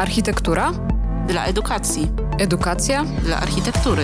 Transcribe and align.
Architektura? 0.00 0.72
Dla 1.28 1.44
edukacji. 1.44 2.08
Edukacja? 2.38 3.04
Dla 3.04 3.36
architektury. 3.36 4.02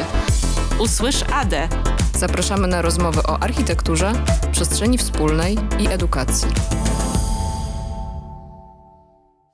Usłysz 0.81 1.23
ADE. 1.33 1.69
Zapraszamy 2.15 2.69
na 2.69 2.83
rozmowy 2.83 3.21
o 3.23 3.43
architekturze, 3.43 4.13
przestrzeni 4.53 4.99
wspólnej 4.99 5.57
i 5.79 5.89
edukacji. 5.89 6.49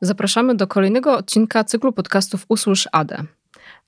Zapraszamy 0.01 0.55
do 0.55 0.67
kolejnego 0.67 1.17
odcinka 1.17 1.65
cyklu 1.65 1.93
podcastów 1.93 2.45
Usłysz 2.49 2.89
ADE. 2.93 3.25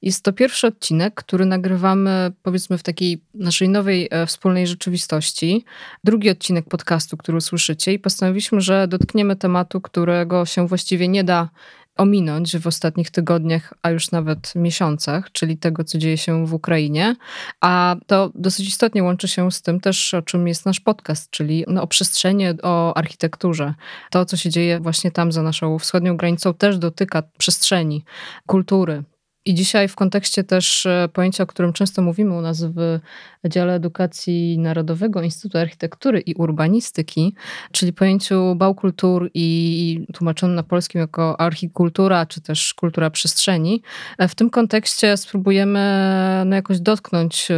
Jest 0.02 0.24
to 0.24 0.32
pierwszy 0.32 0.66
odcinek, 0.66 1.14
który 1.14 1.46
nagrywamy 1.46 2.32
powiedzmy 2.42 2.78
w 2.78 2.82
takiej 2.82 3.22
naszej 3.34 3.68
nowej 3.68 4.08
e, 4.10 4.26
wspólnej 4.26 4.66
rzeczywistości. 4.66 5.64
Drugi 6.04 6.30
odcinek 6.30 6.68
podcastu, 6.68 7.16
który 7.16 7.38
usłyszycie 7.38 7.92
i 7.92 7.98
postanowiliśmy, 7.98 8.60
że 8.60 8.88
dotkniemy 8.88 9.36
tematu, 9.36 9.80
którego 9.80 10.46
się 10.46 10.68
właściwie 10.68 11.08
nie 11.08 11.24
da 11.24 11.48
ominąć 11.96 12.56
w 12.56 12.66
ostatnich 12.66 13.10
tygodniach, 13.10 13.74
a 13.82 13.90
już 13.90 14.10
nawet 14.10 14.52
miesiącach, 14.54 15.32
czyli 15.32 15.56
tego, 15.56 15.84
co 15.84 15.98
dzieje 15.98 16.18
się 16.18 16.46
w 16.46 16.54
Ukrainie. 16.54 17.16
A 17.60 17.96
to 18.06 18.30
dosyć 18.34 18.68
istotnie 18.68 19.02
łączy 19.02 19.28
się 19.28 19.52
z 19.52 19.62
tym 19.62 19.80
też, 19.80 20.14
o 20.14 20.22
czym 20.22 20.48
jest 20.48 20.66
nasz 20.66 20.80
podcast, 20.80 21.30
czyli 21.30 21.64
no, 21.68 21.82
o 21.82 21.86
przestrzeni, 21.86 22.44
o 22.62 22.96
architekturze. 22.96 23.74
To, 24.10 24.24
co 24.24 24.36
się 24.36 24.50
dzieje 24.50 24.80
właśnie 24.80 25.10
tam 25.10 25.32
za 25.32 25.42
naszą 25.42 25.78
wschodnią 25.78 26.16
granicą, 26.16 26.54
też 26.54 26.78
dotyka 26.78 27.22
przestrzeni, 27.38 28.04
kultury, 28.46 29.02
i 29.46 29.54
dzisiaj 29.54 29.88
w 29.88 29.94
kontekście 29.94 30.44
też 30.44 30.86
e, 30.86 31.08
pojęcia, 31.12 31.44
o 31.44 31.46
którym 31.46 31.72
często 31.72 32.02
mówimy 32.02 32.34
u 32.34 32.40
nas 32.40 32.64
w 32.64 32.98
dziale 33.48 33.74
edukacji 33.74 34.58
narodowego 34.58 35.22
Instytutu 35.22 35.58
Architektury 35.58 36.20
i 36.20 36.34
Urbanistyki, 36.34 37.34
czyli 37.72 37.92
pojęciu 37.92 38.54
bałkultur 38.54 39.30
i 39.34 40.06
tłumaczonym 40.14 40.56
na 40.56 40.62
polskim 40.62 41.00
jako 41.00 41.40
archikultura, 41.40 42.26
czy 42.26 42.40
też 42.40 42.74
kultura 42.74 43.10
przestrzeni. 43.10 43.82
E, 44.18 44.28
w 44.28 44.34
tym 44.34 44.50
kontekście 44.50 45.16
spróbujemy 45.16 46.42
no, 46.46 46.56
jakoś 46.56 46.80
dotknąć 46.80 47.50
e, 47.50 47.56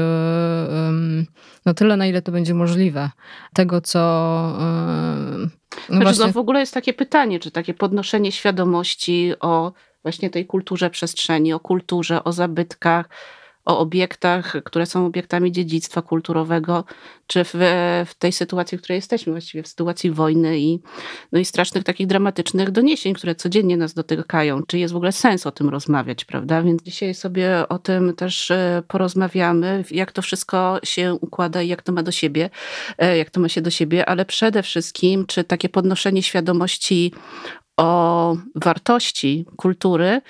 no 1.67 1.75
tyle, 1.75 1.97
na 1.97 2.07
ile 2.07 2.23
to 2.23 2.33
będzie 2.33 2.55
możliwe, 2.55 3.11
tego, 3.55 3.81
co 3.81 3.99
no 4.59 5.49
znaczy, 5.89 6.03
właśnie... 6.03 6.27
no 6.27 6.33
w 6.33 6.37
ogóle 6.37 6.61
jest 6.61 6.75
takie 6.75 6.93
pytanie, 6.93 7.41
czy 7.41 7.51
takie 7.51 7.75
podnoszenie 7.75 8.33
świadomości 8.33 9.33
o 9.41 9.73
właśnie 10.07 10.31
tej 10.31 10.47
kulturze 10.47 10.91
przestrzeni, 10.91 11.53
o 11.53 11.61
kulturze, 11.61 12.25
o 12.25 12.33
zabytkach, 12.33 13.09
o 13.65 13.79
obiektach, 13.79 14.57
które 14.65 14.87
są 14.87 15.07
obiektami 15.07 15.53
dziedzictwa 15.53 16.03
kulturowego, 16.03 16.85
czy 17.27 17.45
w, 17.45 17.53
w 18.07 18.15
tej 18.19 18.33
sytuacji, 18.33 18.79
w 18.79 18.81
której 18.83 18.97
jesteśmy, 18.97 19.33
właściwie 19.33 19.63
w 19.63 19.69
sytuacji 19.69 20.11
wojny 20.11 20.59
i, 20.59 20.81
no 21.33 21.39
i 21.39 21.45
strasznych 21.45 21.85
takich 21.85 22.07
dramatycznych 22.07 22.71
doniesień, 22.71 23.15
które 23.15 23.35
codziennie 23.35 23.77
nas 23.77 23.95
dotykają. 23.95 24.63
Czy 24.63 24.79
jest 24.79 24.95
w 24.95 24.97
ogóle 24.97 25.13
sens 25.13 25.47
o 25.47 25.53
tym 25.53 25.69
rozmawiać, 25.69 26.25
prawda? 26.25 26.63
Więc 26.63 26.83
dzisiaj 26.83 27.15
sobie 27.15 27.69
o 27.69 27.79
tym 27.79 28.15
też 28.15 28.51
e, 28.51 28.83
porozmawiamy, 28.89 29.85
jak 29.91 30.13
to 30.13 30.23
wszystko 30.23 30.79
się 30.85 31.15
układa 31.15 31.63
i 31.63 31.69
jak 31.69 31.83
to 31.83 31.93
ma 31.93 32.03
do 32.03 32.13
siebie, 32.13 32.51
e, 32.99 33.17
jak 33.17 33.31
to 33.31 33.41
ma 33.41 33.49
się 33.49 33.61
do 33.61 33.71
siebie, 33.71 34.09
ale 34.09 34.25
przede 34.25 34.63
wszystkim, 34.63 35.27
czy 35.27 35.45
takie 35.45 35.69
podnoszenie 35.69 36.23
świadomości 36.23 37.13
o 37.77 38.37
wartości 38.55 39.47
kultury 39.57 40.21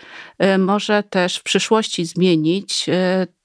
y, 0.45 0.59
może 0.59 1.03
też 1.03 1.37
w 1.37 1.43
przyszłości 1.43 2.05
zmienić 2.05 2.89
y, 2.89 2.93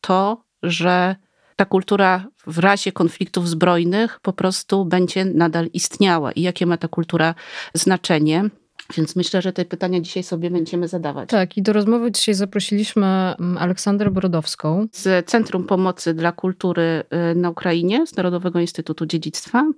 to, 0.02 0.44
że 0.64 1.16
ta 1.56 1.66
kultura 1.66 2.28
w 2.48 2.58
razie 2.58 2.92
konfliktów 2.92 3.50
zbrojnych 3.50 4.20
po 4.20 4.34
prostu 4.34 4.86
będzie 4.86 5.26
nadal 5.26 5.66
istniała 5.74 6.32
i 6.32 6.42
jakie 6.42 6.66
ma 6.66 6.78
ta 6.78 6.88
kultura 6.88 7.36
znaczenie. 7.74 8.50
Więc 8.98 9.16
myślę, 9.16 9.42
że 9.42 9.54
te 9.54 9.66
pytania 9.66 10.00
dzisiaj 10.00 10.24
sobie 10.24 10.52
będziemy 10.52 10.88
zadawać. 10.88 11.30
Tak, 11.30 11.58
i 11.58 11.62
do 11.62 11.74
rozmowy 11.74 12.12
dzisiaj 12.12 12.36
zaprosiliśmy 12.36 13.06
mm, 13.06 13.58
Aleksandrę 13.58 14.12
Brodowską 14.12 14.88
z 14.92 15.30
Centrum 15.30 15.64
Pomocy 15.64 16.14
dla 16.14 16.32
Kultury 16.32 17.04
y, 17.32 17.36
na 17.36 17.50
Ukrainie, 17.50 18.08
z 18.08 18.16
Narodowego 18.16 18.60
Instytutu 18.60 19.06
Dziedzictwa. 19.06 19.72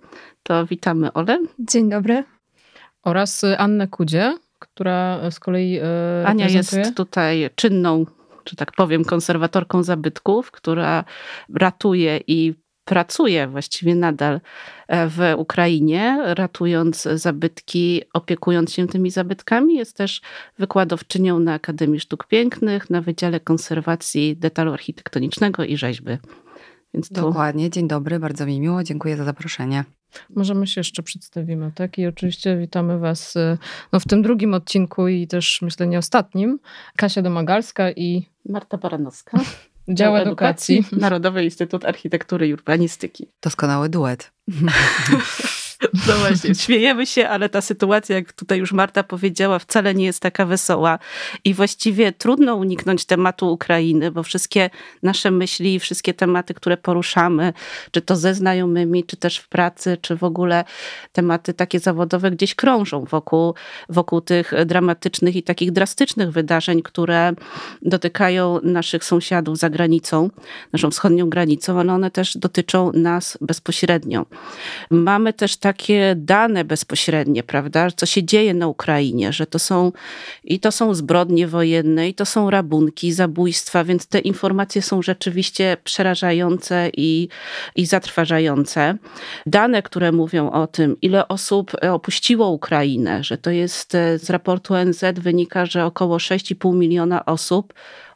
To 0.44 0.66
witamy 0.66 1.14
Ole. 1.14 1.40
Dzień 1.60 1.90
dobry 1.90 2.24
oraz 3.04 3.42
Annę 3.58 3.88
Kudzie, 3.88 4.38
która 4.60 5.32
z 5.32 5.40
kolei 5.40 5.80
e, 5.80 6.28
Ania 6.28 6.48
jest 6.48 6.76
tutaj 6.96 7.50
czynną, 7.56 8.06
że 8.50 8.56
tak 8.56 8.72
powiem, 8.72 9.06
konserwatorką 9.06 9.84
zabytków, 9.84 10.52
która 10.52 11.04
ratuje 11.54 12.20
i 12.28 12.54
pracuje 12.86 13.48
właściwie 13.48 13.96
nadal 13.96 14.42
e, 14.88 15.08
w 15.08 15.20
Ukrainie, 15.38 16.20
ratując 16.26 17.02
zabytki, 17.02 18.02
opiekując 18.14 18.74
się 18.74 18.88
tymi 18.88 19.12
zabytkami. 19.12 19.76
Jest 19.76 19.98
też 19.98 20.22
wykładowczynią 20.60 21.40
na 21.40 21.54
Akademii 21.54 22.00
Sztuk 22.00 22.28
Pięknych, 22.28 22.90
na 22.90 23.02
Wydziale 23.02 23.40
Konserwacji 23.40 24.38
Detalu 24.38 24.74
Architektonicznego 24.74 25.64
i 25.64 25.78
Rzeźby. 25.78 26.18
Więc 26.94 27.10
tu... 27.10 27.16
Dokładnie, 27.16 27.70
dzień 27.70 27.88
dobry, 27.88 28.20
bardzo 28.20 28.46
mi 28.46 28.60
miło, 28.60 28.84
dziękuję 28.84 29.18
za 29.18 29.24
zaproszenie. 29.24 29.84
Może 30.30 30.54
my 30.54 30.68
się 30.68 30.80
jeszcze 30.80 31.04
przedstawimy, 31.04 31.72
tak? 31.76 31.98
I 31.98 32.08
oczywiście 32.08 32.58
witamy 32.58 33.00
Was 33.00 33.36
y, 33.36 33.58
no, 33.94 34.00
w 34.00 34.06
tym 34.08 34.22
drugim 34.22 34.54
odcinku 34.54 35.08
i 35.08 35.28
też 35.28 35.62
myślę 35.62 35.88
nie 35.88 35.98
ostatnim. 35.98 36.60
Kasia 36.96 37.22
Domagalska 37.22 37.92
i 37.92 38.30
Marta 38.50 38.78
Baranowska. 38.78 39.40
Dział 39.90 40.18
Edukacji. 40.18 40.78
Edukacji. 40.78 41.00
Narodowy 41.02 41.44
Instytut 41.44 41.86
Architektury 41.86 42.48
i 42.48 42.54
Urbanistyki. 42.54 43.28
Doskonały 43.42 43.90
duet. 43.90 44.32
No 46.08 46.14
właśnie, 46.14 46.56
śmiejemy 46.56 47.06
się, 47.06 47.30
ale 47.30 47.50
ta 47.50 47.62
sytuacja, 47.62 48.16
jak 48.16 48.34
tutaj 48.34 48.60
już 48.60 48.72
Marta 48.72 49.04
powiedziała, 49.04 49.60
wcale 49.60 49.96
nie 49.96 50.06
jest 50.06 50.20
taka 50.20 50.46
wesoła 50.46 51.00
i 51.46 51.54
właściwie 51.54 52.12
trudno 52.12 52.56
uniknąć 52.56 53.06
tematu 53.06 53.54
Ukrainy, 53.54 54.12
bo 54.12 54.24
wszystkie 54.24 54.70
nasze 55.04 55.32
myśli, 55.32 55.80
wszystkie 55.80 56.14
tematy, 56.14 56.54
które 56.54 56.78
poruszamy, 56.78 57.54
czy 57.92 58.02
to 58.02 58.16
ze 58.16 58.34
znajomymi, 58.34 59.04
czy 59.04 59.18
też 59.18 59.38
w 59.38 59.48
pracy, 59.50 59.98
czy 60.02 60.16
w 60.16 60.24
ogóle 60.24 60.64
tematy 61.12 61.54
takie 61.54 61.80
zawodowe 61.80 62.32
gdzieś 62.32 62.56
krążą 62.56 63.06
wokół, 63.06 63.54
wokół 63.90 64.22
tych 64.22 64.54
dramatycznych 64.66 65.36
i 65.36 65.44
takich 65.44 65.72
drastycznych 65.72 66.32
wydarzeń, 66.32 66.82
które 66.82 67.34
dotykają 67.82 68.60
naszych 68.64 69.04
sąsiadów 69.04 69.58
za 69.58 69.70
granicą, 69.70 70.30
naszą 70.74 70.92
wschodnią 70.92 71.30
granicą, 71.30 71.80
ale 71.80 71.94
one 71.94 72.12
też 72.12 72.38
dotyczą 72.38 72.92
nas 72.94 73.38
bezpośrednio. 73.42 74.26
Mamy 74.92 75.34
też 75.34 75.58
tak 75.58 75.83
takie 75.84 76.16
dane 76.18 76.66
bezpośrednie, 76.66 77.44
prawda, 77.44 77.92
co 77.92 78.06
się 78.06 78.24
dzieje 78.24 78.54
na 78.54 78.68
Ukrainie, 78.68 79.34
że 79.34 79.46
to 79.46 79.60
są 79.60 79.92
i 80.44 80.60
to 80.60 80.72
są 80.72 80.94
zbrodnie 80.94 81.48
wojenne, 81.48 82.10
i 82.10 82.14
to 82.14 82.26
są 82.26 82.50
rabunki, 82.50 83.14
zabójstwa, 83.14 83.84
więc 83.84 84.08
te 84.08 84.20
informacje 84.20 84.82
są 84.82 85.02
rzeczywiście 85.02 85.78
przerażające 85.84 86.90
i, 86.98 87.28
i 87.76 87.86
zatrważające. 87.86 88.98
Dane, 89.46 89.82
które 89.82 90.12
mówią 90.12 90.52
o 90.52 90.68
tym, 90.68 90.96
ile 91.02 91.28
osób 91.28 91.72
opuściło 91.92 92.50
Ukrainę, 92.50 93.24
że 93.24 93.38
to 93.38 93.52
jest 93.52 93.96
e, 93.96 94.20
z 94.20 94.30
raportu 94.30 94.74
ONZ 94.74 95.04
wynika, 95.14 95.66
że 95.66 95.86
około 95.86 96.18
6,5 96.18 96.76
miliona 96.76 97.26
osób 97.26 97.74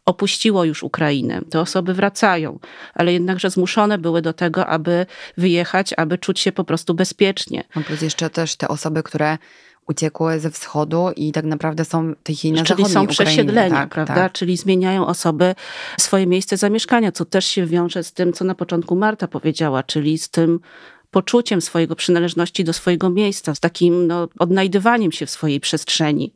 opuściło 0.07 0.63
już 0.63 0.84
Ukrainę. 0.84 1.41
Te 1.50 1.59
osoby 1.59 1.94
wracają, 1.94 2.59
ale 2.94 3.13
jednakże 3.13 3.50
zmuszone 3.50 3.97
były 3.97 4.22
do 4.22 4.34
tego, 4.34 4.68
aby 4.68 5.06
wyjechać, 5.38 5.94
aby 5.97 6.18
czuć 6.18 6.40
się 6.40 6.51
po 6.51 6.63
prostu 6.63 6.94
bezpiecznie. 6.94 7.63
No 7.75 7.81
plus 7.81 8.01
jeszcze 8.01 8.29
też 8.29 8.56
te 8.56 8.67
osoby, 8.67 9.03
które 9.03 9.38
uciekły 9.88 10.40
ze 10.40 10.51
wschodu 10.51 11.09
i 11.16 11.31
tak 11.31 11.46
naprawdę 11.46 11.85
są 11.85 12.16
tej 12.23 12.35
chwili 12.35 12.53
na 12.53 12.63
Czyli 12.63 12.85
są 12.85 13.07
przesiedleni, 13.07 13.75
tak, 13.75 13.90
prawda? 13.90 14.16
Tak. 14.16 14.31
Czyli 14.31 14.57
zmieniają 14.57 15.07
osoby 15.07 15.56
swoje 16.00 16.28
miejsce 16.28 16.57
zamieszkania, 16.57 17.12
co 17.12 17.25
też 17.25 17.46
się 17.46 17.66
wiąże 17.66 18.03
z 18.03 18.13
tym, 18.13 18.34
co 18.34 18.46
na 18.46 18.56
początku 18.56 18.96
Marta 18.96 19.28
powiedziała, 19.28 19.84
czyli 19.84 20.17
z 20.17 20.29
tym 20.29 20.59
poczuciem 21.17 21.61
swojego 21.61 21.95
przynależności 21.95 22.63
do 22.63 22.73
swojego 22.73 23.09
miejsca, 23.09 23.55
z 23.55 23.59
takim 23.59 24.07
no, 24.07 24.28
odnajdywaniem 24.39 25.11
się 25.11 25.25
w 25.25 25.29
swojej 25.29 25.59
przestrzeni. 25.59 26.31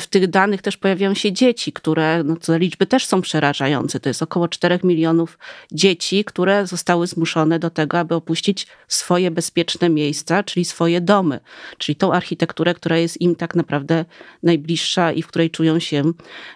W 0.00 0.06
tych 0.06 0.26
danych 0.26 0.62
też 0.62 0.76
pojawiają 0.76 1.14
się 1.14 1.32
dzieci, 1.32 1.72
które, 1.72 2.24
no, 2.24 2.36
te 2.36 2.58
liczby 2.58 2.86
też 2.86 3.06
są 3.06 3.22
przerażające. 3.22 4.00
To 4.00 4.08
jest 4.08 4.22
około 4.22 4.48
4 4.48 4.78
milionów 4.84 5.38
dzieci, 5.72 6.24
które 6.24 6.66
zostały 6.66 7.06
zmuszone 7.06 7.58
do 7.58 7.70
tego, 7.70 7.98
aby 7.98 8.14
opuścić 8.14 8.66
swoje 8.88 9.30
bezpieczne 9.30 9.88
miejsca, 9.88 10.42
czyli 10.42 10.64
swoje 10.64 11.00
domy, 11.00 11.40
czyli 11.78 11.96
tą 11.96 12.12
architekturę, 12.12 12.74
która 12.74 12.98
jest 12.98 13.20
im 13.20 13.34
tak 13.34 13.54
naprawdę 13.54 14.04
najbliższa 14.42 15.12
i 15.12 15.22
w 15.22 15.26
której 15.26 15.50
czują 15.50 15.78
się 15.78 16.12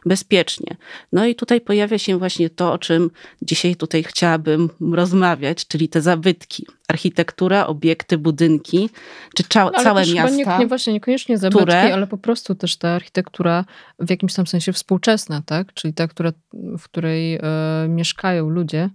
bezpiecznie. 0.06 0.76
No 1.12 1.26
i 1.26 1.34
tutaj 1.34 1.60
pojawia 1.60 1.98
się 1.98 2.18
właśnie 2.18 2.50
to, 2.50 2.72
o 2.72 2.78
czym 2.78 3.10
dzisiaj 3.42 3.76
tutaj 3.76 4.02
chciałabym 4.02 4.70
rozmawiać, 4.92 5.66
czyli 5.66 5.88
te 5.88 6.02
zabytki 6.02 6.66
architektura, 6.90 7.66
obiekty, 7.66 8.18
budynki, 8.18 8.90
czy 9.36 9.42
cza- 9.42 9.70
no, 9.76 9.82
całe 9.82 10.06
miasta. 10.06 10.52
Nie, 10.54 10.58
nie, 10.58 10.66
właśnie 10.66 10.92
niekoniecznie 10.92 11.38
zabytki, 11.38 11.62
które... 11.64 11.94
ale 11.94 12.06
po 12.06 12.18
prostu 12.18 12.54
też 12.54 12.76
ta 12.76 12.88
architektura 12.88 13.64
w 13.98 14.10
jakimś 14.10 14.34
tam 14.34 14.46
sensie 14.46 14.72
współczesna, 14.72 15.42
tak? 15.46 15.74
Czyli 15.74 15.94
ta, 15.94 16.08
która, 16.08 16.32
w 16.78 16.82
której 16.84 17.34
e, 17.34 17.40
mieszkają 17.88 18.48
ludzie, 18.48 18.90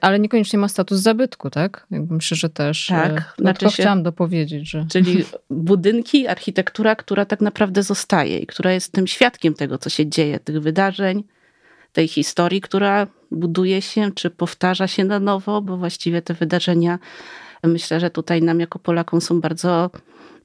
ale 0.00 0.18
niekoniecznie 0.18 0.58
ma 0.58 0.68
status 0.68 1.00
zabytku, 1.00 1.50
tak? 1.50 1.86
Jakby 1.90 2.14
myślę, 2.14 2.36
że 2.36 2.48
też. 2.50 2.90
E, 2.90 2.94
Tak, 2.94 3.14
no, 3.14 3.42
znaczy 3.42 3.60
to 3.64 3.70
się- 3.70 3.82
chciałam 3.82 4.02
dopowiedzieć, 4.02 4.70
że. 4.70 4.86
Czyli 4.92 5.24
budynki, 5.50 6.26
architektura, 6.28 6.96
która 6.96 7.24
tak 7.24 7.40
naprawdę 7.40 7.82
zostaje 7.82 8.38
i 8.38 8.46
która 8.46 8.72
jest 8.72 8.92
tym 8.92 9.06
świadkiem 9.06 9.54
tego, 9.54 9.78
co 9.78 9.90
się 9.90 10.06
dzieje, 10.06 10.40
tych 10.40 10.60
wydarzeń, 10.60 11.24
tej 11.92 12.08
historii, 12.08 12.60
która 12.60 13.06
buduje 13.30 13.82
się 13.82 14.10
czy 14.14 14.30
powtarza 14.30 14.86
się 14.86 15.04
na 15.04 15.20
nowo, 15.20 15.62
bo 15.62 15.76
właściwie 15.76 16.22
te 16.22 16.34
wydarzenia 16.34 16.98
myślę, 17.64 18.00
że 18.00 18.10
tutaj 18.10 18.42
nam 18.42 18.60
jako 18.60 18.78
Polakom 18.78 19.20
są 19.20 19.40
bardzo, 19.40 19.90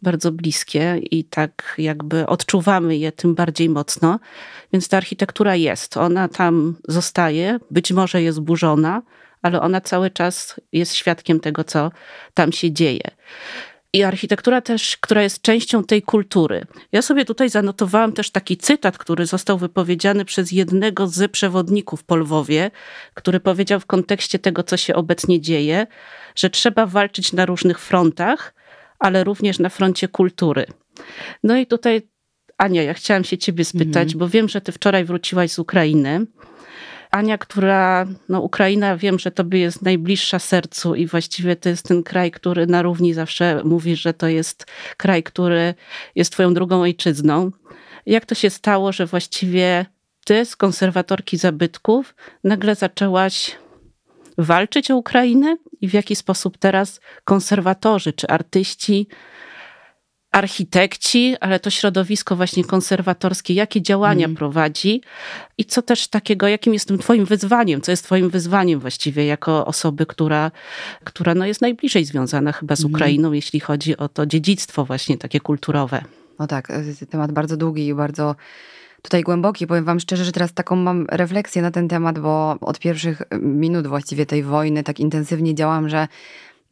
bardzo 0.02 0.32
bliskie 0.32 1.00
i 1.12 1.24
tak 1.24 1.76
jakby 1.78 2.28
odczuwamy 2.28 2.98
je 2.98 3.12
tym 3.12 3.36
bardziej 3.36 3.70
mocno. 3.70 4.20
Więc 4.74 4.88
ta 4.88 4.98
architektura 4.98 5.56
jest, 5.56 5.98
ona 5.98 6.28
tam 6.28 6.76
zostaje, 6.88 7.60
być 7.72 7.92
może 7.92 8.22
jest 8.22 8.40
burzona, 8.40 9.02
ale 9.42 9.62
ona 9.62 9.82
cały 9.82 10.12
czas 10.12 10.60
jest 10.72 10.94
świadkiem 10.94 11.40
tego, 11.40 11.64
co 11.64 11.92
tam 12.34 12.52
się 12.52 12.72
dzieje. 12.72 13.12
I 13.96 14.04
architektura 14.04 14.62
też, 14.62 14.98
która 14.98 15.24
jest 15.24 15.42
częścią 15.42 15.84
tej 15.84 16.02
kultury. 16.02 16.66
Ja 16.92 17.02
sobie 17.02 17.26
tutaj 17.26 17.50
zanotowałam 17.50 18.14
też 18.14 18.32
taki 18.32 18.58
cytat, 18.58 18.98
który 18.98 19.26
został 19.26 19.58
wypowiedziany 19.58 20.26
przez 20.26 20.52
jednego 20.52 21.08
z 21.08 21.32
przewodników 21.32 22.04
po 22.04 22.16
Lwowie, 22.16 22.72
który 23.14 23.40
powiedział 23.40 23.80
w 23.80 23.86
kontekście 23.86 24.40
tego, 24.40 24.64
co 24.64 24.78
się 24.78 24.96
obecnie 24.96 25.42
dzieje, 25.42 25.88
że 26.36 26.50
trzeba 26.50 26.86
walczyć 26.86 27.34
na 27.34 27.46
różnych 27.46 27.80
frontach, 27.80 28.54
ale 29.00 29.24
również 29.24 29.60
na 29.60 29.70
froncie 29.70 30.08
kultury. 30.08 30.66
No 31.44 31.58
i 31.58 31.66
tutaj, 31.66 32.02
Ania, 32.58 32.84
ja 32.84 32.94
chciałam 32.94 33.24
się 33.24 33.38
ciebie 33.38 33.66
spytać, 33.66 34.16
bo 34.16 34.30
wiem, 34.30 34.50
że 34.50 34.62
ty 34.62 34.72
wczoraj 34.72 35.06
wróciłaś 35.06 35.52
z 35.52 35.60
Ukrainy. 35.60 36.26
Ania, 37.14 37.38
która, 37.38 38.06
no 38.30 38.42
Ukraina 38.42 38.98
wiem, 38.98 39.20
że 39.20 39.32
tobie 39.32 39.60
jest 39.60 39.82
najbliższa 39.82 40.40
sercu 40.40 40.96
i 40.96 41.08
właściwie 41.08 41.56
to 41.56 41.70
jest 41.70 41.88
ten 41.88 42.04
kraj, 42.04 42.32
który 42.32 42.68
na 42.68 42.82
równi 42.82 43.14
zawsze 43.14 43.62
mówi, 43.64 43.96
że 43.96 44.14
to 44.14 44.28
jest 44.28 44.66
kraj, 44.98 45.24
który 45.24 45.74
jest 46.16 46.32
twoją 46.32 46.54
drugą 46.54 46.82
ojczyzną. 46.82 47.52
Jak 48.06 48.26
to 48.26 48.36
się 48.36 48.50
stało, 48.50 48.92
że 48.92 49.06
właściwie 49.06 49.86
ty 50.26 50.46
z 50.46 50.56
konserwatorki 50.56 51.38
zabytków 51.38 52.16
nagle 52.44 52.76
zaczęłaś 52.76 53.58
walczyć 54.38 54.92
o 54.92 54.98
Ukrainę 54.98 55.58
i 55.82 55.88
w 55.88 55.94
jaki 55.94 56.16
sposób 56.16 56.58
teraz 56.58 57.02
konserwatorzy 57.24 58.14
czy 58.14 58.28
artyści 58.28 59.08
architekci, 60.34 61.36
ale 61.42 61.60
to 61.60 61.70
środowisko 61.70 62.36
właśnie 62.36 62.64
konserwatorskie, 62.64 63.54
jakie 63.54 63.82
działania 63.82 64.26
Mhm. 64.26 64.36
prowadzi 64.36 65.02
i 65.58 65.66
co 65.66 65.82
też 65.82 66.08
takiego, 66.08 66.48
jakim 66.48 66.74
jest 66.74 66.88
tym 66.88 66.98
twoim 66.98 67.26
wyzwaniem, 67.26 67.82
co 67.82 67.92
jest 67.92 68.04
twoim 68.04 68.30
wyzwaniem 68.30 68.80
właściwie 68.80 69.26
jako 69.26 69.66
osoby, 69.66 70.06
która, 70.06 70.52
która 71.04 71.36
no 71.36 71.46
jest 71.46 71.62
najbliżej 71.62 72.06
związana 72.06 72.52
chyba 72.52 72.76
z 72.76 72.80
Mhm. 72.80 72.94
Ukrainą, 72.96 73.32
jeśli 73.32 73.60
chodzi 73.60 73.98
o 73.98 74.10
to 74.10 74.26
dziedzictwo 74.26 74.86
właśnie 74.86 75.18
takie 75.18 75.40
kulturowe. 75.40 76.04
No 76.40 76.48
tak, 76.48 76.70
y, 77.02 77.06
temat 77.06 77.32
bardzo 77.32 77.58
długi 77.58 77.88
i 77.88 77.94
bardzo 77.94 78.36
tutaj 79.02 79.24
głęboki. 79.24 79.68
Powiem 79.68 79.86
wam 79.86 80.00
szczerze, 80.00 80.26
że 80.26 80.32
teraz 80.32 80.54
taką 80.54 80.76
mam 80.76 81.06
refleksję 81.10 81.62
na 81.62 81.72
ten 81.72 81.88
temat, 81.88 82.20
bo 82.20 82.56
od 82.62 82.80
pierwszych 82.80 83.22
minut 83.42 83.88
właściwie 83.88 84.26
tej 84.26 84.44
wojny 84.44 84.84
tak 84.84 85.00
intensywnie 85.00 85.56
działam, 85.56 85.90
że 85.90 86.08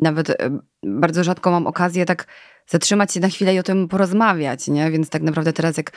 nawet 0.02 0.30
y, 0.30 0.36
bardzo 0.84 1.24
rzadko 1.24 1.52
mam 1.52 1.68
okazję 1.68 2.06
tak 2.06 2.28
zatrzymać 2.68 3.14
się 3.14 3.20
na 3.20 3.30
chwilę 3.30 3.56
i 3.56 3.60
o 3.60 3.64
tym 3.64 3.88
porozmawiać, 3.88 4.68
nie? 4.68 4.92
Więc 4.92 5.10
tak 5.10 5.22
naprawdę 5.22 5.54
teraz 5.54 5.78
jak, 5.78 5.92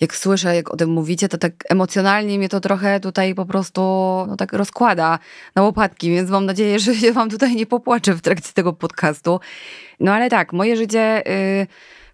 jak 0.00 0.14
słyszę, 0.16 0.56
jak 0.56 0.74
o 0.74 0.76
tym 0.76 0.90
mówicie, 0.90 1.28
to 1.28 1.38
tak 1.38 1.52
emocjonalnie 1.68 2.38
mnie 2.38 2.48
to 2.48 2.60
trochę 2.60 3.00
tutaj 3.00 3.34
po 3.34 3.46
prostu 3.46 3.80
no 4.28 4.36
tak 4.36 4.52
rozkłada 4.52 5.18
na 5.54 5.62
łopatki, 5.62 6.10
więc 6.10 6.30
mam 6.30 6.46
nadzieję, 6.46 6.78
że 6.84 6.94
się 6.94 7.12
wam 7.12 7.30
tutaj 7.30 7.54
nie 7.54 7.66
popłaczę 7.66 8.14
w 8.14 8.20
trakcie 8.20 8.52
tego 8.52 8.72
podcastu. 8.72 9.40
No 10.00 10.12
ale 10.12 10.30
tak, 10.30 10.52
moje 10.52 10.76
życie... 10.76 11.22
y, 11.62 11.66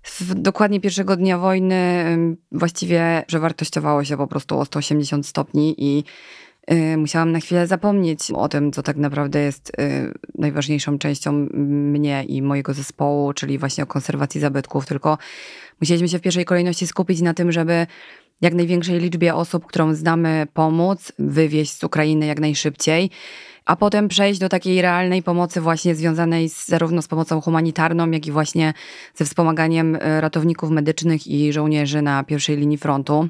w 0.02 0.34
dokładnie 0.34 0.80
pierwszego 0.80 1.16
dnia 1.16 1.38
wojny 1.38 2.04
ym, 2.12 2.36
właściwie 2.52 3.24
przewartościowało 3.26 4.04
się 4.04 4.16
po 4.16 4.26
prostu 4.26 4.58
o 4.58 4.64
180 4.64 5.26
stopni 5.26 5.74
i 5.78 5.98
y, 5.98 6.02
musiałam 6.96 7.32
na 7.32 7.40
chwilę 7.40 7.66
zapomnieć 7.66 8.30
o 8.30 8.48
tym, 8.48 8.72
co 8.72 8.82
tak 8.82 8.96
naprawdę 8.96 9.40
jest 9.40 9.68
y, 9.68 9.72
najważniejszą 10.38 10.98
częścią 10.98 11.32
mnie 11.52 12.24
i 12.24 12.42
mojego 12.42 12.74
zespołu, 12.74 13.32
czyli 13.32 13.58
właśnie 13.58 13.84
o 13.84 13.86
konserwacji 13.86 14.40
zabytków, 14.40 14.86
tylko 14.86 15.18
musieliśmy 15.80 16.08
się 16.08 16.18
w 16.18 16.22
pierwszej 16.22 16.44
kolejności 16.44 16.86
skupić 16.86 17.20
na 17.20 17.34
tym, 17.34 17.52
żeby 17.52 17.86
jak 18.40 18.54
największej 18.54 19.00
liczbie 19.00 19.34
osób, 19.34 19.66
którą 19.66 19.94
znamy, 19.94 20.46
pomóc, 20.54 21.12
wywieźć 21.18 21.72
z 21.72 21.84
Ukrainy 21.84 22.26
jak 22.26 22.40
najszybciej, 22.40 23.10
a 23.64 23.76
potem 23.76 24.08
przejść 24.08 24.40
do 24.40 24.48
takiej 24.48 24.82
realnej 24.82 25.22
pomocy 25.22 25.60
właśnie 25.60 25.94
związanej 25.94 26.48
z, 26.48 26.66
zarówno 26.66 27.02
z 27.02 27.08
pomocą 27.08 27.40
humanitarną, 27.40 28.10
jak 28.10 28.26
i 28.26 28.32
właśnie 28.32 28.74
ze 29.14 29.24
wspomaganiem 29.24 29.98
e, 30.00 30.20
ratowników 30.20 30.70
medycznych 30.70 31.26
i 31.26 31.52
żołnierzy 31.52 32.02
na 32.02 32.24
pierwszej 32.24 32.56
linii 32.56 32.78
frontu. 32.78 33.28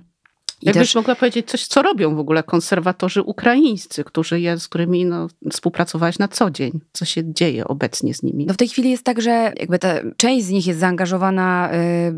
Jakbyś 0.63 0.89
też 0.89 0.95
mogła 0.95 1.15
powiedzieć 1.15 1.51
coś, 1.51 1.67
co 1.67 1.83
robią 1.83 2.15
w 2.17 2.19
ogóle 2.19 2.43
konserwatorzy 2.43 3.23
ukraińscy, 3.23 4.05
którzy 4.05 4.41
je, 4.41 4.59
z 4.59 4.69
którymi 4.69 5.05
no, 5.05 5.29
współpracowałaś 5.53 6.19
na 6.19 6.29
co 6.29 6.51
dzień? 6.51 6.81
Co 6.93 7.05
się 7.05 7.33
dzieje 7.35 7.65
obecnie 7.65 8.15
z 8.15 8.23
nimi? 8.23 8.47
No 8.47 8.55
w 8.55 8.57
tej 8.57 8.69
chwili 8.69 8.91
jest 8.91 9.05
tak, 9.05 9.23
że 9.23 9.53
jakby 9.61 9.79
ta 9.79 9.95
część 10.17 10.47
z 10.47 10.51
nich 10.51 10.67
jest 10.67 10.81
zaangażowana 10.81 11.71
y, 11.73 11.77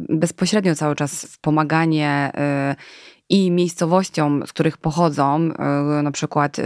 bezpośrednio 0.08 0.74
cały 0.74 0.94
czas 0.94 1.24
w 1.24 1.38
pomaganie 1.38 2.32
y, 2.72 3.12
i 3.32 3.50
miejscowościom, 3.50 4.42
z 4.46 4.52
których 4.52 4.76
pochodzą, 4.76 5.50
y, 5.98 6.02
na 6.02 6.10
przykład 6.10 6.58
y, 6.58 6.62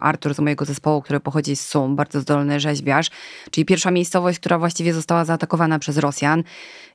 Artur 0.00 0.34
z 0.34 0.38
mojego 0.38 0.64
zespołu, 0.64 1.02
który 1.02 1.20
pochodzi 1.20 1.56
z 1.56 1.66
Sum, 1.66 1.96
bardzo 1.96 2.20
zdolny 2.20 2.60
rzeźbiarz, 2.60 3.10
czyli 3.50 3.64
pierwsza 3.64 3.90
miejscowość, 3.90 4.38
która 4.38 4.58
właściwie 4.58 4.94
została 4.94 5.24
zaatakowana 5.24 5.78
przez 5.78 5.98
Rosjan. 5.98 6.42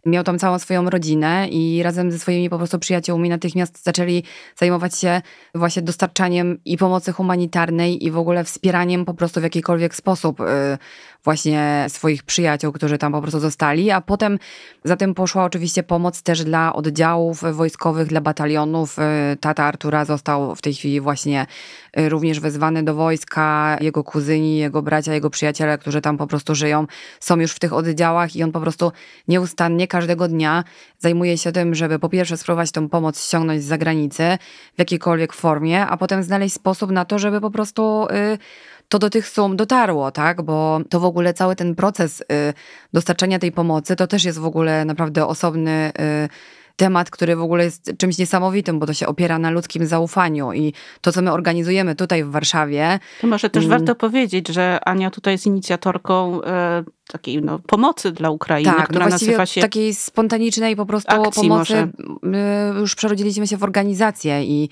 Miał 0.06 0.24
tam 0.24 0.40
całą 0.40 0.60
swoją 0.60 0.90
rodzinę 0.90 1.48
i 1.50 1.84
razem 1.84 2.12
ze 2.12 2.20
swoimi 2.20 2.50
po 2.50 2.58
prostu 2.58 2.80
przyjaciółmi 2.80 3.30
natychmiast 3.30 3.84
zaczęli 3.84 4.24
zajmować 4.56 5.00
się 5.00 5.22
właśnie 5.56 5.82
dostarczaniem 5.82 6.60
i 6.66 6.78
pomocy 6.78 7.12
humanitarnej 7.12 8.06
i 8.06 8.12
w 8.12 8.18
ogóle 8.18 8.44
wspieraniem 8.44 9.06
po 9.06 9.14
prostu 9.14 9.40
w 9.40 9.44
jakikolwiek 9.44 9.96
sposób 9.96 10.40
y, 10.40 10.44
właśnie 11.24 11.86
swoich 11.88 12.24
przyjaciół, 12.24 12.72
którzy 12.72 12.98
tam 12.98 13.12
po 13.12 13.22
prostu 13.22 13.40
zostali, 13.40 13.92
a 13.92 14.02
potem 14.02 14.40
za 14.84 14.96
tym 14.96 15.14
poszła 15.14 15.44
oczywiście 15.44 15.84
pomoc 15.84 16.22
też 16.22 16.44
dla 16.44 16.74
oddziałów 16.74 17.44
wojskowych, 17.54 18.08
dla 18.08 18.22
batalionów. 18.22 19.00
Y, 19.00 19.02
Tata 19.40 19.64
Artura 19.64 20.06
został 20.06 20.56
w 20.56 20.62
tej 20.62 20.74
chwili 20.74 21.02
właśnie 21.02 21.46
y, 22.00 22.10
również 22.10 22.40
wezwany 22.40 22.84
do 22.84 22.96
wojska. 22.96 23.78
Jego 23.82 24.04
kuzyni, 24.04 24.58
jego 24.58 24.82
bracia, 24.82 25.14
jego 25.14 25.30
przyjaciele, 25.30 25.78
którzy 25.78 26.02
tam 26.02 26.18
po 26.18 26.28
prostu 26.28 26.56
żyją, 26.56 26.88
są 27.20 27.40
już 27.40 27.52
w 27.52 27.60
tych 27.60 27.74
oddziałach 27.74 28.36
i 28.36 28.44
on 28.44 28.52
po 28.52 28.62
prostu 28.62 28.92
nieustannie 29.28 29.88
każdego 29.94 30.28
dnia 30.28 30.64
zajmuje 31.00 31.38
się 31.38 31.52
tym, 31.52 31.76
żeby 31.76 32.00
po 32.00 32.10
pierwsze 32.10 32.38
spróbować 32.38 32.72
tą 32.72 32.90
pomoc 32.90 33.26
ściągnąć 33.26 33.64
z 33.64 33.66
zagranicy 33.66 34.38
w 34.76 34.80
jakiejkolwiek 34.80 35.34
formie, 35.34 35.86
a 35.88 35.98
potem 35.98 36.24
znaleźć 36.24 36.56
sposób 36.56 36.92
na 36.92 37.06
to, 37.06 37.20
żeby 37.20 37.42
po 37.42 37.52
prostu 37.52 38.08
y, 38.12 38.38
to 38.90 39.00
do 39.00 39.10
tych 39.10 39.30
sum 39.30 39.56
dotarło, 39.56 40.12
tak? 40.12 40.42
Bo 40.42 40.80
to 40.90 41.00
w 41.00 41.06
ogóle 41.06 41.34
cały 41.34 41.56
ten 41.56 41.76
proces 41.76 42.22
y, 42.22 42.26
dostarczania 42.94 43.40
tej 43.40 43.52
pomocy 43.52 43.96
to 43.96 44.08
też 44.08 44.26
jest 44.26 44.40
w 44.40 44.46
ogóle 44.46 44.86
naprawdę 44.86 45.28
osobny 45.28 45.92
y, 46.00 46.30
temat, 46.76 47.10
który 47.10 47.36
w 47.36 47.42
ogóle 47.42 47.64
jest 47.64 47.92
czymś 47.98 48.18
niesamowitym, 48.18 48.80
bo 48.80 48.86
to 48.86 48.94
się 48.94 49.08
opiera 49.08 49.40
na 49.40 49.52
ludzkim 49.52 49.86
zaufaniu 49.86 50.54
i 50.54 50.74
to, 51.02 51.12
co 51.12 51.22
my 51.22 51.32
organizujemy 51.32 51.96
tutaj 51.96 52.24
w 52.24 52.32
Warszawie, 52.32 53.00
To 53.22 53.28
może 53.28 53.50
też 53.50 53.66
Mm. 53.66 53.80
warto 53.80 53.96
powiedzieć, 53.96 54.48
że 54.48 54.80
Ania 54.86 55.12
tutaj 55.12 55.34
jest 55.34 55.46
inicjatorką 55.46 56.44
e, 56.44 56.84
takiej 57.08 57.42
no, 57.42 57.60
pomocy 57.60 58.12
dla 58.12 58.30
Ukrainy, 58.30 58.70
tak, 58.70 58.80
no 58.80 58.86
która 58.86 59.08
właściwie 59.08 59.32
nazywa 59.32 59.46
się 59.46 59.62
takiej 59.62 59.94
spontanicznej 59.94 60.76
po 60.76 60.86
prostu 60.86 61.22
Akcji 61.22 61.50
pomocy 61.50 61.88
już 62.80 62.96
przerodziliśmy 62.96 63.48
się 63.48 63.58
w 63.58 63.64
organizację 63.64 64.44
i 64.44 64.70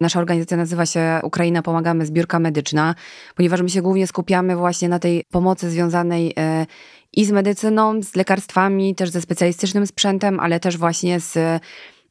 nasza 0.00 0.18
organizacja 0.18 0.56
nazywa 0.56 0.86
się 0.86 1.20
Ukraina 1.22 1.62
Pomagamy 1.62 2.06
Zbiórka 2.06 2.38
Medyczna, 2.38 2.94
ponieważ 3.34 3.62
my 3.62 3.68
się 3.68 3.82
głównie 3.82 4.06
skupiamy 4.06 4.56
właśnie 4.56 4.88
na 4.88 4.98
tej 4.98 5.24
pomocy 5.30 5.70
związanej 5.70 6.30
y, 6.30 6.66
i 7.12 7.24
z 7.24 7.30
medycyną, 7.30 8.02
z 8.02 8.16
lekarstwami, 8.16 8.94
też 8.94 9.10
ze 9.10 9.20
specjalistycznym 9.20 9.86
sprzętem, 9.86 10.40
ale 10.40 10.60
też 10.60 10.76
właśnie 10.78 11.20
z 11.20 11.62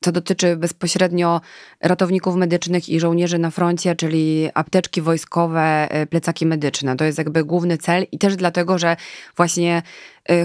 co 0.02 0.12
dotyczy 0.12 0.56
bezpośrednio 0.56 1.42
ratowników 1.82 2.36
medycznych 2.36 2.90
i 2.90 3.00
żołnierzy 3.00 3.40
na 3.40 3.52
froncie, 3.52 3.96
czyli 3.96 4.50
apteczki 4.54 5.02
wojskowe, 5.02 5.88
y, 6.02 6.08
plecaki 6.08 6.46
medyczne. 6.46 6.96
To 6.96 7.06
jest 7.06 7.18
jakby 7.18 7.44
główny 7.44 7.78
cel 7.78 8.06
i 8.12 8.18
też 8.18 8.36
dlatego, 8.36 8.78
że 8.78 8.96
właśnie 9.38 9.82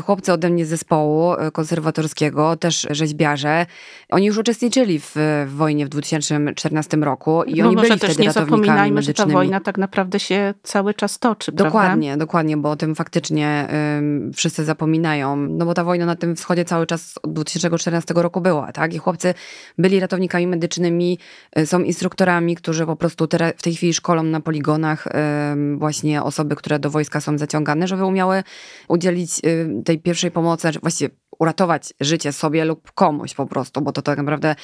chłopcy 0.04 0.32
ode 0.32 0.50
mnie 0.50 0.66
z 0.66 0.68
zespołu 0.68 1.34
y, 1.34 1.52
konserwatorskiego, 1.52 2.56
też 2.56 2.86
rzeźbiarze, 2.90 3.66
oni 4.10 4.26
już 4.26 4.38
uczestniczyli 4.38 5.00
w, 5.00 5.12
w 5.46 5.52
wojnie 5.56 5.86
w 5.86 5.88
2014 5.88 6.96
roku 6.96 7.44
i 7.44 7.54
no 7.54 7.66
oni 7.66 7.76
może 7.76 7.88
byli 7.88 8.00
też 8.00 8.10
wtedy 8.10 8.26
nie 8.26 8.32
zapominajmy, 8.32 9.02
że 9.02 9.14
ta 9.14 9.26
wojna 9.26 9.60
tak 9.60 9.78
naprawdę 9.78 10.20
się 10.20 10.54
cały 10.62 10.94
czas 10.94 11.18
toczy, 11.18 11.52
Dokładnie, 11.52 12.08
prawda? 12.08 12.24
dokładnie, 12.24 12.56
bo 12.56 12.70
o 12.70 12.76
tym 12.76 12.94
faktycznie 12.94 13.68
ym, 13.98 14.32
wszyscy 14.34 14.64
zapominają, 14.64 15.36
no 15.36 15.66
bo 15.66 15.74
ta 15.74 15.84
wojna 15.84 16.06
na 16.06 16.16
tym 16.16 16.36
wschodzie 16.36 16.64
cały 16.64 16.86
czas 16.86 17.18
od 17.22 17.32
2014 17.32 18.14
roku 18.16 18.40
była, 18.40 18.72
tak? 18.72 18.94
I 18.94 18.98
chłopcy 18.98 19.34
byli 19.78 20.00
ratownikami 20.00 20.46
medycznymi, 20.46 21.18
y, 21.58 21.66
są 21.66 21.80
instruktorami, 21.80 22.56
którzy 22.56 22.86
po 22.86 22.96
prostu 22.96 23.26
teraz, 23.26 23.52
w 23.56 23.62
tej 23.62 23.74
chwili 23.74 23.94
szkolą 23.94 24.22
na 24.22 24.40
poligonach 24.40 25.06
ym, 25.52 25.78
właśnie 25.78 26.22
osoby, 26.22 26.56
które 26.56 26.78
do 26.78 26.90
wojska 26.90 27.20
są 27.20 27.38
zaciągane, 27.38 27.86
żeby 27.86 28.04
umiały 28.04 28.42
udzielić 28.88 29.40
y, 29.44 29.73
tej 29.82 29.98
pierwszej 29.98 30.30
pomocy, 30.30 30.60
znaczy 30.60 30.80
właściwie 30.80 31.10
uratować 31.38 31.94
życie 32.00 32.32
sobie 32.32 32.64
lub 32.64 32.92
komuś 32.92 33.34
po 33.34 33.46
prostu, 33.46 33.80
bo 33.80 33.92
to 33.92 34.02
tak 34.02 34.18
naprawdę 34.18 34.54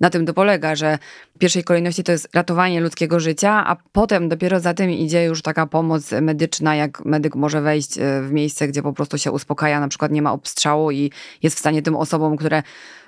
na 0.00 0.10
tym 0.10 0.26
to 0.26 0.34
polega, 0.34 0.74
że 0.74 0.98
w 1.36 1.38
pierwszej 1.38 1.64
kolejności 1.64 2.04
to 2.04 2.12
jest 2.12 2.28
ratowanie 2.34 2.80
ludzkiego 2.80 3.20
życia, 3.20 3.64
a 3.66 3.76
potem 3.92 4.28
dopiero 4.28 4.60
za 4.60 4.74
tym 4.74 4.90
idzie 4.90 5.24
już 5.24 5.42
taka 5.42 5.66
pomoc 5.66 6.12
medyczna, 6.12 6.76
jak 6.76 7.04
medyk 7.04 7.36
może 7.36 7.60
wejść 7.60 7.98
y, 7.98 8.22
w 8.22 8.32
miejsce, 8.32 8.68
gdzie 8.68 8.82
po 8.82 8.92
prostu 8.92 9.18
się 9.18 9.32
uspokaja, 9.32 9.80
na 9.80 9.88
przykład 9.88 10.12
nie 10.12 10.22
ma 10.22 10.32
obstrzału 10.32 10.90
i 10.90 11.10
jest 11.42 11.56
w 11.56 11.58
stanie 11.58 11.82
tym 11.82 11.96
osobom, 11.96 12.36
które 12.36 12.62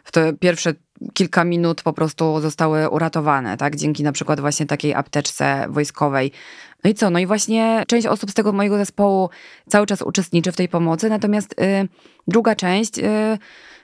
w 0.04 0.12
te 0.12 0.32
pierwsze 0.32 0.74
kilka 1.14 1.44
minut 1.44 1.82
po 1.82 1.92
prostu 1.92 2.40
zostały 2.40 2.88
uratowane, 2.88 3.56
tak? 3.56 3.76
Dzięki 3.76 4.02
na 4.02 4.12
przykład 4.12 4.40
właśnie 4.40 4.66
takiej 4.66 4.94
apteczce 4.94 5.66
wojskowej. 5.68 6.32
No 6.84 6.90
i 6.90 6.94
co? 6.94 7.10
No 7.10 7.18
i 7.18 7.26
właśnie 7.26 7.84
część 7.86 8.06
osób 8.06 8.30
z 8.30 8.34
tego 8.34 8.52
mojego 8.52 8.78
zespołu 8.78 9.30
cały 9.68 9.86
czas 9.86 10.02
uczestniczy 10.02 10.52
w 10.52 10.56
tej 10.56 10.68
pomocy, 10.68 11.08
natomiast 11.08 11.52
y, 11.52 11.88
druga 12.26 12.54
część 12.54 12.98
y, 12.98 13.02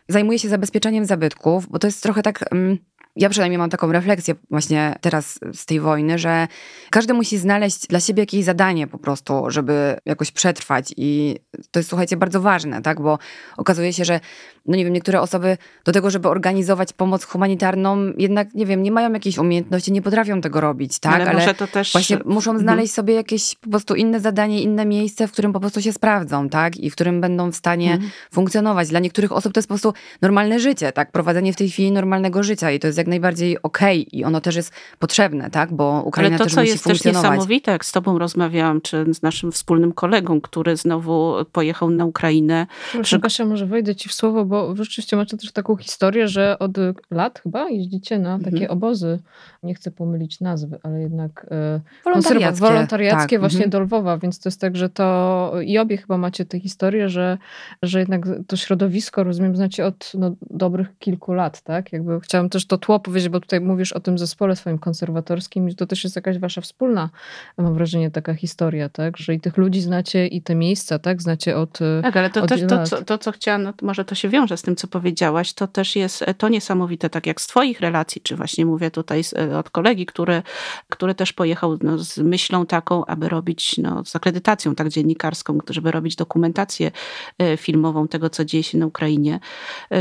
zajmuje 0.09 0.39
się 0.39 0.49
zabezpieczeniem 0.49 1.05
zabytków, 1.05 1.69
bo 1.69 1.79
to 1.79 1.87
jest 1.87 2.03
trochę 2.03 2.23
tak. 2.23 2.43
Y, 2.43 2.79
ja 3.17 3.29
przynajmniej 3.29 3.59
mam 3.59 3.71
taką 3.71 3.93
refleksję 3.93 4.35
właśnie 4.51 4.95
teraz 5.01 5.41
z 5.53 5.67
tej 5.67 5.81
wojny, 5.81 6.19
że 6.19 6.49
każdy 6.91 7.15
musi 7.15 7.39
znaleźć 7.39 7.87
dla 7.87 8.01
siebie 8.01 8.23
jakieś 8.23 8.45
zadanie 8.45 8.87
po 8.87 8.99
prostu, 8.99 9.45
żeby 9.49 9.97
jakoś 10.05 10.31
przetrwać 10.31 10.95
i 10.97 11.37
to 11.71 11.81
jest 11.81 11.89
słuchajcie 11.89 12.17
bardzo 12.17 12.41
ważne, 12.41 12.83
tak, 12.83 13.01
bo 13.01 13.19
okazuje 13.57 13.93
się, 13.93 14.05
że 14.05 14.21
no 14.67 14.77
nie 14.77 14.85
wiem, 14.85 14.93
niektóre 14.93 15.21
osoby 15.21 15.57
do 15.85 15.93
tego, 15.93 16.11
żeby 16.11 16.29
organizować 16.29 16.93
pomoc 16.93 17.25
humanitarną, 17.25 18.13
jednak, 18.19 18.55
nie 18.55 18.67
wiem, 18.67 18.83
nie 18.83 18.93
mają 18.93 19.13
jakiejś 19.13 19.39
umiejętności, 19.39 19.93
nie 19.93 20.03
potrafią 20.03 20.41
tego 20.41 20.61
robić, 20.61 20.99
tak? 20.99 21.15
Ale, 21.15 21.31
Ale 21.31 21.55
to 21.55 21.67
też... 21.67 21.93
właśnie 21.93 22.19
muszą 22.25 22.51
mhm. 22.51 22.59
znaleźć 22.59 22.95
sobie 22.95 23.15
jakieś 23.15 23.55
po 23.55 23.71
prostu 23.71 23.95
inne 23.95 24.21
zadanie, 24.21 24.63
inne 24.63 24.87
miejsce, 24.87 25.29
w 25.29 25.33
którym 25.33 25.53
po 25.53 25.61
prostu 25.61 25.83
się 25.83 25.93
sprawdzą, 25.93 26.49
tak? 26.49 26.77
I 26.77 26.91
w 26.91 26.95
którym 26.95 27.21
będą 27.21 27.53
w 27.53 27.57
stanie 27.57 27.93
mhm. 27.93 28.11
funkcjonować. 28.33 28.89
Dla 28.89 29.01
niektórych 29.01 29.33
osób 29.33 29.53
to 29.53 29.59
jest 29.59 29.69
po 29.69 29.75
prostu 29.75 29.93
normalne 30.23 30.61
życie, 30.61 30.93
tak? 30.93 31.13
Prowadzenie 31.13 31.53
w 31.53 31.57
tej 31.57 31.71
chwili 31.71 31.93
normalnego 31.93 32.43
życia 32.43 32.71
i 32.71 32.79
to 32.79 32.87
jest 32.87 32.97
jak 33.05 33.09
najbardziej 33.09 33.63
okej 33.63 34.07
okay. 34.07 34.19
i 34.21 34.25
ono 34.25 34.41
też 34.41 34.57
jest 34.57 34.73
potrzebne, 34.99 35.51
tak? 35.51 35.73
Bo 35.73 36.03
Ukraina 36.05 36.37
Ale 36.37 36.39
to, 36.39 36.45
też 36.45 36.55
co 36.55 36.61
musi 36.61 36.73
jest 36.73 36.85
też 36.85 37.05
niesamowite, 37.05 37.73
jak 37.73 37.85
z 37.85 37.93
tobą 37.93 38.19
rozmawiałam, 38.19 38.81
czy 38.81 39.15
z 39.15 39.23
naszym 39.23 39.53
wspólnym 39.53 39.93
kolegą, 39.93 40.41
który 40.41 40.77
znowu 40.77 41.35
pojechał 41.53 41.91
na 41.91 42.05
Ukrainę. 42.05 42.67
Proszę, 42.93 43.19
Kasia, 43.19 43.45
może 43.45 43.67
wejdę 43.67 43.95
ci 43.95 44.09
w 44.09 44.13
słowo, 44.13 44.45
bo 44.45 44.77
rzeczywiście 44.77 45.17
macie 45.17 45.37
też 45.37 45.53
taką 45.53 45.77
historię, 45.77 46.29
że 46.29 46.59
od 46.59 46.73
lat 47.11 47.39
chyba 47.39 47.69
jeździcie 47.69 48.19
na 48.19 48.39
takie 48.39 48.51
mhm. 48.51 48.71
obozy, 48.71 49.19
nie 49.65 49.75
chcę 49.75 49.91
pomylić 49.91 50.41
nazwy, 50.41 50.79
ale 50.83 51.01
jednak 51.01 51.47
e, 51.51 51.81
wolontariackie, 52.05 52.61
wolontariackie 52.61 53.37
tak. 53.37 53.41
właśnie 53.41 53.65
mhm. 53.65 53.71
do 53.71 53.81
Lwowa, 53.81 54.19
więc 54.19 54.41
to 54.41 54.49
jest 54.49 54.61
tak, 54.61 54.77
że 54.77 54.89
to 54.89 55.53
i 55.65 55.79
obie 55.79 55.97
chyba 55.97 56.19
macie 56.19 56.45
tę 56.45 56.61
historię, 56.61 57.09
że, 57.09 57.39
że 57.83 57.99
jednak 57.99 58.23
to 58.47 58.57
środowisko, 58.57 59.25
rozumiem, 59.25 59.57
znacie 59.57 59.87
od 59.87 60.13
no, 60.15 60.35
dobrych 60.51 60.99
kilku 60.99 61.33
lat, 61.33 61.63
tak? 61.63 61.93
Jakby 61.93 62.21
chciałam 62.21 62.49
też 62.49 62.67
to 62.67 62.79
tło 62.79 63.01
powiedzieć, 63.01 63.29
bo 63.29 63.41
tutaj 63.41 63.61
mówisz 63.61 63.93
o 63.93 64.01
tym 64.01 64.19
zespole 64.19 64.57
swoim 64.57 64.79
konserwatorskim 64.79 65.69
i 65.69 65.75
to 65.75 65.87
też 65.87 66.05
jest 66.05 66.17
jakaś 66.17 66.39
wasza 66.39 66.61
wspólna, 66.61 67.11
mam 67.59 67.75
wrażenie, 67.75 68.11
taka 68.11 68.35
historia, 68.35 68.89
tak? 68.89 69.17
Że 69.17 69.35
i 69.35 69.41
tych 69.41 69.57
ludzi 69.57 69.81
znacie 69.81 70.27
i 70.27 70.43
te 70.43 70.55
miejsca, 70.55 70.99
tak? 70.99 71.23
Znacie 71.23 71.57
od 71.57 71.79
Tak, 72.03 72.17
ale 72.17 72.31
to 72.31 72.47
też 72.47 72.61
to, 72.69 72.85
co, 72.85 73.05
to, 73.05 73.19
co 73.19 73.33
chciałam, 73.33 73.63
no, 73.63 73.73
może 73.83 74.05
to 74.05 74.15
się 74.15 74.29
wiąże 74.29 74.57
z 74.57 74.63
tym, 74.63 74.77
co 74.77 74.87
powiedziałaś, 74.87 75.53
to 75.53 75.67
też 75.67 75.97
jest 75.97 76.23
e, 76.23 76.35
to 76.35 76.49
niesamowite, 76.49 77.11
tak 77.11 77.27
jak 77.27 77.41
z 77.41 77.47
twoich 77.47 77.81
relacji, 77.81 78.21
czy 78.23 78.37
właśnie 78.37 78.67
mówię 78.67 78.91
tutaj 78.91 79.25
z, 79.25 79.33
e, 79.33 79.54
od 79.59 79.71
kolegi, 79.71 80.07
który, 80.07 80.43
który 80.89 81.15
też 81.15 81.33
pojechał 81.33 81.79
no, 81.83 81.99
z 81.99 82.19
myślą 82.19 82.67
taką, 82.67 83.07
aby 83.07 83.29
robić, 83.29 83.79
no, 83.79 84.05
z 84.05 84.17
akredytacją 84.17 84.75
tak 84.75 84.89
dziennikarską, 84.89 85.59
żeby 85.71 85.91
robić 85.91 86.17
dokumentację 86.17 86.91
e, 87.39 87.57
filmową 87.57 88.09
tego, 88.09 88.31
co 88.31 88.45
dzieje 88.45 88.63
się 88.63 88.79
na 88.79 88.87
Ukrainie, 88.87 89.41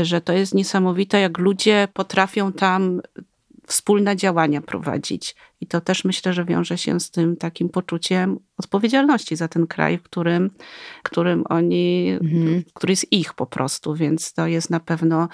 że 0.02 0.20
to 0.20 0.32
jest 0.32 0.54
niesamowite, 0.54 1.20
jak 1.20 1.38
ludzie 1.38 1.88
potrafią 1.92 2.52
tam 2.52 3.00
wspólne 3.66 4.16
działania 4.16 4.60
prowadzić. 4.60 5.36
I 5.60 5.66
to 5.66 5.80
też 5.80 6.04
myślę, 6.04 6.32
że 6.32 6.44
wiąże 6.44 6.78
się 6.78 7.00
z 7.00 7.10
tym 7.10 7.36
takim 7.36 7.68
poczuciem 7.68 8.38
odpowiedzialności 8.58 9.36
za 9.36 9.48
ten 9.48 9.66
kraj, 9.66 9.98
w 9.98 10.02
którym, 10.02 10.50
którym 11.02 11.44
oni, 11.48 12.10
mhm. 12.10 12.62
który 12.74 12.92
jest 12.92 13.12
ich 13.12 13.34
po 13.34 13.46
prostu, 13.46 13.94
więc 13.94 14.32
to 14.32 14.46
jest 14.46 14.70
na 14.70 14.80
pewno, 14.80 15.28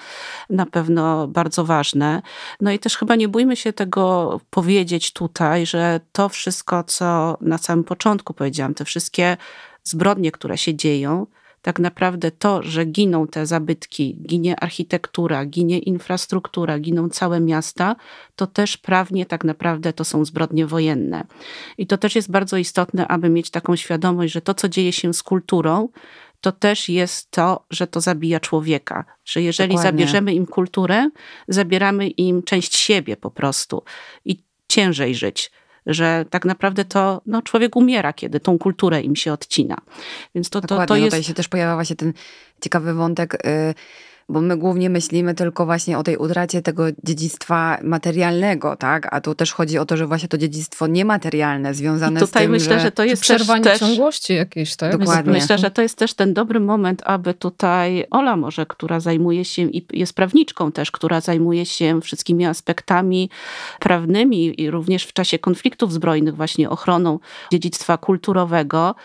na 0.49 0.65
pewno 0.65 1.27
bardzo 1.27 1.65
ważne. 1.65 2.21
No 2.61 2.71
i 2.71 2.79
też 2.79 2.97
chyba 2.97 3.15
nie 3.15 3.27
bójmy 3.27 3.55
się 3.55 3.73
tego 3.73 4.39
powiedzieć 4.49 5.13
tutaj, 5.13 5.65
że 5.65 5.99
to 6.11 6.29
wszystko, 6.29 6.83
co 6.83 7.37
na 7.41 7.57
samym 7.57 7.83
początku 7.83 8.33
powiedziałam, 8.33 8.73
te 8.73 8.85
wszystkie 8.85 9.37
zbrodnie, 9.83 10.31
które 10.31 10.57
się 10.57 10.75
dzieją, 10.75 11.27
tak 11.61 11.79
naprawdę 11.79 12.31
to, 12.31 12.63
że 12.63 12.85
giną 12.85 13.27
te 13.27 13.45
zabytki, 13.45 14.17
ginie 14.27 14.59
architektura, 14.59 15.45
ginie 15.45 15.79
infrastruktura, 15.79 16.79
giną 16.79 17.09
całe 17.09 17.39
miasta, 17.39 17.95
to 18.35 18.47
też 18.47 18.77
prawnie 18.77 19.25
tak 19.25 19.43
naprawdę 19.43 19.93
to 19.93 20.05
są 20.05 20.25
zbrodnie 20.25 20.65
wojenne. 20.67 21.25
I 21.77 21.87
to 21.87 21.97
też 21.97 22.15
jest 22.15 22.31
bardzo 22.31 22.57
istotne, 22.57 23.07
aby 23.07 23.29
mieć 23.29 23.49
taką 23.49 23.75
świadomość, 23.75 24.33
że 24.33 24.41
to, 24.41 24.53
co 24.53 24.69
dzieje 24.69 24.93
się 24.93 25.13
z 25.13 25.23
kulturą, 25.23 25.89
to 26.41 26.51
też 26.51 26.89
jest 26.89 27.31
to, 27.31 27.65
że 27.69 27.87
to 27.87 28.01
zabija 28.01 28.39
człowieka. 28.39 29.05
Że 29.25 29.41
jeżeli 29.41 29.69
Dokładnie. 29.75 29.91
zabierzemy 29.91 30.33
im 30.33 30.45
kulturę, 30.45 31.09
zabieramy 31.47 32.07
im 32.07 32.43
część 32.43 32.75
siebie 32.75 33.17
po 33.17 33.31
prostu 33.31 33.83
i 34.25 34.43
ciężej 34.67 35.15
żyć 35.15 35.51
że 35.85 36.25
tak 36.29 36.45
naprawdę 36.45 36.85
to 36.85 37.21
no, 37.25 37.41
człowiek 37.41 37.75
umiera, 37.75 38.13
kiedy 38.13 38.39
tą 38.39 38.57
kulturę 38.57 39.01
im 39.01 39.15
się 39.15 39.33
odcina. 39.33 39.77
Więc 40.35 40.49
to, 40.49 40.61
to, 40.61 40.85
to 40.85 40.95
jest... 40.95 41.07
Tutaj 41.07 41.23
się 41.23 41.33
też 41.33 41.47
pojawia 41.47 41.75
właśnie 41.75 41.95
ten 41.95 42.13
ciekawy 42.61 42.93
wątek... 42.93 43.45
Y 43.45 43.73
bo 44.29 44.41
my 44.41 44.57
głównie 44.57 44.89
myślimy 44.89 45.33
tylko 45.33 45.65
właśnie 45.65 45.97
o 45.97 46.03
tej 46.03 46.17
utracie 46.17 46.61
tego 46.61 46.83
dziedzictwa 47.03 47.77
materialnego, 47.83 48.75
tak? 48.75 49.07
A 49.13 49.21
tu 49.21 49.35
też 49.35 49.53
chodzi 49.53 49.77
o 49.77 49.85
to, 49.85 49.97
że 49.97 50.07
właśnie 50.07 50.29
to 50.29 50.37
dziedzictwo 50.37 50.87
niematerialne 50.87 51.73
związane 51.73 52.19
I 52.19 52.23
tutaj 52.23 52.43
z 52.43 52.43
tym, 52.43 52.51
myślę, 52.51 52.79
że, 52.79 52.79
że 52.79 52.91
to 52.91 53.03
jest 53.03 53.21
przerwanie 53.21 53.63
też, 53.63 53.79
ciągłości 53.79 54.33
jakiejś, 54.33 54.75
tak? 54.75 54.97
Dokładnie. 54.97 55.33
Myślę, 55.33 55.57
że 55.57 55.71
to 55.71 55.81
jest 55.81 55.97
też 55.97 56.13
ten 56.13 56.33
dobry 56.33 56.59
moment, 56.59 57.01
aby 57.05 57.33
tutaj 57.33 58.05
Ola 58.11 58.35
może, 58.37 58.65
która 58.65 58.99
zajmuje 58.99 59.45
się 59.45 59.61
i 59.61 59.85
jest 59.93 60.13
prawniczką 60.13 60.71
też, 60.71 60.91
która 60.91 61.21
zajmuje 61.21 61.65
się 61.65 62.01
wszystkimi 62.01 62.45
aspektami 62.45 63.29
prawnymi 63.79 64.61
i 64.61 64.71
również 64.71 65.05
w 65.05 65.13
czasie 65.13 65.39
konfliktów 65.39 65.93
zbrojnych 65.93 66.35
właśnie 66.35 66.69
ochroną 66.69 67.19
dziedzictwa 67.51 67.97
kulturowego. 67.97 68.95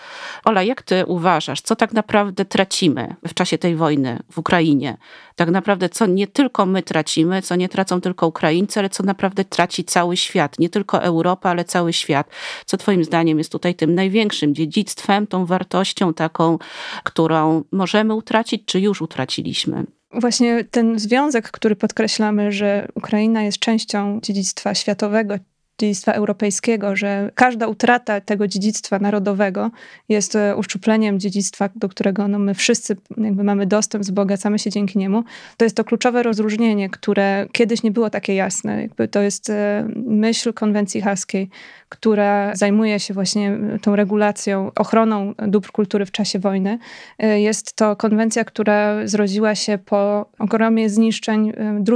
Ola, 0.45 0.63
jak 0.63 0.83
ty 0.83 1.07
uważasz, 1.07 1.61
co 1.61 1.77
tak 1.77 1.93
naprawdę 1.93 2.45
tracimy 2.45 3.17
w 3.29 3.35
czasie 3.35 3.59
tej 3.59 3.77
wojny 3.77 4.19
w 4.31 4.39
Ukrainie? 4.39 4.97
Tak 5.37 5.51
naprawdę 5.51 5.89
co 5.89 6.07
nie 6.07 6.27
tylko 6.27 6.67
my 6.67 6.83
tracimy, 6.83 7.43
co 7.43 7.57
nie 7.57 7.69
tracą 7.69 8.01
tylko 8.01 8.27
Ukraińcy, 8.27 8.81
ale 8.81 8.91
co 8.91 9.03
naprawdę 9.03 9.45
traci 9.45 9.85
cały 9.85 10.17
świat. 10.17 10.59
Nie 10.59 10.69
tylko 10.69 11.03
Europa, 11.03 11.51
ale 11.51 11.65
cały 11.65 11.93
świat. 11.93 12.31
Co 12.67 12.77
Twoim 12.77 13.05
zdaniem 13.05 13.39
jest 13.39 13.53
tutaj 13.53 13.75
tym 13.75 13.95
największym 13.95 14.55
dziedzictwem, 14.55 15.27
tą 15.27 15.47
wartością 15.47 16.15
taką, 16.15 16.59
którą 17.05 17.65
możemy 17.73 18.15
utracić, 18.15 18.63
czy 18.67 18.81
już 18.81 19.03
utraciliśmy? 19.03 19.85
Właśnie 20.13 20.65
ten 20.65 20.99
związek, 20.99 21.51
który 21.51 21.77
podkreślamy, 21.77 22.53
że 22.53 22.89
Ukraina 22.95 23.43
jest 23.43 23.59
częścią 23.59 24.21
dziedzictwa 24.23 24.75
światowego, 24.75 25.35
dziedzictwa 25.79 26.13
europejskiego, 26.13 26.97
że 26.97 27.31
każda 27.35 27.67
utrata 27.67 28.21
tego 28.21 28.49
dziedzictwa 28.49 28.99
narodowego 28.99 29.71
jest 30.09 30.37
e, 30.37 30.57
uszczupleniem 30.57 31.21
dziedzictwa, 31.21 31.69
do 31.77 31.89
którego 31.89 32.29
no, 32.29 32.39
my 32.39 32.55
wszyscy 32.55 32.97
jakby 33.17 33.45
mamy 33.45 33.67
dostęp, 33.67 34.05
wzbogacamy 34.05 34.59
się 34.59 34.71
dzięki 34.71 34.99
niemu. 34.99 35.25
To 35.57 35.65
jest 35.65 35.77
to 35.77 35.85
kluczowe 35.85 36.23
rozróżnienie, 36.23 36.91
które 36.91 37.47
kiedyś 37.53 37.83
nie 37.83 37.91
było 37.91 38.11
takie 38.11 38.35
jasne. 38.35 38.83
Jakby 38.83 39.09
to 39.09 39.21
jest 39.21 39.51
e, 39.51 39.89
myśl 40.07 40.53
konwencji 40.53 41.01
haskiej, 41.01 41.51
która 41.89 42.57
zajmuje 42.57 43.01
się 43.01 43.15
właśnie 43.15 43.59
tą 43.83 43.97
regulacją, 43.97 44.71
ochroną 44.77 45.35
dóbr 45.49 45.73
kultury 45.73 46.07
w 46.07 46.11
czasie 46.11 46.39
wojny. 46.39 46.79
E, 47.19 47.41
jest 47.41 47.77
to 47.77 47.97
konwencja, 47.97 48.45
która 48.45 49.07
zrodziła 49.07 49.55
się 49.55 49.79
po 49.79 50.31
ogromie 50.39 50.91
zniszczeń 50.91 51.53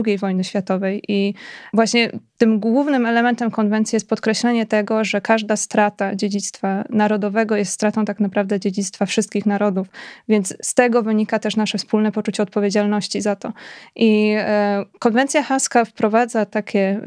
II 0.06 0.18
wojny 0.18 0.44
światowej 0.44 1.02
i 1.08 1.34
właśnie 1.74 2.10
tym 2.38 2.60
głównym 2.60 3.06
elementem 3.06 3.50
konwencji 3.50 3.96
jest 3.96 4.08
podkreślenie 4.08 4.66
tego, 4.66 5.04
że 5.04 5.20
każda 5.20 5.56
strata 5.56 6.16
dziedzictwa 6.16 6.84
narodowego 6.90 7.56
jest 7.56 7.72
stratą 7.72 8.04
tak 8.04 8.20
naprawdę 8.20 8.60
dziedzictwa 8.60 9.06
wszystkich 9.06 9.46
narodów. 9.46 9.88
Więc 10.28 10.54
z 10.62 10.74
tego 10.74 11.02
wynika 11.02 11.38
też 11.38 11.56
nasze 11.56 11.78
wspólne 11.78 12.12
poczucie 12.12 12.42
odpowiedzialności 12.42 13.20
za 13.20 13.36
to. 13.36 13.52
I 13.96 14.34
e, 14.38 14.84
konwencja 14.98 15.42
haska 15.42 15.84
wprowadza 15.84 16.46
takie. 16.46 17.00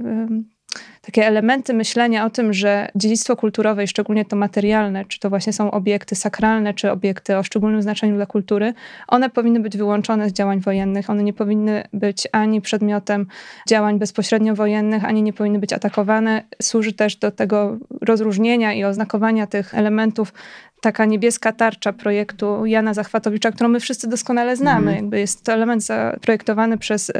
Takie 1.01 1.27
elementy 1.27 1.73
myślenia 1.73 2.25
o 2.25 2.29
tym, 2.29 2.53
że 2.53 2.89
dziedzictwo 2.95 3.35
kulturowe 3.35 3.83
i 3.83 3.87
szczególnie 3.87 4.25
to 4.25 4.35
materialne, 4.35 5.05
czy 5.05 5.19
to 5.19 5.29
właśnie 5.29 5.53
są 5.53 5.71
obiekty 5.71 6.15
sakralne, 6.15 6.73
czy 6.73 6.91
obiekty 6.91 7.37
o 7.37 7.43
szczególnym 7.43 7.81
znaczeniu 7.81 8.15
dla 8.15 8.25
kultury, 8.25 8.73
one 9.07 9.29
powinny 9.29 9.59
być 9.59 9.77
wyłączone 9.77 10.29
z 10.29 10.33
działań 10.33 10.59
wojennych. 10.59 11.09
One 11.09 11.23
nie 11.23 11.33
powinny 11.33 11.83
być 11.93 12.27
ani 12.31 12.61
przedmiotem 12.61 13.27
działań 13.67 13.99
bezpośrednio 13.99 14.55
wojennych, 14.55 15.05
ani 15.05 15.23
nie 15.23 15.33
powinny 15.33 15.59
być 15.59 15.73
atakowane. 15.73 16.43
Służy 16.61 16.93
też 16.93 17.15
do 17.15 17.31
tego 17.31 17.77
rozróżnienia 18.01 18.73
i 18.73 18.83
oznakowania 18.83 19.47
tych 19.47 19.75
elementów 19.75 20.33
taka 20.83 21.05
niebieska 21.05 21.51
tarcza 21.51 21.93
projektu 21.93 22.65
Jana 22.65 22.93
Zachwatowicza, 22.93 23.51
którą 23.51 23.69
my 23.69 23.79
wszyscy 23.79 24.07
doskonale 24.09 24.55
znamy. 24.55 24.91
Mm. 24.91 24.95
Jakby 24.95 25.19
jest 25.19 25.43
to 25.43 25.53
element 25.53 25.83
zaprojektowany 25.83 26.77
przez 26.77 27.09
e, 27.09 27.13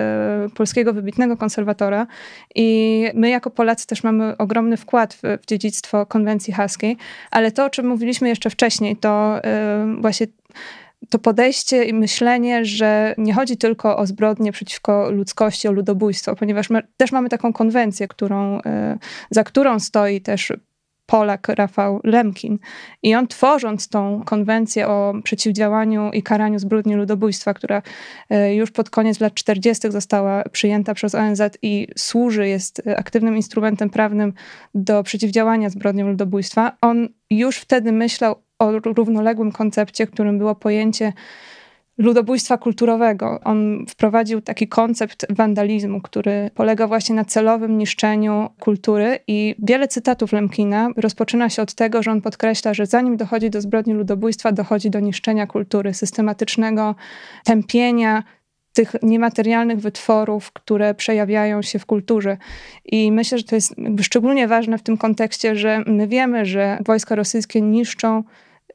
polskiego 0.56 0.94
wybitnego 0.94 1.38
konserwatora 1.38 2.08
i 2.56 3.06
my 3.14 3.30
jako 3.30 3.50
Polacy 3.50 3.88
też 3.88 4.04
mamy 4.04 4.38
ogromny 4.38 4.78
wkład 4.78 5.14
w, 5.14 5.22
w 5.42 5.46
dziedzictwo 5.46 6.06
konwencji 6.06 6.54
haskiej, 6.54 6.98
ale 7.32 7.52
to, 7.52 7.66
o 7.66 7.70
czym 7.70 7.88
mówiliśmy 7.88 8.30
jeszcze 8.30 8.50
wcześniej, 8.50 8.96
to 8.96 9.44
e, 9.44 9.96
właśnie 10.02 10.28
to 11.10 11.20
podejście 11.20 11.84
i 11.84 11.94
myślenie, 11.94 12.66
że 12.66 13.16
nie 13.18 13.34
chodzi 13.34 13.58
tylko 13.58 13.98
o 13.98 14.06
zbrodnie 14.06 14.52
przeciwko 14.52 15.12
ludzkości, 15.12 15.68
o 15.68 15.72
ludobójstwo, 15.72 16.36
ponieważ 16.36 16.70
my 16.70 16.82
też 16.98 17.12
mamy 17.12 17.30
taką 17.30 17.54
konwencję, 17.54 18.08
którą, 18.08 18.62
e, 18.62 18.98
za 19.30 19.44
którą 19.44 19.80
stoi 19.80 20.22
też 20.22 20.54
Polak 21.06 21.48
Rafał 21.48 22.00
Lemkin. 22.04 22.60
I 23.04 23.16
on 23.16 23.28
tworząc 23.28 23.88
tą 23.88 24.22
konwencję 24.26 24.88
o 24.88 25.14
przeciwdziałaniu 25.24 26.12
i 26.12 26.24
karaniu 26.24 26.60
zbrodni 26.60 26.96
ludobójstwa, 26.96 27.54
która 27.54 27.82
e, 28.30 28.56
już 28.56 28.72
pod 28.72 28.90
koniec 28.90 29.20
lat 29.20 29.34
40. 29.34 29.92
została 29.92 30.44
przyjęta 30.52 30.94
przez 30.94 31.16
ONZ 31.16 31.42
i 31.62 31.88
służy, 31.98 32.48
jest 32.48 32.82
aktywnym 32.98 33.36
instrumentem 33.36 33.90
prawnym 33.90 34.34
do 34.76 35.04
przeciwdziałania 35.04 35.70
zbrodniom 35.70 36.10
ludobójstwa, 36.10 36.78
on 36.82 37.10
już 37.30 37.58
wtedy 37.58 37.92
myślał 37.92 38.36
o 38.60 38.72
równoległym 38.72 39.52
koncepcie, 39.52 40.08
którym 40.08 40.38
było 40.38 40.56
pojęcie 40.56 41.14
ludobójstwa 41.98 42.58
kulturowego. 42.58 43.40
On 43.44 43.86
wprowadził 43.90 44.42
taki 44.42 44.68
koncept 44.68 45.26
wandalizmu, 45.30 46.02
który 46.02 46.50
polega 46.56 46.88
właśnie 46.88 47.16
na 47.16 47.26
celowym 47.26 47.78
niszczeniu 47.78 48.50
kultury 48.60 49.20
i 49.28 49.56
wiele 49.60 49.88
cytatów 49.88 50.34
Lemkina 50.34 50.90
rozpoczyna 50.98 51.50
się 51.50 51.62
od 51.62 51.74
tego, 51.74 52.04
że 52.04 52.12
on 52.12 52.22
podkreśla, 52.22 52.74
że 52.74 52.86
zanim 52.86 53.18
dochodzi 53.18 53.50
do 53.50 53.62
zbrodni 53.62 53.94
ludobójstwa, 53.94 54.52
dochodzi 54.52 54.90
do 54.90 55.00
niszczenia 55.00 55.48
kultury, 55.48 55.94
systematycznego 55.94 56.96
tępienia 57.44 58.24
tych 58.74 58.96
niematerialnych 59.04 59.80
wytworów, 59.80 60.52
które 60.52 60.94
przejawiają 60.94 61.62
się 61.62 61.80
w 61.80 61.86
kulturze. 61.86 62.38
I 62.86 63.12
myślę, 63.12 63.38
że 63.38 63.44
to 63.44 63.56
jest 63.56 63.76
szczególnie 64.02 64.48
ważne 64.48 64.78
w 64.78 64.84
tym 64.84 64.98
kontekście, 64.98 65.56
że 65.56 65.84
my 65.88 66.08
wiemy, 66.08 66.46
że 66.46 66.78
wojska 66.86 67.16
rosyjskie 67.16 67.62
niszczą 67.62 68.24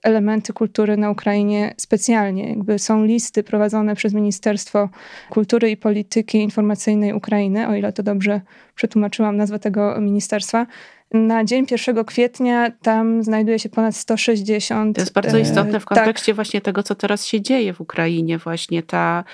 elementy 0.02 0.52
kultury 0.52 0.96
na 0.96 1.10
Ukrainie 1.10 1.74
specjalnie. 1.76 2.48
Jakby 2.48 2.78
są 2.78 3.04
listy 3.04 3.42
prowadzone 3.42 3.94
przez 3.94 4.14
Ministerstwo 4.14 4.88
Kultury 5.30 5.70
i 5.70 5.76
Polityki 5.76 6.38
Informacyjnej 6.38 7.12
Ukrainy, 7.12 7.68
o 7.68 7.74
ile 7.74 7.92
to 7.92 8.02
dobrze 8.02 8.40
przetłumaczyłam 8.74 9.36
nazwę 9.36 9.58
tego 9.58 10.00
ministerstwa. 10.00 10.66
Na 11.12 11.44
dzień 11.44 11.66
1 11.70 12.04
kwietnia 12.04 12.70
tam 12.82 13.22
znajduje 13.22 13.58
się 13.58 13.68
ponad 13.68 13.96
160. 13.96 14.96
To 14.96 15.02
jest 15.02 15.12
bardzo 15.12 15.38
istotne 15.38 15.80
w 15.80 15.84
tak. 15.84 15.98
kontekście 15.98 16.32
tak. 16.32 16.34
właśnie 16.34 16.60
tego, 16.60 16.82
co 16.82 16.94
teraz 16.94 17.26
się 17.26 17.40
dzieje 17.40 17.72
w 17.72 17.80
Ukrainie, 17.80 18.38
właśnie 18.38 18.82
ta 18.82 19.24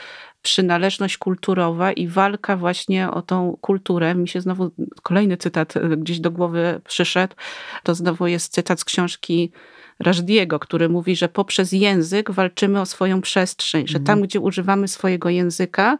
przynależność 0.42 1.18
kulturowa 1.18 1.92
i 1.92 2.09
walka 2.09 2.56
właśnie 2.56 3.11
o 3.11 3.23
tą 3.23 3.56
kulturę. 3.61 4.14
Mi 4.14 4.28
się 4.28 4.40
znowu 4.40 4.71
kolejny 5.02 5.37
cytat 5.37 5.75
gdzieś 5.97 6.21
do 6.21 6.30
głowy 6.30 6.80
przyszedł. 6.88 7.35
To 7.83 7.94
znowu 7.94 8.26
jest 8.26 8.52
cytat 8.52 8.80
z 8.80 8.85
książki 8.85 9.52
Rajdiego, 10.01 10.59
który 10.59 10.89
mówi, 10.89 11.17
że 11.17 11.29
poprzez 11.29 11.73
język 11.73 12.31
walczymy 12.31 12.81
o 12.81 12.87
swoją 12.87 13.21
przestrzeń, 13.21 13.87
że 13.87 14.01
tam, 14.01 14.13
mhm. 14.13 14.23
gdzie 14.23 14.41
używamy 14.41 14.89
swojego 14.89 15.29
języka, 15.29 15.99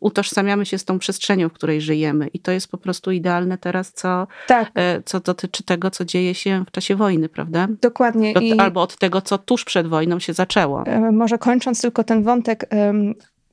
utożsamiamy 0.00 0.66
się 0.66 0.78
z 0.78 0.84
tą 0.84 0.98
przestrzenią, 0.98 1.48
w 1.48 1.52
której 1.52 1.80
żyjemy. 1.80 2.26
I 2.26 2.40
to 2.40 2.52
jest 2.52 2.70
po 2.70 2.78
prostu 2.78 3.10
idealne 3.10 3.58
teraz, 3.58 3.92
co, 3.92 4.26
tak. 4.46 4.70
E, 4.74 5.02
co 5.02 5.20
dotyczy 5.20 5.62
tego, 5.62 5.90
co 5.90 6.04
dzieje 6.04 6.34
się 6.34 6.64
w 6.68 6.70
czasie 6.70 6.96
wojny, 6.96 7.28
prawda? 7.28 7.68
Dokładnie. 7.82 8.34
Od, 8.36 8.42
I... 8.42 8.58
Albo 8.58 8.82
od 8.82 8.96
tego, 8.96 9.20
co 9.20 9.38
tuż 9.38 9.64
przed 9.64 9.86
wojną 9.86 10.18
się 10.18 10.32
zaczęło. 10.32 10.86
E, 10.86 11.12
może 11.12 11.38
kończąc 11.38 11.82
tylko 11.82 12.04
ten 12.04 12.22
wątek, 12.22 12.68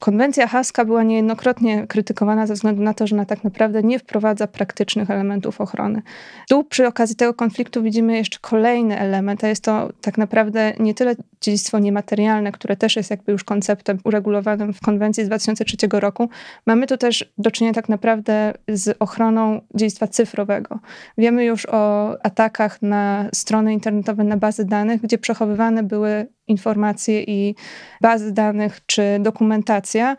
Konwencja 0.04 0.48
haska 0.48 0.86
była 0.86 1.04
niejednokrotnie 1.04 1.88
krytykowana 1.88 2.48
ze 2.48 2.54
względu 2.54 2.84
na 2.84 2.94
to, 2.94 3.08
że 3.08 3.16
ona 3.16 3.26
tak 3.26 3.44
naprawdę 3.44 3.84
nie 3.84 4.00
wprowadza 4.00 4.48
praktycznych 4.48 5.10
elementów 5.10 5.62
ochrony. 5.62 6.02
Tu 6.50 6.64
przy 6.64 6.88
okazji 6.88 7.16
tego 7.16 7.34
konfliktu 7.34 7.84
widzimy 7.84 8.18
jeszcze 8.18 8.40
kolejny 8.42 9.00
element, 9.00 9.44
a 9.44 9.48
jest 9.48 9.64
to 9.64 9.90
tak 10.02 10.18
naprawdę 10.18 10.74
nie 10.80 10.94
tyle 10.94 11.16
dziedzictwo 11.42 11.80
niematerialne, 11.80 12.52
które 12.52 12.76
też 12.76 12.96
jest 12.96 13.12
jakby 13.12 13.32
już 13.32 13.44
konceptem 13.44 14.00
uregulowanym 14.04 14.74
w 14.74 14.82
konwencji 14.82 15.26
z 15.26 15.28
2003 15.28 15.78
roku. 15.92 16.30
Mamy 16.66 16.88
tu 16.88 16.98
też 16.98 17.34
do 17.38 17.52
czynienia 17.52 17.74
tak 17.74 17.90
naprawdę 17.90 18.54
z 18.68 18.98
ochroną 19.00 19.62
dziedzictwa 19.76 20.08
cyfrowego. 20.08 20.80
Wiemy 21.18 21.46
już 21.46 21.66
o 21.66 22.12
atakach 22.26 22.82
na 22.82 23.30
strony 23.34 23.74
internetowe, 23.74 24.24
na 24.24 24.38
bazy 24.38 24.66
danych, 24.66 25.02
gdzie 25.02 25.18
przechowywane 25.18 25.84
były 25.84 26.28
informacje 26.48 27.24
i 27.24 27.56
bazy 28.02 28.32
danych 28.32 28.80
czy 28.86 29.04
dokumentacja. 29.20 30.18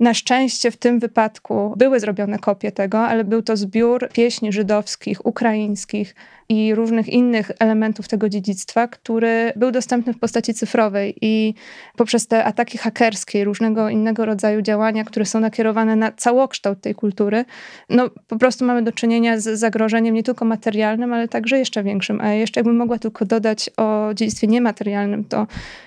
Na 0.00 0.14
szczęście 0.14 0.70
w 0.70 0.76
tym 0.76 0.98
wypadku 0.98 1.74
były 1.76 2.00
zrobione 2.00 2.38
kopie 2.38 2.72
tego, 2.72 3.00
ale 3.00 3.24
był 3.24 3.42
to 3.42 3.56
zbiór 3.56 4.08
pieśni 4.12 4.52
żydowskich, 4.52 5.26
ukraińskich, 5.26 6.14
i 6.48 6.74
różnych 6.74 7.08
innych 7.08 7.50
elementów 7.58 8.08
tego 8.08 8.28
dziedzictwa, 8.28 8.88
który 8.88 9.52
był 9.56 9.70
dostępny 9.70 10.12
w 10.12 10.18
postaci 10.18 10.54
cyfrowej 10.54 11.14
i 11.20 11.54
poprzez 11.96 12.26
te 12.26 12.44
ataki 12.44 12.78
hakerskie, 12.78 13.44
różnego 13.44 13.88
innego 13.88 14.24
rodzaju 14.24 14.62
działania, 14.62 15.04
które 15.04 15.26
są 15.26 15.40
nakierowane 15.40 15.96
na 15.96 16.12
całokształt 16.12 16.80
tej 16.80 16.94
kultury, 16.94 17.44
no 17.88 18.10
po 18.28 18.38
prostu 18.38 18.64
mamy 18.64 18.82
do 18.82 18.92
czynienia 18.92 19.40
z 19.40 19.58
zagrożeniem 19.58 20.14
nie 20.14 20.22
tylko 20.22 20.44
materialnym, 20.44 21.12
ale 21.12 21.28
także 21.28 21.58
jeszcze 21.58 21.82
większym. 21.82 22.20
A 22.20 22.32
jeszcze 22.32 22.60
jakbym 22.60 22.76
mogła 22.76 22.98
tylko 22.98 23.24
dodać 23.24 23.70
o 23.76 24.14
dziedzictwie 24.14 24.46
niematerialnym, 24.46 25.24
to 25.24 25.46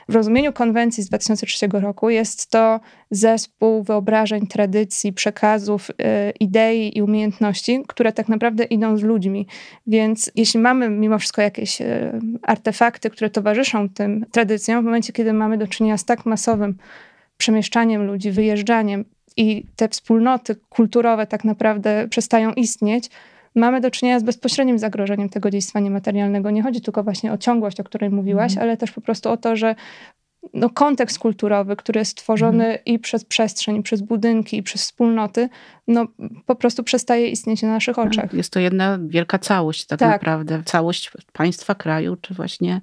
w 0.10 0.16
rozumieniu 0.16 0.54
konwencji 0.54 1.04
z 1.04 1.08
2003 1.08 1.68
roku 1.72 2.10
jest 2.10 2.50
to 2.50 2.80
zespół 3.12 3.84
wyobrażeń, 3.84 4.48
tradycji, 4.48 5.14
przekazów, 5.14 5.88
yy, 5.88 6.06
idei 6.40 6.98
i 6.98 7.02
umiejętności, 7.02 7.84
które 7.88 8.14
tak 8.14 8.30
naprawdę 8.30 8.64
idą 8.64 8.98
z 8.98 9.02
ludźmi. 9.02 9.48
Więc 9.88 10.32
jeśli 10.36 10.51
jeśli 10.52 10.62
mamy 10.62 10.90
mimo 10.90 11.20
wszystko 11.20 11.42
jakieś 11.42 11.82
e, 11.82 12.20
artefakty, 12.44 13.10
które 13.10 13.30
towarzyszą 13.30 13.90
tym 13.90 14.26
tradycjom, 14.32 14.82
w 14.82 14.86
momencie, 14.86 15.14
kiedy 15.14 15.34
mamy 15.34 15.58
do 15.58 15.68
czynienia 15.68 15.98
z 15.98 16.06
tak 16.06 16.26
masowym 16.26 16.78
przemieszczaniem 17.38 18.06
ludzi, 18.06 18.32
wyjeżdżaniem 18.32 19.06
i 19.38 19.66
te 19.76 19.90
wspólnoty 19.90 20.56
kulturowe 20.70 21.28
tak 21.28 21.44
naprawdę 21.44 22.08
przestają 22.10 22.54
istnieć, 22.54 23.10
mamy 23.56 23.82
do 23.82 23.92
czynienia 23.92 24.20
z 24.20 24.24
bezpośrednim 24.24 24.80
zagrożeniem 24.80 25.30
tego 25.30 25.50
dziedzictwa 25.50 25.80
niematerialnego. 25.80 26.52
Nie 26.52 26.64
chodzi 26.64 26.82
tylko 26.82 27.04
właśnie 27.04 27.34
o 27.34 27.38
ciągłość, 27.38 27.80
o 27.80 27.84
której 27.84 28.10
mówiłaś, 28.10 28.52
mm. 28.52 28.64
ale 28.64 28.78
też 28.78 28.92
po 28.92 29.02
prostu 29.02 29.30
o 29.30 29.38
to, 29.38 29.56
że 29.56 29.76
no, 30.54 30.70
kontekst 30.70 31.20
kulturowy, 31.20 31.76
który 31.76 32.00
jest 32.00 32.18
tworzony 32.18 32.66
mhm. 32.66 32.86
i 32.86 33.00
przez 33.00 33.26
przestrzeń, 33.26 33.76
i 33.76 33.84
przez 33.84 34.02
budynki, 34.02 34.58
i 34.58 34.64
przez 34.64 34.82
wspólnoty, 34.82 35.50
no 35.88 36.08
po 36.46 36.56
prostu 36.56 36.84
przestaje 36.84 37.30
istnieć 37.30 37.62
na 37.62 37.70
naszych 37.70 37.96
tak, 37.96 38.08
oczach. 38.08 38.34
Jest 38.34 38.54
to 38.54 38.60
jedna 38.60 39.00
wielka 39.08 39.40
całość 39.40 39.86
tak, 39.86 40.00
tak. 40.00 40.12
naprawdę. 40.12 40.64
Całość 40.66 41.12
państwa, 41.34 41.76
kraju, 41.76 42.18
czy 42.22 42.34
właśnie 42.34 42.82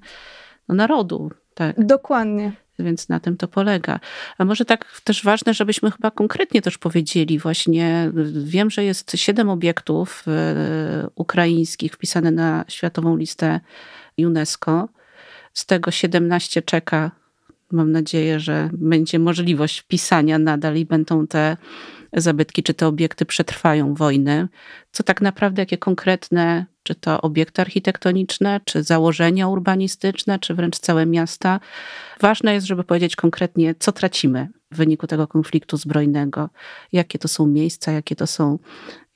no, 0.67 0.75
narodu. 0.75 1.31
Tak. 1.53 1.85
Dokładnie. 1.85 2.51
Więc 2.79 3.09
na 3.09 3.19
tym 3.19 3.37
to 3.37 3.47
polega. 3.47 3.99
A 4.37 4.45
może 4.45 4.65
tak 4.65 5.01
też 5.03 5.23
ważne, 5.23 5.53
żebyśmy 5.53 5.91
chyba 5.91 6.11
konkretnie 6.11 6.61
też 6.61 6.77
powiedzieli 6.77 7.39
właśnie, 7.39 8.11
wiem, 8.43 8.69
że 8.69 8.83
jest 8.83 9.11
siedem 9.15 9.49
obiektów 9.49 10.23
e, 10.27 11.09
ukraińskich 11.15 11.93
wpisane 11.93 12.31
na 12.31 12.65
światową 12.67 13.15
listę 13.15 13.59
UNESCO. 14.17 14.89
Z 15.53 15.65
tego 15.65 15.91
17 15.91 16.61
czeka 16.61 17.11
Mam 17.71 17.91
nadzieję, 17.91 18.39
że 18.39 18.69
będzie 18.73 19.19
możliwość 19.19 19.79
wpisania 19.79 20.39
nadal 20.39 20.75
i 20.75 20.85
będą 20.85 21.27
te 21.27 21.57
zabytki, 22.13 22.63
czy 22.63 22.73
te 22.73 22.87
obiekty 22.87 23.25
przetrwają 23.25 23.93
wojny. 23.93 24.47
Co 24.91 25.03
tak 25.03 25.21
naprawdę, 25.21 25.61
jakie 25.61 25.77
konkretne, 25.77 26.65
czy 26.83 26.95
to 26.95 27.21
obiekty 27.21 27.61
architektoniczne, 27.61 28.59
czy 28.65 28.83
założenia 28.83 29.47
urbanistyczne, 29.47 30.39
czy 30.39 30.53
wręcz 30.53 30.79
całe 30.79 31.05
miasta. 31.05 31.59
Ważne 32.21 32.53
jest, 32.53 32.67
żeby 32.67 32.83
powiedzieć 32.83 33.15
konkretnie, 33.15 33.75
co 33.79 33.91
tracimy 33.91 34.47
w 34.71 34.77
wyniku 34.77 35.07
tego 35.07 35.27
konfliktu 35.27 35.77
zbrojnego, 35.77 36.49
jakie 36.91 37.19
to 37.19 37.27
są 37.27 37.47
miejsca, 37.47 37.91
jakie 37.91 38.15
to 38.15 38.27
są 38.27 38.59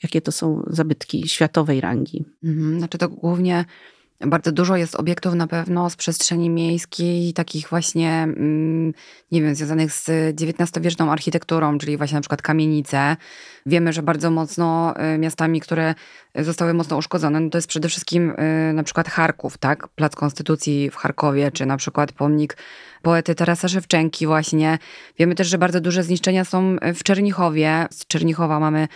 jakie 0.04 0.22
to 0.22 0.32
są 0.32 0.64
zabytki 0.68 1.28
światowej 1.28 1.82
rangi. 1.82 2.26
Mhm, 2.44 2.78
znaczy 2.78 2.98
to 2.98 3.10
głównie 3.10 3.66
bardzo 4.26 4.52
dużo 4.52 4.76
jest 4.76 4.96
obiektów 4.96 5.34
na 5.34 5.48
pewno 5.48 5.90
z 5.90 5.96
przestrzeni 5.96 6.50
miejskiej, 6.50 7.34
takich 7.34 7.70
właśnie, 7.70 8.10
mm, 8.10 8.94
nie 9.32 9.42
wiem, 9.42 9.56
związanych 9.56 9.92
z 9.92 10.10
XIX-wieczną 10.42 11.12
architekturą, 11.12 11.78
czyli 11.78 11.98
właśnie 11.98 12.16
na 12.16 12.22
przykład 12.22 12.42
kamienice. 12.42 13.18
Wiemy, 13.66 13.94
że 13.94 14.04
bardzo 14.04 14.32
mocno 14.32 14.94
y, 15.16 15.18
miastami, 15.18 15.62
które 15.62 15.96
zostały 16.36 16.74
mocno 16.74 16.98
uszkodzone, 16.98 17.40
no 17.40 17.50
to 17.50 17.58
jest 17.58 17.68
przede 17.68 17.90
wszystkim 17.90 18.30
y, 18.70 18.74
na 18.74 18.84
przykład 18.84 19.10
Charków, 19.10 19.58
tak? 19.58 19.88
Plac 19.88 20.16
Konstytucji 20.16 20.90
w 20.90 20.96
Charkowie, 20.96 21.52
czy 21.52 21.66
na 21.66 21.78
przykład 21.78 22.12
pomnik 22.12 22.58
poety 23.02 23.36
Tarasa 23.36 23.68
Szewczenki 23.68 24.28
właśnie. 24.28 24.78
Wiemy 25.20 25.36
też, 25.36 25.48
że 25.48 25.58
bardzo 25.58 25.82
duże 25.82 26.04
zniszczenia 26.04 26.46
są 26.46 26.76
w 26.96 27.04
Czernichowie. 27.04 27.88
Z 27.92 28.08
Czernichowa 28.08 28.60
mamy 28.60 28.88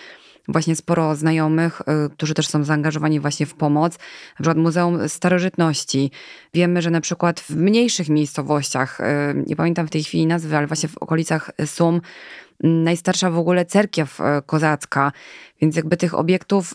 właśnie 0.48 0.76
sporo 0.76 1.16
znajomych, 1.16 1.82
y, 1.82 2.10
którzy 2.10 2.34
też 2.34 2.48
są 2.48 2.64
zaangażowani 2.64 3.20
właśnie 3.20 3.46
w 3.46 3.54
pomoc. 3.54 3.94
Na 3.94 4.36
przykład 4.36 4.58
Muzeum 4.58 5.10
Starożytności. 5.10 6.12
Wiemy, 6.54 6.82
że 6.82 6.92
na 6.92 7.02
przykład 7.02 7.40
w 7.40 7.50
mniejszych 7.50 8.10
miejscowościach, 8.10 9.00
y, 9.02 9.04
nie 9.48 9.56
pamiętam 9.56 9.88
w 9.88 9.92
tej 9.92 10.04
chwili 10.04 10.28
nazwy, 10.28 10.58
ale 10.58 10.68
właśnie 10.68 10.90
w 10.90 10.98
okolicach 10.98 11.52
Sum, 11.66 12.02
najstarsza 12.64 13.32
w 13.32 13.38
ogóle 13.38 13.66
cerkiew 13.66 14.20
y, 14.20 14.24
kozacka, 14.46 15.12
więc 15.62 15.76
jakby 15.76 15.98
tych 15.98 16.14
obiektów 16.14 16.74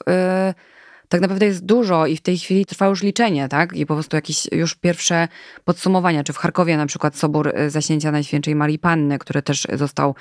tak 1.13 1.21
naprawdę 1.21 1.47
jest 1.47 1.65
dużo 1.65 2.07
i 2.07 2.17
w 2.17 2.21
tej 2.21 2.39
chwili 2.39 2.67
trwa 2.67 2.87
już 2.87 3.03
liczenie, 3.03 3.49
tak? 3.49 3.73
I 3.73 3.87
po 3.87 3.95
prostu 3.95 4.17
jakieś 4.17 4.53
już 4.53 4.75
pierwsze 4.75 5.29
podsumowania, 5.65 6.25
czy 6.25 6.33
w 6.33 6.37
Charkowie 6.37 6.77
na 6.77 6.87
przykład 6.87 7.17
Sobór 7.17 7.53
y, 7.59 7.71
Zaśnięcia 7.71 8.13
Najświętszej 8.13 8.55
Marii 8.55 8.79
Panny, 8.79 9.19
który 9.19 9.43
też 9.43 9.67
został 9.73 10.15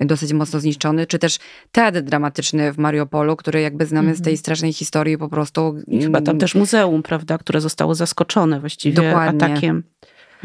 dosyć 0.00 0.32
mocno 0.32 0.60
zniszczony, 0.60 1.06
czy 1.06 1.18
też 1.18 1.38
teatr 1.72 2.02
dramatyczny 2.02 2.72
w 2.72 2.78
Mariupolu, 2.78 3.36
który 3.36 3.60
jakby 3.60 3.86
znamy 3.86 4.08
mm 4.08 4.14
-hmm. 4.14 4.18
z 4.18 4.22
tej 4.22 4.32
mhm. 4.32 4.38
strasznej 4.38 4.72
historii 4.72 5.18
po 5.18 5.28
prostu. 5.28 5.76
I 5.86 6.02
chyba 6.02 6.20
tam 6.20 6.32
mm, 6.32 6.40
też 6.40 6.54
muzeum, 6.54 7.02
prawda, 7.02 7.38
które 7.38 7.60
zostało 7.60 7.94
zaskoczone 7.94 8.60
właściwie 8.60 8.94
Dokładnie. 8.96 9.46
atakiem. 9.46 9.82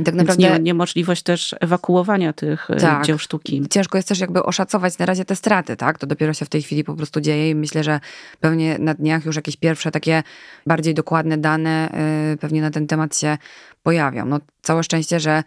Tak 0.04 0.16
naprawdę 0.16 0.44
nie, 0.44 0.60
niemożliwość 0.60 1.24
też 1.24 1.56
ewakuowania 1.60 2.34
tych 2.34 2.72
e, 2.72 2.76
tak. 2.76 3.06
dzieł 3.06 3.18
sztuki. 3.18 3.64
Ciężko 3.70 3.98
jest 3.98 4.08
też 4.08 4.20
jakby 4.20 4.44
oszacować 4.44 4.98
na 4.98 5.06
razie 5.06 5.26
te 5.26 5.36
straty, 5.36 5.76
tak? 5.76 5.98
To 5.98 6.08
dopiero 6.08 6.34
się 6.34 6.46
w 6.46 6.50
tej 6.50 6.62
chwili 6.62 6.84
po 6.84 6.96
prostu 6.96 7.22
dzieje 7.22 7.50
i 7.50 7.56
myślę, 7.56 7.84
że 7.84 8.00
pewnie 8.40 8.78
na 8.80 8.94
dniach 8.94 9.26
już 9.26 9.36
jakieś 9.36 9.58
pierwsze 9.58 9.92
takie 9.92 10.24
bardziej 10.68 10.94
dokładne 10.94 11.38
dane 11.38 11.90
yy, 12.32 12.38
pewnie 12.38 12.62
na 12.62 12.72
ten 12.72 12.88
temat 12.88 13.18
się 13.18 13.38
pojawią. 13.84 14.26
No 14.26 14.40
całe 14.62 14.84
szczęście, 14.84 15.20
że 15.20 15.44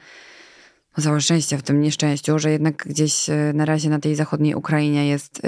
no, 0.97 1.05
całe 1.05 1.21
szczęście 1.21 1.59
w 1.59 1.63
tym 1.63 1.81
nieszczęściu, 1.81 2.39
że 2.39 2.51
jednak 2.51 2.77
gdzieś 2.77 3.31
e, 3.31 3.53
na 3.55 3.65
razie 3.65 3.91
na 3.91 3.99
tej 3.99 4.15
zachodniej 4.15 4.55
Ukrainie 4.55 5.09
jest 5.09 5.43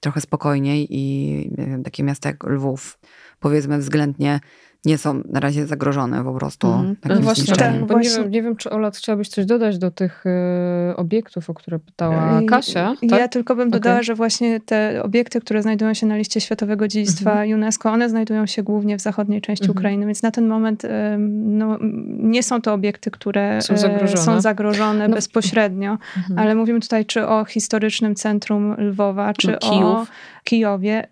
trochę 0.00 0.20
spokojniej 0.20 0.86
i 0.90 1.50
takie 1.84 2.02
miasta 2.02 2.28
jak 2.28 2.44
Lwów, 2.44 2.98
powiedzmy 3.40 3.78
względnie 3.78 4.40
nie 4.84 4.98
są 4.98 5.22
na 5.28 5.40
razie 5.40 5.66
zagrożone 5.66 6.24
po 6.24 6.34
prostu. 6.34 6.66
Mm. 6.66 6.96
No 7.04 7.20
właśnie, 7.20 7.56
tak, 7.56 7.86
bo 7.86 7.98
nie 7.98 8.10
wiem, 8.10 8.30
nie 8.30 8.42
wiem, 8.42 8.56
czy 8.56 8.70
Ola 8.70 8.90
chciałabyś 8.90 9.28
coś 9.28 9.46
dodać 9.46 9.78
do 9.78 9.90
tych 9.90 10.24
y, 10.26 10.96
obiektów, 10.96 11.50
o 11.50 11.54
które 11.54 11.78
pytała 11.78 12.40
Kasia. 12.48 12.94
Tak? 13.10 13.20
Ja 13.20 13.28
tylko 13.28 13.56
bym 13.56 13.70
dodała, 13.70 13.96
okay. 13.96 14.04
że 14.04 14.14
właśnie 14.14 14.60
te 14.60 15.02
obiekty, 15.02 15.40
które 15.40 15.62
znajdują 15.62 15.94
się 15.94 16.06
na 16.06 16.16
liście 16.16 16.40
Światowego 16.40 16.88
Dziedzictwa 16.88 17.32
mm 17.32 17.48
-hmm. 17.48 17.54
UNESCO, 17.54 17.92
one 17.92 18.08
znajdują 18.08 18.46
się 18.46 18.62
głównie 18.62 18.96
w 18.98 19.00
zachodniej 19.00 19.40
części 19.40 19.64
mm 19.64 19.74
-hmm. 19.74 19.78
Ukrainy, 19.78 20.06
więc 20.06 20.22
na 20.22 20.30
ten 20.30 20.46
moment 20.46 20.84
y, 20.84 20.88
no, 21.18 21.78
nie 22.08 22.42
są 22.42 22.60
to 22.60 22.72
obiekty, 22.72 23.10
które 23.10 23.62
są 23.62 23.76
zagrożone, 23.76 24.22
są 24.22 24.40
zagrożone 24.40 25.08
no. 25.08 25.14
bezpośrednio, 25.14 25.94
-hmm. 25.94 26.40
ale 26.40 26.54
mówimy 26.54 26.80
tutaj 26.80 27.06
czy 27.06 27.26
o 27.26 27.44
historycznym 27.44 28.14
centrum 28.14 28.74
Lwowa, 28.78 29.32
czy 29.32 29.58
no, 29.62 30.00
o 30.00 30.06
Kijowie. 30.44 31.06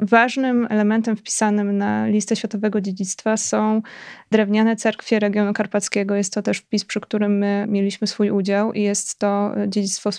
Ważnym 0.00 0.66
elementem 0.70 1.16
wpisanym 1.16 1.78
na 1.78 2.06
listę 2.06 2.36
światowego 2.36 2.80
dziedzictwa 2.80 3.36
są 3.36 3.82
drewniane 4.30 4.76
cerkwie 4.76 5.18
regionu 5.18 5.52
karpackiego. 5.52 6.14
Jest 6.14 6.34
to 6.34 6.42
też 6.42 6.58
wpis, 6.58 6.84
przy 6.84 7.00
którym 7.00 7.38
my 7.38 7.66
mieliśmy 7.68 8.06
swój 8.06 8.30
udział 8.30 8.72
i 8.72 8.82
jest 8.82 9.18
to 9.18 9.54
dziedzictwo 9.68 10.10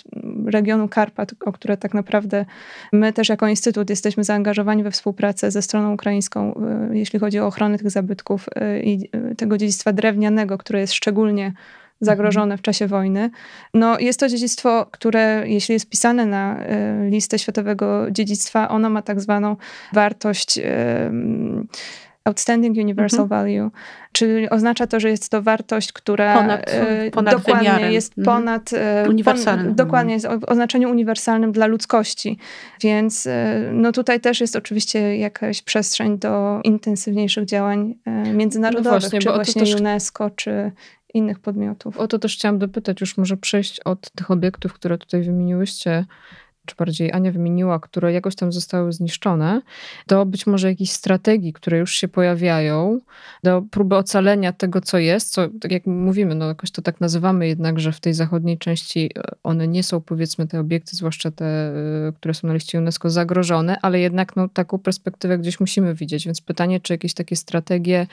regionu 0.46 0.88
Karpat, 0.88 1.32
o 1.46 1.52
które 1.52 1.78
tak 1.78 1.94
naprawdę 1.94 2.46
my 2.94 3.14
też 3.14 3.30
jako 3.30 3.48
Instytut 3.48 3.90
jesteśmy 3.90 4.24
zaangażowani 4.24 4.84
we 4.84 4.92
współpracę 4.92 5.52
ze 5.52 5.62
stroną 5.62 5.94
ukraińską, 5.94 6.54
y, 6.92 6.98
jeśli 6.98 7.20
chodzi 7.20 7.40
o 7.40 7.48
ochronę 7.48 7.78
tych 7.78 7.92
zabytków 7.92 8.46
y, 8.48 8.82
i 8.84 9.10
y, 9.32 9.36
tego 9.36 9.58
dziedzictwa 9.58 9.94
drewnianego, 9.94 10.58
które 10.58 10.80
jest 10.80 10.94
szczególnie 10.94 11.54
zagrożone 12.02 12.58
w 12.58 12.62
czasie 12.62 12.88
wojny. 12.88 13.30
No, 13.74 14.00
jest 14.00 14.20
to 14.20 14.28
dziedzictwo, 14.28 14.88
które 14.92 15.44
jeśli 15.46 15.74
jest 15.74 15.90
pisane 15.90 16.26
na 16.26 16.60
y, 16.60 17.10
listę 17.10 17.40
światowego 17.40 18.12
dziedzictwa, 18.12 18.70
ono 18.70 18.90
ma 18.90 19.02
tak 19.02 19.22
zwaną 19.22 19.56
wartość 19.94 20.58
y, 20.58 20.64
Outstanding 22.26 22.78
Universal 22.78 23.22
mhm. 23.22 23.28
Value, 23.30 23.72
czyli 24.12 24.50
oznacza 24.50 24.88
to, 24.88 25.00
że 25.00 25.10
jest 25.10 25.30
to 25.30 25.42
wartość, 25.42 25.94
która 25.94 26.38
ponad, 26.38 26.74
y, 27.08 27.12
ponad 27.12 27.36
dokładnie 27.36 27.70
wymiarem. 27.70 27.92
jest 27.92 28.18
mhm. 28.18 28.38
ponad 28.38 28.70
uniwersalnym. 29.10 29.66
Pon, 29.66 29.76
dokładnie 29.76 30.14
jest 30.14 30.26
o 30.26 30.40
oznaczeniu 30.48 30.90
uniwersalnym 30.90 31.52
dla 31.52 31.66
ludzkości. 31.66 32.38
Więc 32.82 33.28
no 33.72 33.92
tutaj 33.92 34.20
też 34.20 34.42
jest 34.42 34.56
oczywiście 34.56 35.18
jakaś 35.18 35.62
przestrzeń 35.62 36.20
do 36.20 36.60
intensywniejszych 36.64 37.46
działań 37.46 37.96
międzynarodowych, 38.34 38.94
no 38.94 39.00
właśnie, 39.00 39.20
czy 39.20 39.30
właśnie 39.30 39.62
też... 39.62 39.76
UNESCO, 39.76 40.30
czy 40.30 40.72
innych 41.16 41.40
podmiotów. 41.40 41.98
O 41.98 42.08
to 42.08 42.20
też 42.20 42.36
chciałam 42.36 42.60
dopytać, 42.60 43.02
już 43.02 43.18
może 43.18 43.38
przejść 43.38 43.80
od 43.80 44.10
tych 44.12 44.32
obiektów, 44.32 44.74
które 44.74 44.98
tutaj 44.98 45.24
wymieniłyście, 45.24 46.06
czy 46.66 46.76
bardziej 46.76 47.12
Ania 47.12 47.32
wymieniła, 47.32 47.80
które 47.80 48.14
jakoś 48.14 48.36
tam 48.36 48.54
zostały 48.54 48.94
zniszczone, 48.94 49.62
do 50.08 50.26
być 50.26 50.48
może 50.48 50.68
jakichś 50.68 50.92
strategii, 50.92 51.54
które 51.54 51.78
już 51.78 51.92
się 51.92 52.08
pojawiają, 52.08 53.00
do 53.44 53.62
próby 53.72 53.96
ocalenia 53.96 54.54
tego, 54.54 54.82
co 54.82 54.98
jest, 54.98 55.32
co, 55.32 55.50
tak 55.62 55.72
jak 55.72 55.86
mówimy, 55.86 56.36
no 56.36 56.48
jakoś 56.48 56.72
to 56.72 56.82
tak 56.82 57.02
nazywamy 57.02 57.48
jednak, 57.48 57.80
że 57.80 57.92
w 57.92 58.00
tej 58.00 58.14
zachodniej 58.14 58.58
części 58.58 59.10
e, 59.18 59.22
one 59.44 59.68
nie 59.68 59.84
są, 59.84 60.02
powiedzmy, 60.02 60.48
te 60.48 60.60
obiekty, 60.60 60.96
zwłaszcza 60.96 61.32
te, 61.32 61.46
e, 61.46 62.12
które 62.16 62.34
są 62.34 62.48
na 62.48 62.54
liście 62.54 62.78
UNESCO, 62.78 63.10
zagrożone, 63.10 63.78
ale 63.82 64.00
jednak 64.00 64.36
no, 64.36 64.50
taką 64.50 64.80
perspektywę 64.80 65.38
gdzieś 65.38 65.60
musimy 65.60 65.96
widzieć, 65.96 66.26
więc 66.26 66.42
pytanie, 66.42 66.80
czy 66.80 66.94
jakieś 66.94 67.14
takie 67.14 67.36
strategie 67.36 68.08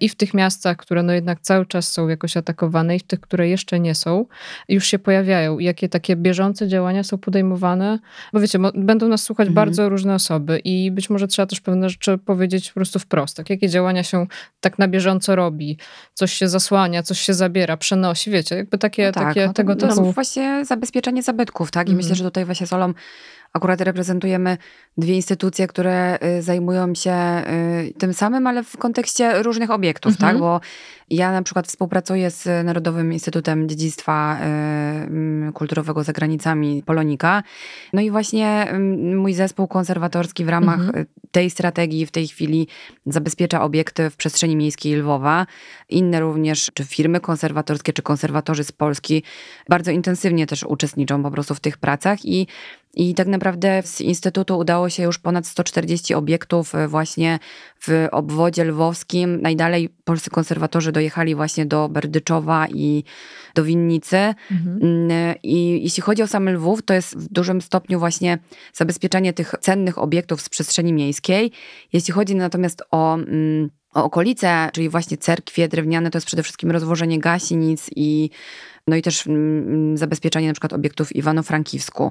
i 0.00 0.08
w 0.08 0.14
tych 0.14 0.34
miastach, 0.34 0.76
które 0.76 1.02
no 1.02 1.12
jednak 1.12 1.40
cały 1.40 1.66
czas 1.66 1.92
są 1.92 2.08
jakoś 2.08 2.36
atakowane 2.36 2.96
i 2.96 2.98
w 2.98 3.02
tych, 3.02 3.20
które 3.20 3.48
jeszcze 3.48 3.80
nie 3.80 3.94
są, 3.94 4.26
już 4.68 4.86
się 4.86 4.98
pojawiają. 4.98 5.58
Jakie 5.58 5.88
takie 5.88 6.16
bieżące 6.16 6.68
działania 6.68 7.02
są 7.02 7.18
podejmowane, 7.18 7.93
bo 8.32 8.40
wiecie, 8.40 8.58
będą 8.74 9.08
nas 9.08 9.22
słuchać 9.22 9.48
mhm. 9.48 9.54
bardzo 9.54 9.88
różne 9.88 10.14
osoby 10.14 10.60
i 10.64 10.90
być 10.90 11.10
może 11.10 11.28
trzeba 11.28 11.46
też 11.46 11.60
pewne 11.60 11.90
rzeczy 11.90 12.18
powiedzieć 12.18 12.68
po 12.68 12.74
prostu 12.74 12.98
wprost. 12.98 13.36
Tak? 13.36 13.50
Jakie 13.50 13.68
działania 13.68 14.02
się 14.02 14.26
tak 14.60 14.78
na 14.78 14.88
bieżąco 14.88 15.36
robi, 15.36 15.78
coś 16.14 16.32
się 16.32 16.48
zasłania, 16.48 17.02
coś 17.02 17.20
się 17.20 17.34
zabiera, 17.34 17.76
przenosi, 17.76 18.30
wiecie, 18.30 18.56
jakby 18.56 18.78
takie, 18.78 19.06
no 19.06 19.12
tak, 19.12 19.24
takie 19.24 19.46
no 19.46 19.52
tego 19.52 19.76
typu. 19.76 19.94
No, 19.96 20.12
właśnie 20.12 20.64
zabezpieczenie 20.64 21.22
zabytków, 21.22 21.70
tak? 21.70 21.86
I 21.86 21.90
mhm. 21.90 21.96
myślę, 21.96 22.16
że 22.16 22.24
tutaj 22.24 22.44
właśnie 22.44 22.66
Solą 22.66 22.94
akurat 23.54 23.80
reprezentujemy 23.80 24.56
dwie 24.98 25.14
instytucje, 25.14 25.66
które 25.66 26.18
y, 26.38 26.42
zajmują 26.42 26.94
się 26.94 27.42
y, 27.88 27.92
tym 27.98 28.14
samym, 28.14 28.46
ale 28.46 28.64
w 28.64 28.76
kontekście 28.76 29.42
różnych 29.42 29.70
obiektów, 29.70 30.12
mhm. 30.12 30.32
tak? 30.32 30.40
Bo 30.40 30.60
ja 31.10 31.32
na 31.32 31.42
przykład 31.42 31.66
współpracuję 31.66 32.30
z 32.30 32.64
Narodowym 32.64 33.12
Instytutem 33.12 33.68
Dziedzictwa 33.68 34.38
y, 35.48 35.52
Kulturowego 35.52 36.04
za 36.04 36.12
granicami 36.12 36.82
Polonika. 36.86 37.42
No 37.92 38.00
i 38.00 38.10
właśnie 38.10 38.72
mój 39.16 39.34
zespół 39.34 39.68
konserwatorski 39.68 40.44
w 40.44 40.48
ramach 40.48 40.80
mhm. 40.80 41.06
tej 41.30 41.50
strategii 41.50 42.06
w 42.06 42.10
tej 42.10 42.28
chwili 42.28 42.68
zabezpiecza 43.06 43.62
obiekty 43.62 44.10
w 44.10 44.16
przestrzeni 44.16 44.56
miejskiej 44.56 44.96
Lwowa. 44.96 45.46
Inne 45.88 46.20
również, 46.20 46.70
czy 46.74 46.84
firmy 46.84 47.20
konserwatorskie, 47.20 47.92
czy 47.92 48.02
konserwatorzy 48.02 48.64
z 48.64 48.72
Polski 48.72 49.22
bardzo 49.68 49.90
intensywnie 49.90 50.46
też 50.46 50.62
uczestniczą 50.62 51.22
po 51.22 51.30
prostu 51.30 51.54
w 51.54 51.60
tych 51.60 51.78
pracach 51.78 52.24
i 52.24 52.46
i 52.96 53.14
tak 53.14 53.28
naprawdę 53.28 53.82
z 53.84 54.00
Instytutu 54.00 54.58
udało 54.58 54.88
się 54.88 55.02
już 55.02 55.18
ponad 55.18 55.46
140 55.46 56.14
obiektów 56.14 56.74
e, 56.74 56.88
właśnie 56.88 57.38
w 57.80 58.08
obwodzie 58.12 58.64
lwowskim. 58.64 59.42
Najdalej 59.42 59.88
polscy 60.04 60.30
konserwatorzy 60.30 60.92
dojechali 60.92 61.34
właśnie 61.34 61.66
do 61.66 61.88
Berdyczowa 61.88 62.66
i 62.68 63.04
do 63.54 63.64
Winnicy. 63.64 64.16
Mhm. 64.50 64.78
Mm, 64.82 65.34
I 65.42 65.82
jeśli 65.82 66.02
chodzi 66.02 66.22
o 66.22 66.26
sam 66.26 66.48
Lwów, 66.48 66.82
to 66.82 66.94
jest 66.94 67.18
w 67.18 67.32
dużym 67.32 67.60
stopniu 67.60 67.98
właśnie 67.98 68.38
zabezpieczanie 68.72 69.32
tych 69.32 69.54
cennych 69.60 69.98
obiektów 69.98 70.42
z 70.42 70.48
przestrzeni 70.48 70.92
miejskiej. 70.92 71.52
Jeśli 71.92 72.12
chodzi 72.14 72.34
natomiast 72.34 72.82
o 72.90 73.14
mm, 73.14 73.70
o 73.94 74.04
okolice, 74.04 74.70
czyli 74.72 74.88
właśnie 74.88 75.16
cerkwie 75.16 75.68
drewniane, 75.68 76.10
to 76.10 76.18
jest 76.18 76.26
przede 76.26 76.42
wszystkim 76.42 76.70
rozwożenie 76.70 77.18
gasinic 77.18 77.90
i 77.96 78.30
no 78.88 78.96
i 78.96 79.02
też 79.02 79.26
mm, 79.26 79.96
zabezpieczanie 79.96 80.46
na 80.46 80.52
przykład 80.52 80.72
obiektów 80.72 81.08
w 81.08 81.12
Iwano-Frankiwsku. 81.12 82.10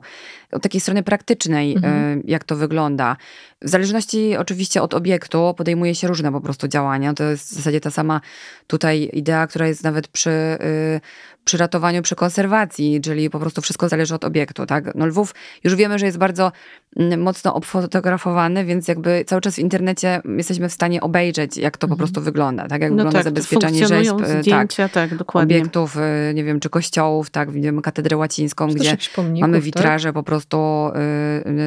Od 0.51 0.63
takiej 0.63 0.81
strony 0.81 1.03
praktycznej, 1.03 1.75
mhm. 1.75 2.19
Y, 2.19 2.23
jak 2.25 2.43
to 2.43 2.55
wygląda. 2.55 3.17
W 3.61 3.69
zależności 3.69 4.37
oczywiście 4.37 4.81
od 4.81 4.93
obiektu 4.93 5.53
podejmuje 5.57 5.95
się 5.95 6.07
różne 6.07 6.31
po 6.31 6.41
prostu 6.41 6.67
działania. 6.67 7.13
To 7.13 7.23
jest 7.23 7.49
w 7.49 7.53
zasadzie 7.53 7.81
ta 7.81 7.91
sama 7.91 8.21
tutaj 8.67 9.09
idea, 9.13 9.47
która 9.47 9.67
jest 9.67 9.83
nawet 9.83 10.07
przy 10.07 10.29
y, 10.29 11.01
przy 11.45 11.57
ratowaniu, 11.57 12.01
przy 12.01 12.15
konserwacji, 12.15 13.01
czyli 13.01 13.29
po 13.29 13.39
prostu 13.39 13.61
wszystko 13.61 13.89
zależy 13.89 14.15
od 14.15 14.25
obiektu, 14.25 14.65
tak? 14.65 14.95
No 14.95 15.05
Lwów 15.05 15.35
już 15.63 15.75
wiemy, 15.75 15.99
że 15.99 16.05
jest 16.05 16.17
bardzo 16.17 16.51
mm, 16.97 17.21
mocno 17.21 17.53
obfotografowany, 17.53 18.65
więc 18.65 18.87
jakby 18.87 19.25
cały 19.27 19.41
czas 19.41 19.55
w 19.55 19.59
internecie 19.59 20.21
jesteśmy 20.37 20.69
w 20.69 20.73
stanie 20.73 21.01
obejrzeć, 21.01 21.57
jak 21.57 21.77
to 21.77 21.87
po 21.87 21.93
mhm. 21.93 21.97
prostu 21.97 22.21
wygląda, 22.21 22.67
tak? 22.67 22.81
Jak 22.81 22.91
no 22.91 22.97
wygląda 22.97 23.19
tak, 23.19 23.23
zabezpieczanie 23.23 23.87
rzeźb, 23.87 24.21
e, 24.21 24.41
zdjęcia, 24.41 24.89
tak, 24.89 25.09
tak, 25.09 25.17
dokładnie. 25.17 25.55
obiektów, 25.55 25.97
e, 25.97 26.33
nie 26.33 26.43
wiem, 26.43 26.59
czy 26.59 26.69
kościołów, 26.69 27.29
tak? 27.29 27.51
Widzimy 27.51 27.81
katedrę 27.81 28.17
łacińską, 28.17 28.67
gdzie 28.67 28.97
mamy 29.41 29.57
tak? 29.57 29.63
witraże 29.63 30.07
tak? 30.07 30.13
po 30.13 30.23
prostu 30.23 30.89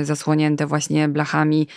y, 0.00 0.04
zasłonięte 0.04 0.66
właśnie 0.66 1.08
blachami, 1.08 1.68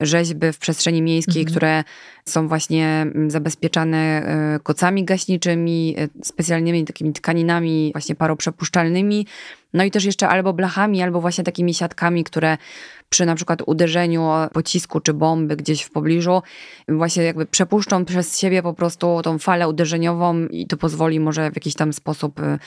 rzeźby 0.00 0.52
w 0.52 0.58
przestrzeni 0.58 1.02
miejskiej, 1.02 1.42
mhm. 1.42 1.50
które 1.56 1.84
są 2.24 2.48
właśnie 2.48 2.86
mm, 2.86 3.30
zabezpieczane 3.30 4.26
kocami 4.62 5.04
gaśniczymi, 5.04 5.96
specjalnymi 6.22 6.84
takimi 6.84 7.12
tkaninami 7.12 7.90
właśnie 7.94 8.14
paroprzepuszczalnymi, 8.14 9.26
no 9.74 9.84
i 9.84 9.90
też 9.90 10.04
jeszcze 10.04 10.28
albo 10.28 10.52
blachami, 10.52 11.02
albo 11.02 11.20
właśnie 11.20 11.44
takimi 11.44 11.74
siatkami, 11.74 12.24
które 12.24 12.58
przy 13.08 13.26
na 13.26 13.34
przykład 13.34 13.62
uderzeniu 13.66 14.28
pocisku 14.52 15.00
czy 15.00 15.14
bomby 15.14 15.56
gdzieś 15.56 15.82
w 15.82 15.90
pobliżu 15.90 16.42
właśnie 16.88 17.22
jakby 17.22 17.46
przepuszczą 17.46 18.04
przez 18.04 18.38
siebie 18.38 18.62
po 18.62 18.74
prostu 18.74 19.20
tą 19.22 19.38
falę 19.38 19.68
uderzeniową 19.68 20.46
i 20.46 20.66
to 20.66 20.76
pozwoli 20.76 21.20
może 21.20 21.50
w 21.50 21.54
jakiś 21.54 21.74
tam 21.74 21.92
sposób, 21.92 22.40
y, 22.40 22.58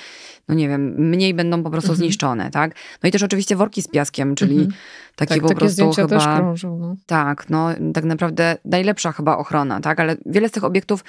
no 0.48 0.56
nie 0.56 0.70
wiem, 0.70 0.96
mniej 0.98 1.34
będą 1.34 1.64
po 1.64 1.70
prostu 1.70 1.92
mhm. 1.92 1.98
zniszczone, 1.98 2.52
tak? 2.52 2.76
No 3.04 3.10
i 3.10 3.12
też 3.12 3.24
oczywiście 3.24 3.56
worki 3.56 3.82
z 3.82 3.88
piaskiem, 3.88 4.36
czyli 4.36 4.56
mhm. 4.56 4.74
taki 5.16 5.34
tak, 5.34 5.42
po 5.42 5.56
prostu 5.56 5.92
chyba... 5.92 6.08
Też 6.08 6.24
krążą, 6.24 6.78
no. 6.78 6.96
Tak, 7.06 7.50
no 7.50 7.70
tak 7.94 8.04
naprawdę 8.04 8.58
najlepsza 8.66 9.12
chyba 9.12 9.38
ochrona, 9.38 9.80
tak? 9.80 10.00
Ale 10.00 10.18
wiele 10.26 10.50
z 10.50 10.52
tych 10.52 10.64
obiektów 10.64 11.04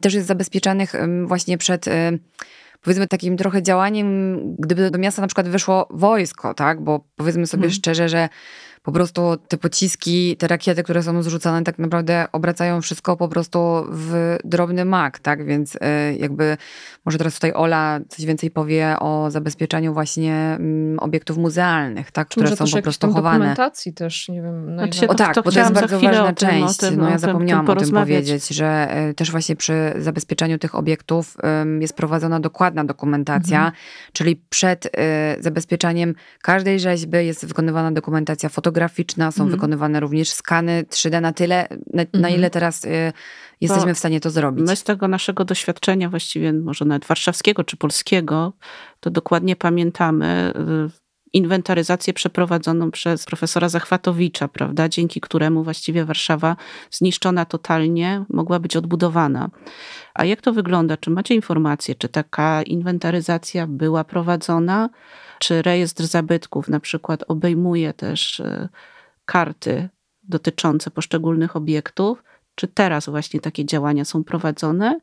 też 0.00 0.14
jest 0.14 0.26
zabezpieczanych 0.26 0.92
właśnie 1.26 1.58
przed 1.58 1.88
y, 1.88 2.18
powiedzmy 2.84 3.06
takim 3.06 3.36
trochę 3.36 3.62
działaniem, 3.62 4.38
gdyby 4.56 4.90
do 4.90 4.98
miasta 4.98 5.22
na 5.22 5.28
przykład 5.28 5.48
wyszło 5.48 5.88
wojsko, 5.90 6.54
tak? 6.54 6.80
Bo 6.80 7.04
powiedzmy 7.16 7.46
sobie 7.46 7.62
hmm. 7.62 7.74
szczerze, 7.74 8.08
że 8.08 8.28
po 8.84 8.92
prostu 8.92 9.36
te 9.48 9.58
pociski, 9.58 10.36
te 10.36 10.48
rakiety, 10.48 10.82
które 10.82 11.02
są 11.02 11.22
zrzucane, 11.22 11.62
tak 11.62 11.78
naprawdę 11.78 12.26
obracają 12.32 12.80
wszystko 12.80 13.16
po 13.16 13.28
prostu 13.28 13.84
w 13.90 14.36
drobny 14.44 14.84
mak, 14.84 15.18
tak? 15.18 15.46
Więc 15.46 15.74
y, 15.74 15.78
jakby 16.18 16.56
może 17.04 17.18
teraz 17.18 17.34
tutaj 17.34 17.52
Ola 17.52 18.00
coś 18.08 18.24
więcej 18.24 18.50
powie 18.50 18.96
o 19.00 19.30
zabezpieczaniu 19.30 19.92
właśnie 19.94 20.34
mm, 20.34 20.98
obiektów 20.98 21.36
muzealnych, 21.36 22.10
tak? 22.10 22.28
Które 22.28 22.44
może 22.44 22.56
są 22.56 22.76
po 22.76 22.82
prostu 22.82 23.12
chowane. 23.12 23.38
dokumentacji 23.38 23.92
też, 23.92 24.28
nie 24.28 24.42
wiem. 24.42 24.74
No 24.74 24.82
znaczy, 24.82 25.08
o 25.08 25.14
tak, 25.14 25.34
to 25.34 25.42
bo 25.42 25.52
to 25.52 25.58
jest 25.58 25.72
bardzo 25.72 26.00
ważna 26.00 26.32
tym, 26.32 26.48
część. 26.48 26.76
Tym, 26.76 26.96
no 26.96 27.10
ja 27.10 27.18
zapomniałam 27.18 27.68
o 27.68 27.76
tym 27.76 27.90
powiedzieć, 27.90 28.48
że 28.48 28.96
y, 29.10 29.14
też 29.14 29.30
właśnie 29.30 29.56
przy 29.56 29.92
zabezpieczaniu 29.98 30.58
tych 30.58 30.74
obiektów 30.74 31.36
jest 31.80 31.96
prowadzona 31.96 32.40
dokładna 32.40 32.84
dokumentacja, 32.84 33.58
mhm. 33.58 33.74
czyli 34.12 34.36
przed 34.50 34.86
y, 34.86 34.90
zabezpieczaniem 35.40 36.14
każdej 36.42 36.80
rzeźby 36.80 37.26
jest 37.26 37.46
wykonywana 37.46 37.92
dokumentacja 37.92 38.48
fotograficzna, 38.48 38.73
fotograficzna, 38.74 39.30
są 39.30 39.42
mhm. 39.42 39.50
wykonywane 39.50 40.00
również 40.00 40.30
skany 40.30 40.84
3D 40.90 41.20
na 41.20 41.32
tyle, 41.32 41.68
na, 41.70 42.02
na 42.12 42.18
mhm. 42.18 42.34
ile 42.34 42.50
teraz 42.50 42.84
y, 42.84 43.12
jesteśmy 43.60 43.88
to 43.90 43.94
w 43.94 43.98
stanie 43.98 44.20
to 44.20 44.30
zrobić. 44.30 44.66
My 44.68 44.76
z 44.76 44.84
tego 44.84 45.08
naszego 45.08 45.44
doświadczenia, 45.44 46.08
właściwie 46.10 46.52
może 46.52 46.84
nawet 46.84 47.06
warszawskiego 47.06 47.64
czy 47.64 47.76
polskiego, 47.76 48.52
to 49.00 49.10
dokładnie 49.10 49.56
pamiętamy 49.56 50.52
y, 50.88 51.03
inwentaryzację 51.34 52.12
przeprowadzoną 52.12 52.90
przez 52.90 53.24
profesora 53.24 53.68
Zachwatowicza, 53.68 54.48
prawda, 54.48 54.88
dzięki 54.88 55.20
któremu 55.20 55.64
właściwie 55.64 56.04
Warszawa 56.04 56.56
zniszczona 56.90 57.44
totalnie 57.44 58.24
mogła 58.28 58.58
być 58.58 58.76
odbudowana. 58.76 59.50
A 60.14 60.24
jak 60.24 60.40
to 60.40 60.52
wygląda? 60.52 60.96
Czy 60.96 61.10
macie 61.10 61.34
informacje, 61.34 61.94
czy 61.94 62.08
taka 62.08 62.62
inwentaryzacja 62.62 63.66
była 63.66 64.04
prowadzona? 64.04 64.90
Czy 65.38 65.62
rejestr 65.62 66.06
zabytków 66.06 66.68
na 66.68 66.80
przykład 66.80 67.24
obejmuje 67.28 67.92
też 67.92 68.40
e, 68.40 68.68
karty 69.24 69.88
dotyczące 70.22 70.90
poszczególnych 70.90 71.56
obiektów? 71.56 72.22
Czy 72.54 72.68
teraz 72.68 73.08
właśnie 73.08 73.40
takie 73.40 73.64
działania 73.64 74.04
są 74.04 74.24
prowadzone? 74.24 75.00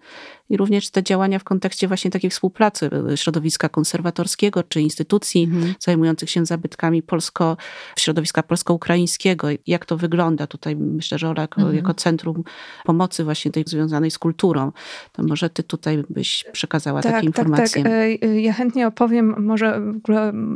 I 0.52 0.58
również 0.58 0.90
te 0.90 1.04
działania 1.04 1.40
w 1.40 1.44
kontekście 1.44 1.88
właśnie 1.88 2.12
takiej 2.12 2.30
współpracy 2.30 2.90
e, 3.12 3.18
środowiska 3.18 3.70
konserwatorskiego 3.70 4.64
czy 4.64 4.82
instytucji 4.82 5.44
mhm. 5.44 5.74
zajmujących 5.80 6.30
się 6.30 6.46
zabytkami 6.46 7.04
polsko, 7.04 7.58
środowiska 8.00 8.44
polsko-ukraińskiego. 8.44 9.48
Jak 9.68 9.86
to 9.86 9.98
wygląda 9.98 10.48
tutaj, 10.48 10.76
myślę, 10.76 11.18
że 11.18 11.30
Ola 11.30 11.42
jako, 11.42 11.62
mhm. 11.62 11.78
jako 11.78 11.94
centrum 11.94 12.44
pomocy 12.86 13.24
właśnie 13.24 13.52
tej 13.52 13.64
związanej 13.68 14.12
z 14.12 14.20
kulturą, 14.20 14.72
to 15.12 15.24
może 15.24 15.50
ty 15.50 15.64
tutaj 15.64 16.04
byś 16.10 16.46
przekazała 16.52 17.02
tak, 17.02 17.12
takie 17.12 17.28
informacje. 17.28 17.84
Tak, 17.84 17.92
tak. 17.92 18.30
Ja 18.36 18.54
chętnie 18.54 18.88
opowiem 18.88 19.46
może 19.46 19.82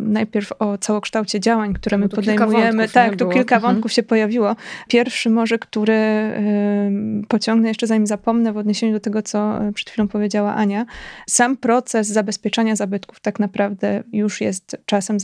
najpierw 0.02 0.54
o 0.60 0.78
całokształcie 0.78 1.40
działań, 1.40 1.74
które 1.74 1.98
my 1.98 2.06
no 2.06 2.16
podejmujemy. 2.16 2.90
Tak, 2.90 3.16
tu 3.16 3.30
kilka 3.30 3.56
mhm. 3.56 3.74
wątków 3.74 3.92
się 3.92 4.04
pojawiło. 4.04 4.56
Pierwszy 4.88 5.30
może, 5.30 5.60
który 5.60 5.96
pociągnę 7.28 7.68
jeszcze 7.68 7.88
zanim 7.88 8.08
zapomnę 8.08 8.54
w 8.54 8.58
odniesieniu 8.58 8.94
do 8.94 9.00
tego, 9.00 9.22
co 9.22 9.60
przed 9.86 9.94
chwilą 9.94 10.08
powiedziała 10.08 10.56
Ania, 10.56 10.86
sam 11.30 11.58
proces 11.58 12.08
zabezpieczania 12.08 12.76
zabytków 12.76 13.20
tak 13.20 13.40
naprawdę 13.40 14.04
już 14.14 14.42
jest 14.42 14.78
czasem 14.86 15.18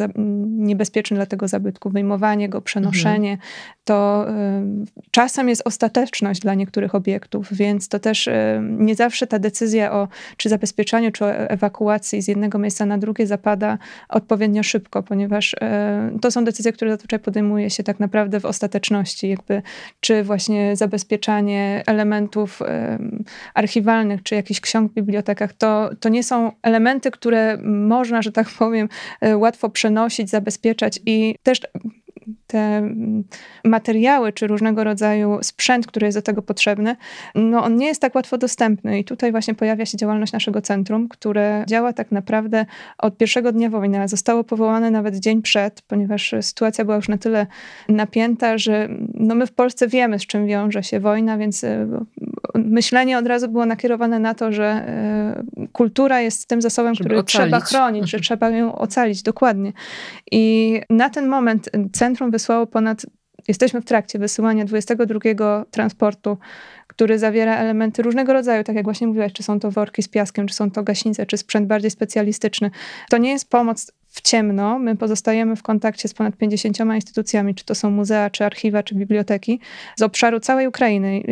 niebezpieczny 0.48 1.16
dla 1.16 1.26
tego 1.26 1.48
zabytku. 1.48 1.90
Wyjmowanie 1.90 2.50
go, 2.50 2.62
przenoszenie, 2.62 3.32
mhm. 3.32 3.50
to 3.84 4.26
y, 4.30 5.02
czasem 5.12 5.50
jest 5.50 5.62
ostateczność 5.66 6.42
dla 6.42 6.54
niektórych 6.54 6.96
obiektów, 6.96 7.48
więc 7.52 7.88
to 7.88 8.00
też 8.00 8.28
y, 8.28 8.32
nie 8.62 8.96
zawsze 8.96 9.28
ta 9.28 9.40
decyzja 9.40 9.92
o 9.92 10.08
czy 10.38 10.50
zabezpieczaniu, 10.50 11.12
czy 11.12 11.26
ewakuacji 11.26 12.22
z 12.22 12.28
jednego 12.28 12.58
miejsca 12.58 12.86
na 12.86 12.98
drugie 12.98 13.28
zapada 13.28 13.78
odpowiednio 14.10 14.64
szybko, 14.64 15.04
ponieważ 15.04 15.54
y, 15.54 16.20
to 16.22 16.32
są 16.32 16.46
decyzje, 16.46 16.74
które 16.74 16.92
zazwyczaj 16.92 17.20
podejmuje 17.20 17.70
się 17.70 17.84
tak 17.84 18.00
naprawdę 18.00 18.40
w 18.40 18.46
ostateczności, 18.46 19.30
jakby 19.30 19.62
czy 20.00 20.24
właśnie 20.24 20.76
zabezpieczanie 20.76 21.84
elementów 21.88 22.60
archiwalnych, 23.54 24.24
czy 24.24 24.36
jakichś 24.36 24.51
jakichś 24.52 24.62
ksiąg 24.62 24.92
w 24.92 24.96
bibliotekach, 24.96 25.54
to, 25.54 25.90
to 26.00 26.10
nie 26.10 26.24
są 26.24 26.52
elementy, 26.62 27.12
które 27.12 27.58
można, 27.64 28.22
że 28.22 28.32
tak 28.32 28.50
powiem, 28.50 28.90
e, 29.22 29.38
łatwo 29.38 29.70
przenosić, 29.70 30.30
zabezpieczać 30.30 31.00
i 31.06 31.36
też 31.44 31.62
te 32.52 32.78
mm, 32.78 33.24
materiały, 33.66 34.34
czy 34.34 34.48
różnego 34.48 34.84
rodzaju 34.84 35.40
sprzęt, 35.42 35.88
który 35.88 36.06
jest 36.06 36.18
do 36.18 36.22
tego 36.22 36.42
potrzebny, 36.42 36.96
no 37.36 37.64
on 37.64 37.76
nie 37.76 37.86
jest 37.86 38.02
tak 38.02 38.16
łatwo 38.16 38.38
dostępny. 38.38 39.00
I 39.00 39.04
tutaj 39.04 39.32
właśnie 39.32 39.56
pojawia 39.56 39.86
się 39.86 39.98
działalność 39.98 40.34
naszego 40.34 40.62
centrum, 40.62 41.08
które 41.08 41.66
działa 41.68 41.94
tak 41.94 42.12
naprawdę 42.12 42.66
od 42.98 43.18
pierwszego 43.18 43.52
dnia 43.52 43.70
wojny, 43.70 44.02
a 44.02 44.08
zostało 44.08 44.44
powołane 44.44 44.92
nawet 44.92 45.16
dzień 45.16 45.42
przed, 45.42 45.82
ponieważ 45.82 46.36
sytuacja 46.42 46.86
była 46.86 46.96
już 46.96 47.10
na 47.10 47.18
tyle 47.18 47.48
napięta, 47.90 48.58
że 48.58 48.90
no 49.14 49.36
my 49.36 49.48
w 49.48 49.52
Polsce 49.52 49.88
wiemy, 49.88 50.20
z 50.20 50.26
czym 50.26 50.48
wiąże 50.48 50.84
się 50.84 51.00
wojna, 51.00 51.38
więc 51.38 51.64
e, 51.64 51.88
myślenie 52.56 53.18
od 53.18 53.28
razu 53.28 53.50
było 53.50 53.66
nakierowane 53.66 54.20
na 54.20 54.34
to, 54.34 54.52
że 54.52 54.66
e, 54.66 55.44
kultura 55.72 56.22
jest 56.22 56.48
tym 56.48 56.62
zasobem, 56.62 56.96
Żeby 56.96 57.10
który 57.10 57.20
ocalić. 57.20 57.50
trzeba 57.50 57.60
chronić, 57.60 58.10
że 58.10 58.20
trzeba 58.20 58.50
ją 58.50 58.76
ocalić, 58.76 59.24
dokładnie. 59.24 59.74
I 60.32 60.82
na 60.90 61.10
ten 61.10 61.28
moment 61.28 61.70
centrum 61.94 62.32
wysłało 62.42 62.68
ponad, 62.68 63.06
jesteśmy 63.48 63.82
w 63.82 63.86
trakcie 63.86 64.20
wysyłania 64.20 64.66
22 64.66 65.66
transportu, 65.72 66.38
który 66.88 67.20
zawiera 67.20 67.58
elementy 67.58 68.02
różnego 68.02 68.34
rodzaju, 68.34 68.64
tak 68.64 68.76
jak 68.76 68.86
właśnie 68.86 69.08
mówiłaś, 69.08 69.34
czy 69.34 69.44
są 69.44 69.60
to 69.60 69.72
worki 69.72 70.04
z 70.04 70.08
piaskiem, 70.08 70.48
czy 70.48 70.56
są 70.56 70.72
to 70.72 70.84
gaśnice, 70.84 71.26
czy 71.26 71.38
sprzęt 71.38 71.68
bardziej 71.68 71.92
specjalistyczny. 71.92 72.72
To 73.10 73.18
nie 73.18 73.32
jest 73.32 73.50
pomoc 73.50 73.92
w 74.12 74.22
ciemno. 74.22 74.80
My 74.80 74.96
pozostajemy 74.96 75.56
w 75.56 75.64
kontakcie 75.64 76.08
z 76.08 76.14
ponad 76.14 76.36
50 76.38 76.80
instytucjami, 76.96 77.56
czy 77.56 77.66
to 77.66 77.76
są 77.76 77.92
muzea, 77.92 78.30
czy 78.30 78.46
archiwa, 78.46 78.84
czy 78.84 78.96
biblioteki, 78.96 79.60
z 79.96 80.02
obszaru 80.02 80.40
całej 80.40 80.68
Ukrainy. 80.68 81.24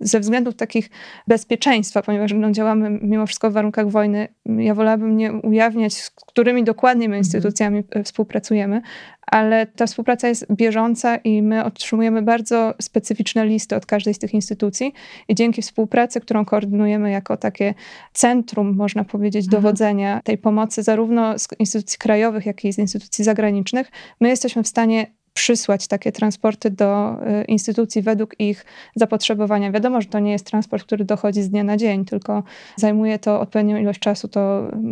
Ze 0.00 0.20
względów 0.20 0.54
takich 0.54 0.90
bezpieczeństwa, 1.28 2.02
ponieważ 2.02 2.32
no, 2.34 2.50
działamy 2.50 2.98
mimo 3.02 3.26
wszystko 3.26 3.50
w 3.50 3.52
warunkach 3.52 3.90
wojny, 3.90 4.28
ja 4.46 4.74
wolałabym 4.74 5.16
nie 5.16 5.32
ujawniać, 5.32 5.94
z 5.94 6.10
którymi 6.10 6.64
dokładnie 6.64 7.08
my 7.08 7.16
mhm. 7.16 7.20
instytucjami 7.20 7.78
mhm. 7.78 8.04
współpracujemy, 8.04 8.82
ale 9.26 9.66
ta 9.66 9.86
współpraca 9.86 10.28
jest 10.28 10.46
bieżąca 10.52 11.16
i 11.16 11.42
my 11.42 11.64
otrzymujemy 11.64 12.22
bardzo 12.22 12.74
specyficzne 12.80 13.46
listy 13.46 13.76
od 13.76 13.86
każdej 13.86 14.14
z 14.14 14.18
tych 14.18 14.34
instytucji 14.34 14.92
i 15.28 15.34
dzięki 15.34 15.62
współpracy, 15.62 16.20
którą 16.20 16.44
koordynujemy 16.44 17.10
jako 17.10 17.36
takie 17.36 17.74
centrum, 18.12 18.76
można 18.76 19.04
powiedzieć, 19.04 19.44
mhm. 19.44 19.62
dowodzenia 19.62 20.20
tej 20.24 20.38
pomocy 20.38 20.82
zarówno 20.82 21.38
z 21.38 21.48
instytucji 21.58 21.98
krajowych, 21.98 22.46
jak 22.46 22.64
i 22.64 22.72
z 22.72 22.78
instytucji 22.78 23.24
zagranicznych, 23.24 23.90
my 24.20 24.28
jesteśmy 24.28 24.62
w 24.62 24.68
stanie 24.68 25.06
przysłać 25.36 25.86
takie 25.86 26.12
transporty 26.12 26.70
do 26.70 27.16
y, 27.40 27.44
instytucji 27.44 28.02
według 28.02 28.40
ich 28.40 28.64
zapotrzebowania. 28.96 29.72
Wiadomo, 29.72 30.00
że 30.00 30.06
to 30.08 30.18
nie 30.18 30.32
jest 30.32 30.46
transport, 30.46 30.84
który 30.84 31.04
dochodzi 31.04 31.42
z 31.42 31.50
dnia 31.50 31.64
na 31.64 31.76
dzień, 31.76 32.04
tylko 32.04 32.42
zajmuje 32.76 33.18
to 33.18 33.40
odpowiednią 33.40 33.76
ilość 33.76 34.00
czasu, 34.00 34.28
to 34.28 34.58
mm, 34.58 34.82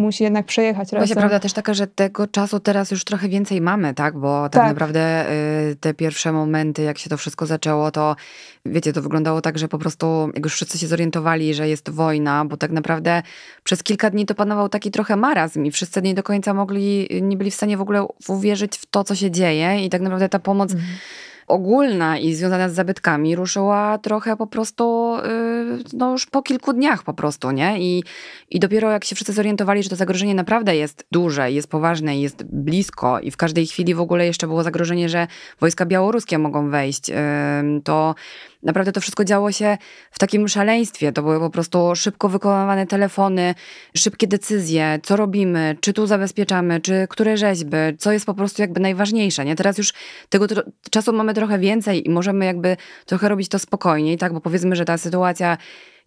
musi 0.00 0.24
jednak 0.24 0.46
przejechać 0.46 0.88
Właśnie 0.88 1.00
razem. 1.00 1.16
prawda 1.16 1.40
też 1.40 1.52
taka, 1.52 1.74
że 1.74 1.86
tego 1.86 2.26
czasu 2.26 2.60
teraz 2.60 2.90
już 2.90 3.04
trochę 3.04 3.28
więcej 3.28 3.60
mamy, 3.60 3.94
tak? 3.94 4.18
Bo 4.18 4.42
tak, 4.42 4.52
Tak. 4.52 4.68
naprawdę 4.68 5.30
y, 5.70 5.76
te 5.76 5.94
pierwsze 5.94 6.32
momenty, 6.32 6.82
jak 6.82 6.98
się 6.98 7.10
to 7.10 7.16
wszystko 7.16 7.46
zaczęło, 7.46 7.90
to 7.90 8.16
wiecie, 8.66 8.92
to 8.92 9.02
wyglądało 9.02 9.40
tak, 9.40 9.58
że 9.58 9.68
po 9.68 9.78
prostu 9.78 10.30
jak 10.34 10.44
już 10.44 10.54
wszyscy 10.54 10.78
się 10.78 10.86
zorientowali, 10.86 11.54
że 11.54 11.68
jest 11.68 11.90
wojna, 11.90 12.44
bo 12.44 12.56
tak 12.56 12.70
naprawdę 12.70 13.22
przez 13.64 13.82
kilka 13.82 14.10
dni 14.10 14.26
to 14.26 14.34
panował 14.34 14.68
taki 14.68 14.90
trochę 14.90 15.16
marazm 15.16 15.64
i 15.64 15.70
wszyscy 15.70 16.02
nie 16.02 16.14
do 16.14 16.22
końca 16.22 16.54
mogli, 16.54 17.08
nie 17.22 17.36
byli 17.36 17.50
w 17.50 17.54
stanie 17.54 17.76
w 17.76 17.80
ogóle 17.80 18.06
uwierzyć 18.28 18.76
w 18.76 18.86
to, 18.86 19.04
co 19.04 19.14
się 19.14 19.30
dzieje 19.30 19.81
i 19.84 19.90
tak 19.90 20.00
naprawdę 20.00 20.28
ta 20.28 20.38
pomoc 20.38 20.74
ogólna 21.48 22.18
i 22.18 22.34
związana 22.34 22.68
z 22.68 22.74
zabytkami 22.74 23.36
ruszyła 23.36 23.98
trochę 23.98 24.36
po 24.36 24.46
prostu, 24.46 25.16
yy, 25.16 25.84
no 25.92 26.12
już 26.12 26.26
po 26.26 26.42
kilku 26.42 26.72
dniach 26.72 27.02
po 27.02 27.14
prostu, 27.14 27.50
nie? 27.50 27.80
I, 27.80 28.04
I 28.50 28.60
dopiero 28.60 28.90
jak 28.90 29.04
się 29.04 29.14
wszyscy 29.14 29.32
zorientowali, 29.32 29.82
że 29.82 29.90
to 29.90 29.96
zagrożenie 29.96 30.34
naprawdę 30.34 30.76
jest 30.76 31.06
duże, 31.10 31.52
jest 31.52 31.68
poważne, 31.68 32.20
jest 32.20 32.44
blisko 32.44 33.20
i 33.20 33.30
w 33.30 33.36
każdej 33.36 33.66
chwili 33.66 33.94
w 33.94 34.00
ogóle 34.00 34.26
jeszcze 34.26 34.46
było 34.46 34.62
zagrożenie, 34.62 35.08
że 35.08 35.26
wojska 35.60 35.86
białoruskie 35.86 36.38
mogą 36.38 36.70
wejść, 36.70 37.10
to 37.84 38.14
naprawdę 38.62 38.92
to 38.92 39.00
wszystko 39.00 39.24
działo 39.24 39.52
się 39.52 39.78
w 40.10 40.18
takim 40.18 40.48
szaleństwie. 40.48 41.12
To 41.12 41.22
były 41.22 41.40
po 41.40 41.50
prostu 41.50 41.96
szybko 41.96 42.28
wykonywane 42.28 42.86
telefony, 42.86 43.54
szybkie 43.96 44.26
decyzje, 44.26 44.98
co 45.02 45.16
robimy, 45.16 45.76
czy 45.80 45.92
tu 45.92 46.06
zabezpieczamy, 46.06 46.80
czy 46.80 47.06
które 47.10 47.36
rzeźby, 47.36 47.76
co 47.98 48.12
jest 48.12 48.26
po 48.26 48.34
prostu 48.34 48.62
jakby 48.62 48.80
najważniejsze. 48.80 49.44
Nie? 49.44 49.56
Teraz 49.56 49.78
już 49.78 49.92
tego 50.28 50.46
czasu 50.90 51.12
mamy 51.12 51.34
trochę 51.34 51.58
więcej 51.58 52.06
i 52.06 52.10
możemy 52.10 52.44
jakby 52.44 52.76
trochę 53.06 53.28
robić 53.28 53.48
to 53.48 53.58
spokojniej, 53.58 54.18
tak? 54.18 54.32
Bo 54.32 54.40
powiedzmy, 54.40 54.76
że 54.76 54.84
ta 54.84 54.98
sytuacja 54.98 55.56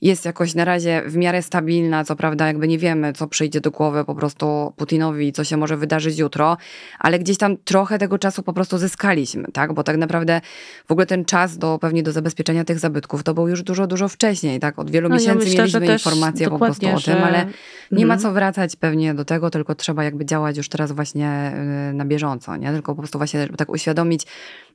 jest 0.01 0.25
jakoś 0.25 0.55
na 0.55 0.65
razie 0.65 1.01
w 1.05 1.15
miarę 1.17 1.41
stabilna, 1.41 2.03
co 2.03 2.15
prawda 2.15 2.47
jakby 2.47 2.67
nie 2.67 2.77
wiemy, 2.77 3.13
co 3.13 3.27
przyjdzie 3.27 3.62
do 3.62 3.71
głowy 3.71 4.05
po 4.05 4.15
prostu 4.15 4.73
Putinowi, 4.75 5.34
co 5.34 5.43
się 5.43 5.58
może 5.58 5.77
wydarzyć 5.77 6.17
jutro, 6.19 6.58
ale 6.99 7.19
gdzieś 7.19 7.38
tam 7.38 7.58
trochę 7.58 7.97
tego 7.97 8.17
czasu 8.17 8.43
po 8.43 8.53
prostu 8.53 8.77
zyskaliśmy, 8.77 9.47
tak? 9.53 9.73
Bo 9.73 9.84
tak 9.84 9.97
naprawdę 9.97 10.41
w 10.88 10.91
ogóle 10.91 11.05
ten 11.05 11.25
czas 11.25 11.58
do 11.58 11.79
pewnie 11.81 12.03
do 12.03 12.12
zabezpieczenia 12.12 12.63
tych 12.65 12.79
zabytków 12.79 13.23
to 13.23 13.34
był 13.34 13.47
już 13.47 13.63
dużo, 13.63 13.88
dużo 13.88 14.08
wcześniej, 14.08 14.60
tak? 14.60 14.79
Od 14.79 14.91
wielu 14.91 15.10
No, 15.10 15.15
ja 15.15 15.19
miesięcy 15.19 15.45
myślę, 15.45 15.67
że 15.67 15.79
mieliśmy 15.79 15.93
informacje 16.12 16.49
po 16.49 16.60
prostu 16.60 16.86
o 16.88 16.89
tym, 16.89 16.99
że- 16.99 17.23
ale 17.23 17.45
nie 17.91 18.05
ma 18.05 18.13
Mhm. 18.13 18.19
co 18.19 18.31
wracać 18.34 18.75
pewnie 18.75 19.13
do 19.13 19.25
tego, 19.25 19.49
tylko 19.49 19.75
trzeba 19.75 20.03
jakby 20.03 20.25
działać 20.25 20.58
już 20.58 20.69
teraz 20.69 20.91
właśnie 20.91 21.53
y, 21.91 21.93
na 21.93 22.05
bieżąco, 22.05 22.55
nie? 22.55 22.71
Tylko 22.71 22.95
po 22.95 23.01
prostu 23.01 23.17
właśnie 23.17 23.47
tak 23.58 23.69
uświadomić, 23.69 24.25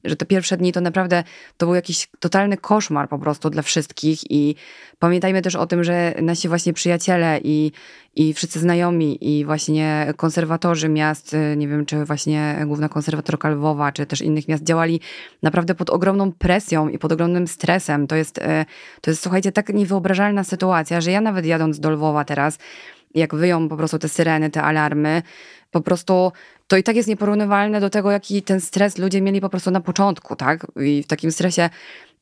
że 0.04 0.16
te 0.16 0.26
pierwsze 0.26 0.56
dni 0.56 0.72
to 0.72 0.80
naprawdę 0.80 1.24
to 1.56 1.66
był 1.66 1.74
jakiś 1.74 2.08
totalny 2.20 2.56
koszmar 2.56 3.08
po 3.08 3.18
prostu 3.18 3.50
dla 3.50 3.62
wszystkich 3.62 4.30
i 4.30 4.54
pamiętajmy 4.98 5.42
też 5.42 5.56
o 5.56 5.66
tym, 5.66 5.84
że 5.84 6.14
nasi 6.22 6.48
właśnie 6.48 6.72
przyjaciele 6.72 7.40
i, 7.44 7.72
i 8.14 8.34
wszyscy 8.34 8.60
znajomi 8.60 9.38
i 9.38 9.44
właśnie 9.44 10.14
konserwatorzy 10.16 10.88
miast, 10.88 11.34
y, 11.34 11.56
nie 11.56 11.68
wiem, 11.68 11.86
czy 11.86 12.04
właśnie 12.04 12.62
główna 12.66 12.88
konserwatorka 12.88 13.48
Lwowa, 13.50 13.92
czy 13.92 14.06
też 14.06 14.22
innych 14.22 14.48
miast 14.48 14.64
działali 14.64 15.00
naprawdę 15.42 15.74
pod 15.74 15.90
ogromną 15.90 16.32
presją 16.32 16.88
i 16.88 16.98
pod 16.98 17.12
ogromnym 17.12 17.46
stresem. 17.46 18.06
To 18.06 18.16
jest, 18.16 18.38
y, 18.38 18.42
to 19.00 19.10
jest 19.10 19.22
słuchajcie, 19.22 19.52
tak 19.52 19.68
niewyobrażalna 19.68 20.44
sytuacja, 20.44 21.00
że 21.00 21.10
ja 21.10 21.20
nawet 21.20 21.46
jadąc 21.46 21.80
do 21.80 21.90
Lwowa 21.90 22.24
teraz, 22.24 22.58
jak 23.14 23.34
wyją 23.34 23.68
po 23.68 23.76
prostu 23.76 23.98
te 23.98 24.08
syreny, 24.08 24.50
te 24.50 24.62
alarmy, 24.62 25.22
po 25.70 25.80
prostu 25.80 26.32
to 26.70 26.76
i 26.76 26.82
tak 26.82 26.96
jest 26.96 27.08
nieporównywalne 27.08 27.80
do 27.80 27.90
tego, 27.90 28.10
jaki 28.10 28.42
ten 28.42 28.60
stres 28.60 28.98
ludzie 28.98 29.20
mieli 29.20 29.40
po 29.40 29.48
prostu 29.48 29.70
na 29.70 29.80
początku, 29.80 30.36
tak? 30.36 30.66
I 30.76 31.02
w 31.02 31.06
takim 31.06 31.32
stresie 31.32 31.70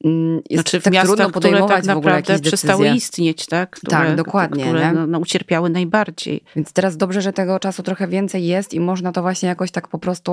mm, 0.05 0.35
jest 0.51 0.63
Znaczy 0.63 0.81
w 0.81 0.85
tak 0.85 0.93
miastach, 0.93 1.09
trudno 1.17 1.25
które 1.31 1.51
podejmować 1.51 1.87
tak 1.87 1.95
w 1.95 1.99
ogóle 1.99 2.15
jakieś 2.15 2.41
przestały 2.41 2.79
decyzje. 2.85 2.97
istnieć, 2.97 3.47
tak? 3.47 3.71
Które, 3.71 3.91
Tak, 3.99 4.17
dokładnie, 4.17 4.65
Które 4.65 4.93
no, 4.93 5.07
no, 5.07 5.19
ucierpiały 5.19 5.71
najbardziej. 5.71 6.45
Więc 6.57 6.73
teraz 6.73 6.97
dobrze, 6.97 7.23
że 7.23 7.33
tego 7.33 7.59
czasu 7.59 7.83
trochę 7.83 8.09
więcej 8.09 8.47
jest 8.47 8.75
i 8.75 8.81
można 8.81 9.13
to 9.13 9.23
właśnie 9.23 9.49
jakoś 9.49 9.71
tak 9.71 9.89
po 9.89 9.99
prostu 9.99 10.33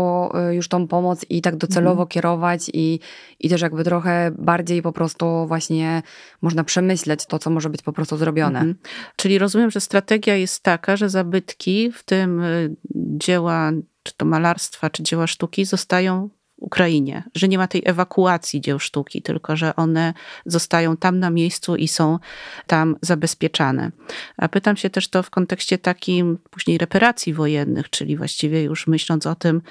y, 0.51 0.55
już 0.55 0.67
tą 0.67 0.87
pomoc 0.87 1.25
i 1.29 1.41
tak 1.41 1.55
docelowo 1.55 1.91
Mhm. 1.91 2.07
kierować 2.07 2.69
i, 2.73 2.99
i 3.39 3.49
też 3.49 3.61
jakby 3.61 3.83
trochę 3.83 4.31
bardziej 4.37 4.81
po 4.81 4.91
prostu 4.91 5.47
właśnie 5.47 6.01
można 6.41 6.63
przemyśleć 6.63 7.25
to, 7.25 7.39
co 7.39 7.49
może 7.49 7.69
być 7.69 7.81
po 7.81 7.93
prostu 7.93 8.17
zrobione. 8.17 8.59
Mhm. 8.59 8.75
Czyli 9.15 9.37
rozumiem, 9.39 9.71
że 9.71 9.81
strategia 9.81 10.35
jest 10.35 10.63
taka, 10.63 10.97
że 10.97 11.09
zabytki, 11.09 11.91
w 11.91 12.03
tym 12.03 12.41
y, 12.43 12.75
dzieła, 12.95 13.71
czy 14.05 14.13
to 14.17 14.25
malarstwa, 14.25 14.89
czy 14.89 15.03
dzieła 15.03 15.27
sztuki, 15.27 15.65
zostają 15.65 16.29
w 16.29 16.63
Ukrainie. 16.63 17.23
Że 17.35 17.47
nie 17.47 17.57
ma 17.57 17.67
tej 17.67 17.81
ewakuacji 17.85 18.61
dzieł 18.61 18.79
sztuki, 18.79 19.21
tylko 19.21 19.55
że 19.55 19.75
one 19.75 20.13
zostają 20.45 20.97
tam 20.97 21.19
na 21.19 21.29
miejscu 21.29 21.75
i 21.75 21.87
są 21.87 22.19
tam 22.67 22.95
zabezpieczane. 23.01 23.91
A 24.37 24.47
pytam 24.47 24.77
się 24.77 24.89
też 24.89 25.07
to 25.07 25.23
w 25.23 25.29
kontekście 25.29 25.77
takim 25.77 26.37
później 26.49 26.77
reparacji 26.77 27.33
wojennych, 27.33 27.89
czyli 27.89 28.17
właściwie 28.17 28.63
już 28.63 28.87
myśląc 28.87 29.25
o 29.25 29.35
tym, 29.35 29.61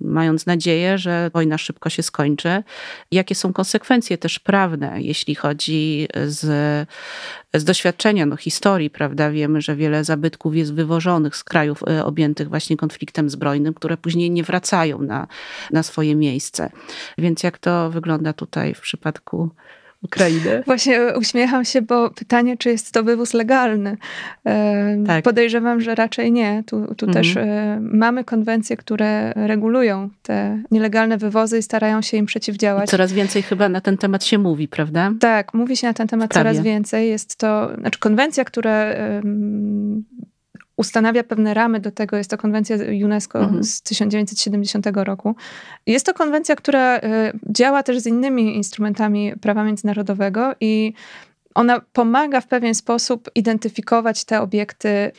mając 0.00 0.46
nadzieję, 0.46 0.98
że 0.98 1.30
wojna 1.34 1.58
szybko 1.58 1.90
się 1.90 2.02
skończy. 2.02 2.62
Jakie 3.10 3.34
są 3.34 3.52
konsekwencje 3.52 4.18
też 4.18 4.38
prawne, 4.38 5.02
jeśli 5.02 5.34
chodzi 5.34 6.08
z, 6.26 6.40
z 7.54 7.64
doświadczenia, 7.64 8.26
no 8.26 8.36
historii, 8.36 8.90
prawda? 8.90 9.30
Wiemy, 9.30 9.60
że 9.60 9.76
wiele 9.76 10.04
zabytków 10.04 10.56
jest 10.56 10.74
wywożonych 10.74 11.36
z 11.36 11.44
krajów 11.44 11.82
e, 11.82 12.04
objętych 12.04 12.48
właśnie 12.48 12.76
konfliktem 12.76 13.30
zbrojnym, 13.30 13.74
które 13.74 13.96
później 13.96 14.30
nie 14.30 14.42
wracają 14.42 15.02
na, 15.02 15.26
na 15.70 15.82
swoje 15.82 16.16
miejsce. 16.16 16.70
Więc 17.18 17.42
jak 17.42 17.58
to 17.58 17.90
wygląda 17.90 18.32
tutaj 18.32 18.74
w 18.74 18.80
przypadku 18.80 19.50
Ukrainy? 20.04 20.62
Właśnie 20.66 21.00
uśmiecham 21.18 21.64
się, 21.64 21.82
bo 21.82 22.10
pytanie, 22.10 22.56
czy 22.56 22.70
jest 22.70 22.92
to 22.92 23.02
wywóz 23.02 23.34
legalny. 23.34 23.96
Tak. 25.06 25.24
Podejrzewam, 25.24 25.80
że 25.80 25.94
raczej 25.94 26.32
nie. 26.32 26.62
Tu, 26.66 26.94
tu 26.94 27.06
Mhm. 27.06 27.12
też 27.12 27.34
mamy 27.80 28.24
konwencje, 28.24 28.76
które 28.76 29.32
regulują 29.32 30.10
te 30.22 30.62
nielegalne 30.70 31.18
wywozy 31.18 31.58
i 31.58 31.62
starają 31.62 32.02
się 32.02 32.16
im 32.16 32.26
przeciwdziałać. 32.26 32.90
Coraz 32.90 33.12
więcej 33.12 33.42
chyba 33.42 33.68
na 33.68 33.80
ten 33.80 33.98
temat 33.98 34.24
się 34.24 34.38
mówi, 34.38 34.68
prawda? 34.68 35.12
Tak, 35.20 35.54
mówi 35.54 35.76
się 35.76 35.86
na 35.86 35.94
ten 35.94 36.08
temat 36.08 36.32
coraz 36.32 36.60
więcej. 36.60 37.08
Jest 37.08 37.36
to, 37.36 37.70
znaczy 37.78 37.98
konwencja, 37.98 38.44
która 38.44 38.84
ustanawia 40.76 41.24
pewne 41.24 41.54
ramy 41.54 41.80
do 41.80 41.90
tego, 41.90 42.16
jest 42.16 42.30
to 42.30 42.38
konwencja 42.38 42.76
UNESCO 43.04 43.38
Mhm. 43.40 43.64
z 43.64 43.82
1970 43.82 44.86
roku. 44.94 45.36
Jest 45.86 46.06
to 46.06 46.14
konwencja, 46.14 46.56
która 46.56 46.96
e, 46.96 47.32
działa 47.48 47.82
też 47.82 47.98
z 47.98 48.06
innymi 48.06 48.56
instrumentami 48.56 49.32
prawa 49.40 49.64
międzynarodowego 49.64 50.54
i 50.60 50.92
ona 51.54 51.80
pomaga 51.92 52.40
w 52.40 52.46
pewien 52.46 52.74
sposób 52.74 53.30
identyfikować 53.34 54.24
te 54.24 54.40
obiekty 54.40 55.12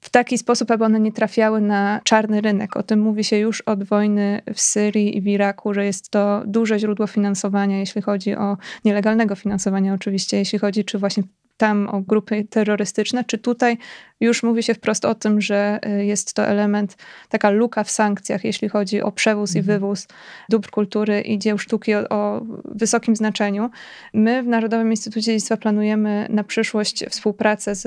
w 0.00 0.10
taki 0.10 0.38
sposób, 0.38 0.70
aby 0.70 0.84
one 0.84 1.00
nie 1.00 1.12
trafiały 1.12 1.60
na 1.60 2.00
czarny 2.04 2.40
rynek. 2.40 2.76
O 2.76 2.82
tym 2.82 3.00
mówi 3.00 3.24
się 3.24 3.36
już 3.36 3.60
od 3.60 3.84
wojny 3.84 4.42
w 4.54 4.60
Syrii 4.60 5.16
i 5.16 5.20
w 5.20 5.26
Iraku, 5.26 5.74
że 5.74 5.84
jest 5.84 6.10
to 6.10 6.42
duże 6.46 6.78
źródło 6.78 7.06
finansowania, 7.06 7.78
jeśli 7.78 8.02
chodzi 8.02 8.36
o 8.36 8.56
nielegalnego 8.84 9.34
finansowania, 9.34 9.94
oczywiście, 9.94 10.36
jeśli 10.36 10.58
chodzi 10.58 10.84
czy 10.84 10.98
właśnie 10.98 11.22
tam 11.58 11.88
o 11.88 12.00
grupy 12.00 12.44
terrorystyczne, 12.44 13.24
czy 13.24 13.38
tutaj 13.38 13.78
już 14.20 14.42
mówi 14.42 14.62
się 14.62 14.74
wprost 14.74 15.04
o 15.04 15.14
tym, 15.14 15.40
że 15.40 15.80
y, 16.00 16.04
jest 16.04 16.34
to 16.34 16.46
element, 16.46 16.96
taka 17.28 17.50
luka 17.50 17.84
w 17.84 17.90
sankcjach, 17.90 18.44
jeśli 18.44 18.68
chodzi 18.68 19.02
o 19.02 19.12
przewóz 19.12 19.56
i 19.56 19.62
wywóz 19.62 20.06
dóbr 20.48 20.70
kultury 20.70 21.20
i 21.20 21.38
dzieł 21.38 21.58
sztuki 21.58 21.94
o, 21.94 22.08
o 22.08 22.42
wysokim 22.64 23.16
znaczeniu. 23.16 23.70
My 24.14 24.42
w 24.42 24.46
Narodowym 24.46 24.90
Instytucie 24.90 25.26
Dziedzictwa 25.26 25.56
planujemy 25.56 26.26
na 26.30 26.44
przyszłość 26.44 27.04
współpracę 27.10 27.74
z, 27.74 27.86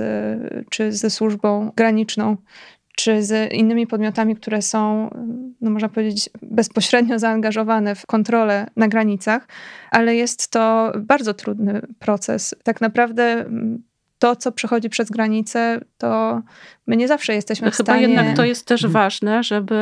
czy 0.70 0.92
ze 0.92 1.10
służbą 1.10 1.72
graniczną, 1.76 2.38
czy 2.96 3.24
z 3.24 3.54
innymi 3.54 3.88
podmiotami, 3.88 4.36
które 4.36 4.62
są, 4.62 5.10
no 5.62 5.72
można 5.72 5.90
powiedzieć, 5.90 6.30
bezpośrednio 6.42 7.20
zaangażowane 7.20 7.96
w 7.96 8.06
kontrolę 8.06 8.68
na 8.76 8.88
granicach, 8.88 9.48
ale 9.92 10.16
jest 10.16 10.48
to 10.52 10.92
bardzo 11.00 11.34
trudny 11.34 11.82
proces. 12.00 12.56
Tak 12.64 12.82
naprawdę 12.82 13.24
mm, 13.24 13.84
to, 14.20 14.36
co 14.36 14.52
przechodzi 14.52 14.90
przez 14.90 15.10
granicę, 15.10 15.80
to 15.98 16.42
my 16.88 16.98
nie 16.98 17.08
zawsze 17.08 17.34
jesteśmy 17.36 17.66
No 17.66 17.72
w 17.72 17.76
chyba 17.76 17.94
stanie... 17.94 18.02
jednak 18.02 18.36
to 18.36 18.46
jest 18.46 18.66
też 18.66 18.84
Mhm. 18.84 18.94
ważne, 18.94 19.44
żeby 19.44 19.76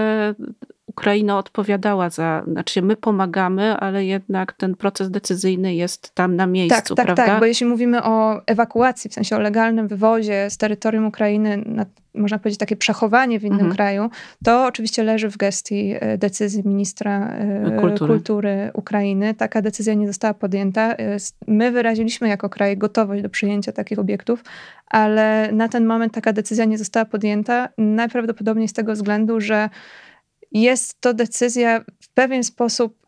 Ukraina 1.00 1.38
odpowiadała 1.38 2.10
za, 2.10 2.44
znaczy 2.48 2.82
my 2.82 2.96
pomagamy, 2.96 3.78
ale 3.78 4.06
jednak 4.06 4.54
ten 4.54 4.76
proces 4.76 5.12
decyzyjny 5.12 5.76
jest 5.76 6.16
tam 6.16 6.36
na 6.36 6.46
miejscu, 6.48 6.96
Tak, 6.96 6.98
tak, 6.98 7.06
prawda? 7.16 7.26
tak, 7.26 7.40
bo 7.40 7.46
jeśli 7.46 7.66
mówimy 7.66 8.04
o 8.04 8.42
ewakuacji, 8.46 9.10
w 9.10 9.14
sensie 9.14 9.36
o 9.36 9.40
legalnym 9.40 9.88
wywozie 9.88 10.50
z 10.50 10.58
terytorium 10.58 11.06
Ukrainy, 11.06 11.58
na, 11.66 11.86
można 12.16 12.40
powiedzieć 12.40 12.60
takie 12.60 12.76
przechowanie 12.76 13.40
w 13.40 13.44
innym 13.44 13.60
Mhm. 13.60 13.76
kraju, 13.76 14.10
to 14.46 14.66
oczywiście 14.66 15.04
leży 15.04 15.30
w 15.30 15.38
gestii 15.38 15.96
e, 16.00 16.18
decyzji 16.18 16.62
ministra 16.66 17.28
e, 17.28 17.78
Kultury. 17.82 18.14
kultury. 18.14 18.72
Ukrainy. 18.74 19.34
Taka 19.34 19.62
decyzja 19.62 19.94
nie 19.94 20.08
została 20.08 20.34
podjęta. 20.34 20.94
E, 20.96 21.18
My 21.48 21.72
wyraziliśmy 21.72 22.28
jako 22.30 22.50
kraj 22.50 22.78
gotowość 22.78 23.22
do 23.22 23.30
przyjęcia 23.30 23.72
takich 23.72 24.00
obiektów, 24.00 24.44
ale 24.88 25.50
na 25.52 25.68
ten 25.70 25.86
moment 25.86 26.14
taka 26.14 26.34
decyzja 26.34 26.66
nie 26.66 26.78
została 26.78 27.06
podjęta. 27.06 27.70
Najprawdopodobniej 27.78 28.68
z 28.68 28.74
tego 28.74 28.94
względu, 28.94 29.42
że 29.42 29.70
jest 30.52 31.02
to 31.02 31.14
decyzja 31.14 31.86
w 32.04 32.10
pewien 32.10 32.44
sposób 32.44 32.99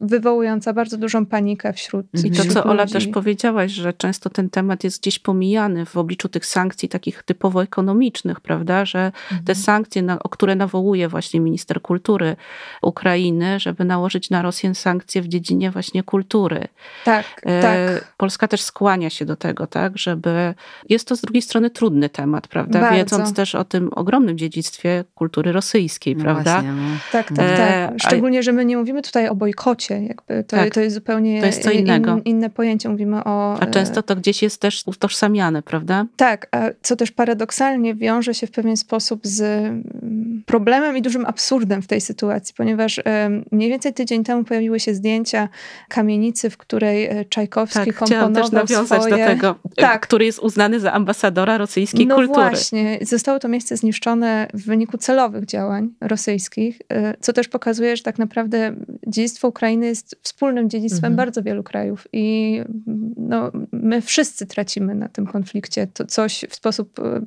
wywołująca 0.00 0.72
bardzo 0.72 0.96
dużą 0.96 1.26
panikę 1.26 1.72
wśród 1.72 2.06
I 2.24 2.30
to, 2.30 2.44
co 2.44 2.64
Ola 2.64 2.82
ludzi. 2.82 2.92
też 2.92 3.06
powiedziałaś, 3.06 3.72
że 3.72 3.92
często 3.92 4.30
ten 4.30 4.50
temat 4.50 4.84
jest 4.84 5.00
gdzieś 5.00 5.18
pomijany 5.18 5.86
w 5.86 5.96
obliczu 5.96 6.28
tych 6.28 6.46
sankcji 6.46 6.88
takich 6.88 7.22
typowo 7.22 7.62
ekonomicznych, 7.62 8.40
prawda? 8.40 8.84
Że 8.84 9.12
te 9.44 9.54
sankcje, 9.54 10.02
na, 10.02 10.18
o 10.18 10.28
które 10.28 10.54
nawołuje 10.54 11.08
właśnie 11.08 11.40
minister 11.40 11.82
kultury 11.82 12.36
Ukrainy, 12.82 13.60
żeby 13.60 13.84
nałożyć 13.84 14.30
na 14.30 14.42
Rosję 14.42 14.74
sankcje 14.74 15.22
w 15.22 15.28
dziedzinie 15.28 15.70
właśnie 15.70 16.02
kultury. 16.02 16.68
Tak, 17.04 17.24
E, 17.42 17.62
tak. 17.62 18.14
Polska 18.16 18.48
też 18.48 18.62
skłania 18.62 19.10
się 19.10 19.24
do 19.24 19.36
tego, 19.36 19.66
tak, 19.66 19.98
żeby. 19.98 20.54
Jest 20.88 21.08
to 21.08 21.16
z 21.16 21.20
drugiej 21.20 21.42
strony 21.42 21.70
trudny 21.70 22.08
temat, 22.08 22.48
prawda? 22.48 22.80
Bardzo. 22.80 22.96
Wiedząc 22.96 23.34
też 23.34 23.54
o 23.54 23.64
tym 23.64 23.90
ogromnym 23.92 24.38
dziedzictwie 24.38 25.04
kultury 25.14 25.52
rosyjskiej, 25.52 26.16
No 26.16 26.22
prawda? 26.22 26.52
Właśnie, 26.52 26.72
no. 26.72 26.88
Tak, 27.12 27.28
tak, 27.28 27.38
E, 27.38 27.88
tak. 27.88 27.98
Szczególnie, 28.02 28.42
że 28.42 28.52
my 28.52 28.64
nie 28.64 28.76
mówimy 28.76 29.02
tutaj 29.02 29.28
o 29.28 29.34
bojkocie. 29.34 29.89
Jakby 29.94 30.44
to, 30.44 30.56
Tak. 30.56 30.74
to 30.74 30.80
jest 30.80 30.94
zupełnie 30.94 31.40
To 31.40 31.46
jest 31.46 31.62
co 31.62 31.70
innego. 31.70 32.16
In, 32.16 32.22
inne 32.24 32.50
pojęcie. 32.50 32.88
Mówimy 32.88 33.24
o. 33.24 33.58
A 33.60 33.66
e, 33.66 33.70
często 33.70 34.02
to 34.02 34.16
gdzieś 34.16 34.42
jest 34.42 34.60
też 34.60 34.82
utożsamiane, 34.86 35.62
prawda? 35.62 36.06
Tak, 36.16 36.48
a 36.50 36.60
co 36.82 36.96
też 36.96 37.10
paradoksalnie 37.10 37.94
wiąże 37.94 38.34
się 38.34 38.46
w 38.46 38.50
pewien 38.50 38.76
sposób 38.76 39.20
z 39.26 39.40
mm, 39.40 40.42
problemem 40.46 40.96
i 40.96 41.02
dużym 41.02 41.26
absurdem 41.26 41.82
w 41.82 41.86
tej 41.86 42.00
sytuacji, 42.00 42.54
ponieważ 42.56 43.00
em, 43.04 43.44
mniej 43.52 43.70
więcej 43.70 43.94
tydzień 43.94 44.24
temu 44.24 44.44
pojawiły 44.44 44.80
się 44.80 44.94
zdjęcia 44.94 45.48
kamienicy, 45.88 46.50
w 46.50 46.56
której 46.56 47.04
e, 47.04 47.24
Czajkowski 47.24 47.78
Tak, 47.92 47.94
chciałam 47.94 48.34
też 48.34 48.42
komponował 48.42 48.66
nawiązać 48.66 49.02
swoje... 49.02 49.24
do 49.24 49.30
tego, 49.30 49.54
Tak. 49.76 50.00
który 50.06 50.24
jest 50.24 50.38
uznany 50.38 50.80
za 50.80 50.92
ambasadora 50.92 51.58
rosyjskiej 51.58 52.06
no 52.06 52.14
kultury. 52.14 52.48
właśnie, 52.48 52.98
zostało 53.02 53.38
to 53.38 53.48
miejsce 53.48 53.76
zniszczone 53.76 54.48
w 54.54 54.66
wyniku 54.66 54.98
celowych 54.98 55.46
działań 55.46 55.88
rosyjskich, 56.00 56.78
e, 56.88 57.14
co 57.20 57.32
też 57.32 57.48
pokazuje, 57.48 57.96
że 57.96 58.02
tak 58.02 58.18
naprawdę 58.18 58.74
dziedzictwo 59.06 59.48
Ukrainy 59.48 59.79
jest 59.86 60.16
wspólnym 60.22 60.70
dziedzictwem 60.70 61.12
Mhm. 61.12 61.16
bardzo 61.16 61.42
wielu 61.42 61.62
krajów 61.62 62.06
i 62.12 62.56
mm, 62.86 63.14
no, 63.16 63.50
my 63.72 64.00
wszyscy 64.00 64.46
tracimy 64.46 64.94
na 64.94 65.08
tym 65.08 65.26
konflikcie. 65.26 65.86
To 65.86 66.06
coś 66.06 66.44
w 66.50 66.54
sposób 66.54 66.98
e, 66.98 67.20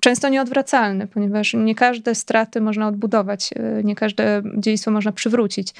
często 0.00 0.28
nieodwracalny, 0.28 1.06
ponieważ 1.06 1.54
nie 1.54 1.74
każde 1.74 2.14
straty 2.14 2.60
można 2.60 2.88
odbudować, 2.88 3.50
e, 3.56 3.82
nie 3.84 3.94
każde 3.94 4.42
dziedzictwo 4.56 4.90
można 4.90 5.12
przywrócić. 5.12 5.74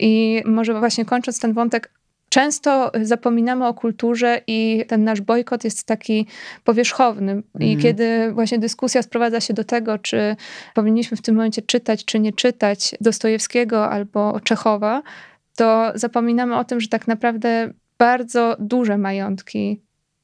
I 0.00 0.42
może 0.46 0.78
właśnie 0.78 1.04
kończąc 1.04 1.40
ten 1.40 1.52
wątek, 1.52 1.90
Często 2.32 2.92
zapominamy 3.02 3.66
o 3.66 3.74
kulturze 3.74 4.40
i 4.46 4.84
ten 4.88 5.04
nasz 5.04 5.20
bojkot 5.20 5.64
jest 5.64 5.84
taki 5.86 6.26
powierzchowny. 6.64 7.42
I 7.60 7.72
Mhm. 7.72 7.80
kiedy 7.80 8.32
właśnie 8.32 8.58
dyskusja 8.58 9.02
sprowadza 9.02 9.40
się 9.40 9.54
do 9.54 9.64
tego, 9.64 9.98
czy 9.98 10.36
powinniśmy 10.74 11.16
w 11.16 11.22
tym 11.22 11.34
momencie 11.34 11.62
czytać, 11.62 12.04
czy 12.04 12.20
nie 12.20 12.32
czytać 12.32 12.94
Dostojewskiego 13.00 13.90
albo 13.90 14.40
Czechowa, 14.40 15.02
to 15.62 15.92
zapominamy 15.94 16.56
o 16.56 16.64
tym, 16.64 16.80
że 16.80 16.88
tak 16.88 17.08
naprawdę 17.08 17.70
bardzo 17.98 18.56
duże 18.58 18.98
majątki 18.98 19.80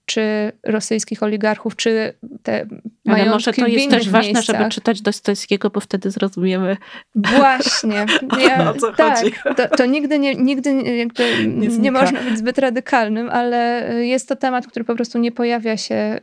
czy 0.07 0.53
rosyjskich 0.66 1.22
oligarchów, 1.22 1.76
czy 1.76 2.14
te 2.43 2.53
Ale 2.61 2.68
majątki 3.05 3.32
może 3.32 3.53
to 3.53 3.66
jest 3.66 3.91
też 3.91 4.09
ważne, 4.11 4.32
miejscach. 4.32 4.57
żeby 4.57 4.70
czytać 4.70 5.03
Dostojewskiego, 5.03 5.70
bo 5.70 5.80
wtedy 5.80 6.11
zrozumiemy. 6.11 6.76
Właśnie. 7.14 8.07
Ja, 8.41 8.70
O 8.70 8.74
co 8.74 8.93
tak, 8.93 9.18
chodzi? 9.18 9.32
To, 9.57 9.76
to 9.76 9.86
nigdy, 9.86 10.18
nie, 10.18 10.34
nigdy 10.34 10.74
nie- 10.74 10.97
jakby 10.97 11.47
nie, 11.78 11.93
można 11.93 12.20
być 12.22 12.39
zbyt 12.39 12.59
radykalnym, 12.59 13.28
ale 13.30 13.82
jest 14.05 14.28
to 14.28 14.36
temat, 14.36 14.66
który 14.66 14.84
po 14.84 14.95
prostu 14.95 15.18
nie 15.18 15.32
pojawia 15.32 15.76
się 15.76 16.18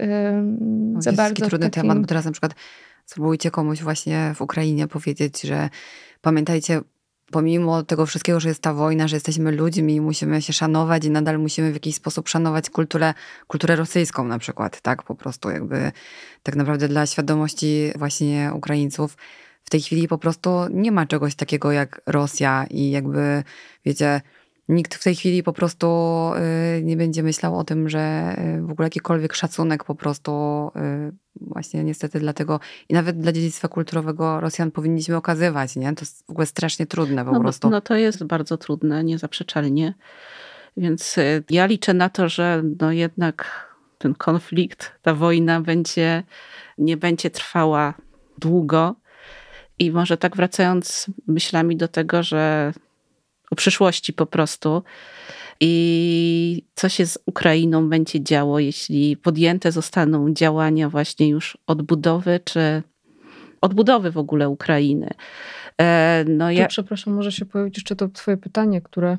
To 0.96 1.02
za 1.02 1.10
jest 1.10 1.18
bardzo. 1.18 1.36
taki 1.36 1.44
w 1.44 1.50
trudny 1.50 1.70
takim- 1.70 1.82
temat, 1.82 2.00
bo 2.00 2.08
teraz 2.08 2.26
na 2.26 2.32
przykład 2.32 2.56
spróbujcie 3.06 3.52
komuś 3.52 3.82
właśnie 3.82 4.32
w 4.36 4.42
Ukrainie 4.42 4.88
powiedzieć, 4.88 5.42
że 5.42 5.70
pamiętajcie, 6.22 6.82
pomimo 7.32 7.84
tego 7.84 8.06
wszystkiego, 8.06 8.40
że 8.40 8.50
jest 8.50 8.62
ta 8.62 8.74
wojna, 8.74 9.08
że 9.08 9.16
jesteśmy 9.16 9.52
ludźmi 9.52 9.96
i 9.96 10.02
musimy 10.02 10.42
się 10.42 10.54
szanować 10.54 11.06
i 11.06 11.10
nadal 11.10 11.40
musimy 11.40 11.72
w 11.72 11.74
jakiś 11.74 11.96
sposób 11.96 12.30
szanować 12.30 12.70
kulturę, 12.70 13.14
kulturę 13.48 13.76
rosyjską 13.76 14.24
na 14.24 14.40
przykład, 14.40 14.82
tak? 14.82 15.04
Po 15.04 15.16
prostu 15.16 15.50
jakby 15.50 15.92
tak 16.44 16.56
naprawdę 16.56 16.88
dla 16.88 17.06
świadomości 17.06 17.92
właśnie 17.96 18.52
Ukraińców 18.54 19.18
w 19.64 19.70
tej 19.70 19.82
chwili 19.82 20.08
po 20.08 20.18
prostu 20.18 20.50
nie 20.72 20.92
ma 20.92 21.06
czegoś 21.06 21.36
takiego 21.36 21.72
jak 21.72 22.02
Rosja 22.06 22.66
i 22.70 22.92
jakby, 22.92 23.44
wiecie, 23.86 24.22
nikt 24.70 24.96
w 24.96 25.04
tej 25.04 25.16
chwili 25.16 25.44
po 25.44 25.54
prostu 25.54 25.88
y, 26.78 26.84
nie 26.84 26.98
będzie 26.98 27.24
myślał 27.24 27.58
o 27.58 27.64
tym, 27.64 27.90
że 27.90 28.36
y, 28.58 28.62
w 28.62 28.72
ogóle 28.72 28.86
jakikolwiek 28.86 29.34
szacunek 29.34 29.84
po 29.84 29.96
prostu 29.96 30.32
y, 30.76 31.12
właśnie 31.42 31.84
niestety 31.84 32.20
dlatego 32.20 32.60
i 32.90 32.94
nawet 32.94 33.20
dla 33.20 33.32
dziedzictwa 33.32 33.68
kulturowego 33.68 34.40
Rosjan 34.40 34.72
powinniśmy 34.72 35.16
okazywać, 35.16 35.76
nie? 35.76 35.94
To 35.96 36.02
jest 36.02 36.26
w 36.28 36.30
ogóle 36.30 36.46
strasznie 36.46 36.86
trudne 36.86 37.26
po 37.26 37.32
No, 37.32 37.40
prostu. 37.40 37.70
no 37.70 37.82
to 37.82 37.96
jest 37.96 38.24
bardzo 38.24 38.58
trudne, 38.58 39.04
niezaprzeczalnie. 39.04 39.94
Więc 40.78 41.16
ja 41.50 41.66
liczę 41.66 41.94
na 41.94 42.10
to, 42.10 42.30
że 42.30 42.64
no 42.80 42.92
jednak 42.92 43.66
ten 43.98 44.16
konflikt, 44.16 44.92
ta 45.02 45.14
wojna 45.14 45.62
będzie, 45.62 46.24
nie 46.78 46.98
będzie 46.98 47.30
trwała 47.30 47.94
długo. 48.38 48.96
I 49.80 49.92
może 49.92 50.18
tak 50.18 50.36
wracając 50.36 51.08
myślami 51.28 51.78
do 51.78 51.88
tego, 51.88 52.24
że 52.24 52.74
o 53.56 53.64
przyszłości 53.64 54.14
po 54.14 54.26
prostu 54.26 54.84
i 55.60 56.64
co 56.76 56.90
się 56.90 57.06
z 57.06 57.18
Ukrainą 57.26 57.90
będzie 57.90 58.24
działo, 58.24 58.60
jeśli 58.60 59.18
podjęte 59.18 59.72
zostaną 59.72 60.34
działania 60.34 60.90
właśnie 60.90 61.30
już 61.30 61.58
odbudowy, 61.68 62.40
czy 62.44 62.84
odbudowy 63.62 64.12
w 64.12 64.18
ogóle 64.18 64.50
Ukrainy. 64.50 65.10
E, 65.82 66.26
No 66.28 66.52
ja, 66.52 66.68
przepraszam, 66.68 67.14
może 67.14 67.32
się 67.32 67.46
pojawić 67.46 67.78
jeszcze 67.78 67.96
to 67.96 68.10
twoje 68.10 68.38
pytanie, 68.38 68.82
które 68.82 69.18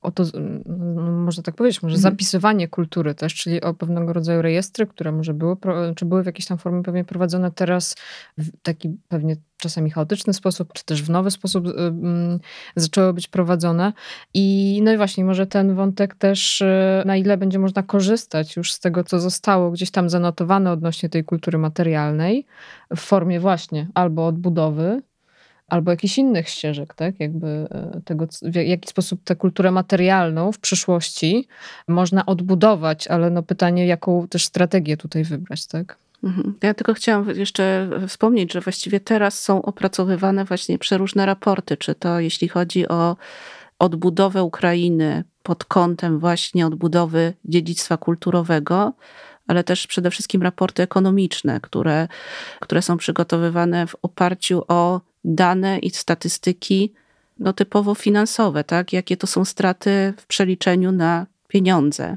o 0.00 0.10
to, 0.10 0.24
no, 0.66 1.12
można 1.12 1.42
tak 1.42 1.54
powiedzieć, 1.54 1.82
może 1.82 1.96
Mhm. 1.96 2.12
zapisywanie 2.12 2.68
kultury 2.68 3.14
też, 3.14 3.34
czyli 3.34 3.60
o 3.60 3.74
pewnego 3.74 4.12
rodzaju 4.12 4.42
rejestry, 4.42 4.86
które 4.86 5.12
może 5.12 5.34
były, 5.34 5.56
czy 5.96 6.04
były 6.04 6.22
w 6.22 6.26
jakiejś 6.26 6.46
tam 6.46 6.58
formie 6.58 6.82
pewnie 6.82 7.04
prowadzone 7.04 7.50
teraz 7.50 7.96
w 8.38 8.50
taki 8.62 8.96
pewnie 9.08 9.36
czasami 9.56 9.90
chaotyczny 9.90 10.32
sposób, 10.32 10.72
czy 10.72 10.84
też 10.84 11.02
w 11.02 11.10
nowy 11.10 11.30
sposób 11.30 11.66
y, 11.66 11.70
mm, 11.70 12.38
zaczęły 12.76 13.12
być 13.12 13.28
prowadzone. 13.28 13.92
I 14.34 14.80
no 14.84 14.92
i 14.92 14.96
właśnie, 14.96 15.24
może 15.24 15.46
ten 15.46 15.74
wątek 15.74 16.14
też, 16.14 16.60
y, 16.60 17.02
na 17.06 17.16
ile 17.16 17.36
będzie 17.36 17.58
można 17.58 17.82
korzystać 17.82 18.56
już 18.56 18.72
z 18.72 18.80
tego, 18.80 19.04
co 19.04 19.20
zostało 19.20 19.70
gdzieś 19.70 19.90
tam 19.90 20.10
zanotowane 20.10 20.72
odnośnie 20.72 21.08
tej 21.08 21.24
kultury 21.24 21.58
materialnej, 21.58 22.46
w 22.96 23.00
formie 23.00 23.40
właśnie 23.40 23.88
albo 23.94 24.26
odbudowy, 24.26 25.02
albo 25.68 25.90
jakichś 25.90 26.18
innych 26.18 26.48
ścieżek, 26.48 26.94
tak? 26.94 27.20
Jakby 27.20 27.46
e, 27.46 28.00
tego, 28.04 28.26
w 28.42 28.54
jaki 28.54 28.88
sposób 28.88 29.24
tę 29.24 29.36
kulturę 29.36 29.70
materialną 29.70 30.52
w 30.52 30.58
przyszłości 30.58 31.48
można 31.88 32.26
odbudować, 32.26 33.08
ale 33.08 33.30
no 33.30 33.42
pytanie, 33.42 33.86
jaką 33.86 34.28
też 34.28 34.46
strategię 34.46 34.96
tutaj 34.96 35.24
wybrać, 35.24 35.66
tak? 35.66 35.98
Mhm. 36.24 36.54
Ja 36.62 36.74
tylko 36.74 36.94
chciałam 36.94 37.28
jeszcze 37.28 37.90
wspomnieć, 38.08 38.52
że 38.52 38.60
właściwie 38.60 39.00
teraz 39.00 39.42
są 39.42 39.62
opracowywane 39.62 40.44
właśnie 40.44 40.78
przeróżne 40.78 41.26
raporty, 41.26 41.76
czy 41.76 41.94
to 41.94 42.20
jeśli 42.20 42.48
chodzi 42.48 42.88
o 42.88 43.16
odbudowę 43.78 44.42
Ukrainy 44.42 45.24
pod 45.42 45.64
kątem 45.64 46.18
właśnie 46.18 46.66
odbudowy 46.66 47.32
dziedzictwa 47.44 47.96
kulturowego, 47.96 48.92
ale 49.46 49.64
też 49.64 49.86
przede 49.86 50.10
wszystkim 50.10 50.42
raporty 50.42 50.82
ekonomiczne, 50.82 51.60
które, 51.60 52.08
które 52.60 52.82
są 52.82 52.96
przygotowywane 52.96 53.86
w 53.86 53.96
oparciu 54.02 54.62
o 54.68 55.00
dane 55.24 55.78
i 55.78 55.90
statystyki 55.90 56.92
no, 57.38 57.52
typowo 57.52 57.94
finansowe, 57.94 58.64
tak? 58.64 58.92
jakie 58.92 59.16
to 59.16 59.26
są 59.26 59.44
straty 59.44 60.14
w 60.16 60.26
przeliczeniu 60.26 60.92
na 60.92 61.26
pieniądze. 61.48 62.16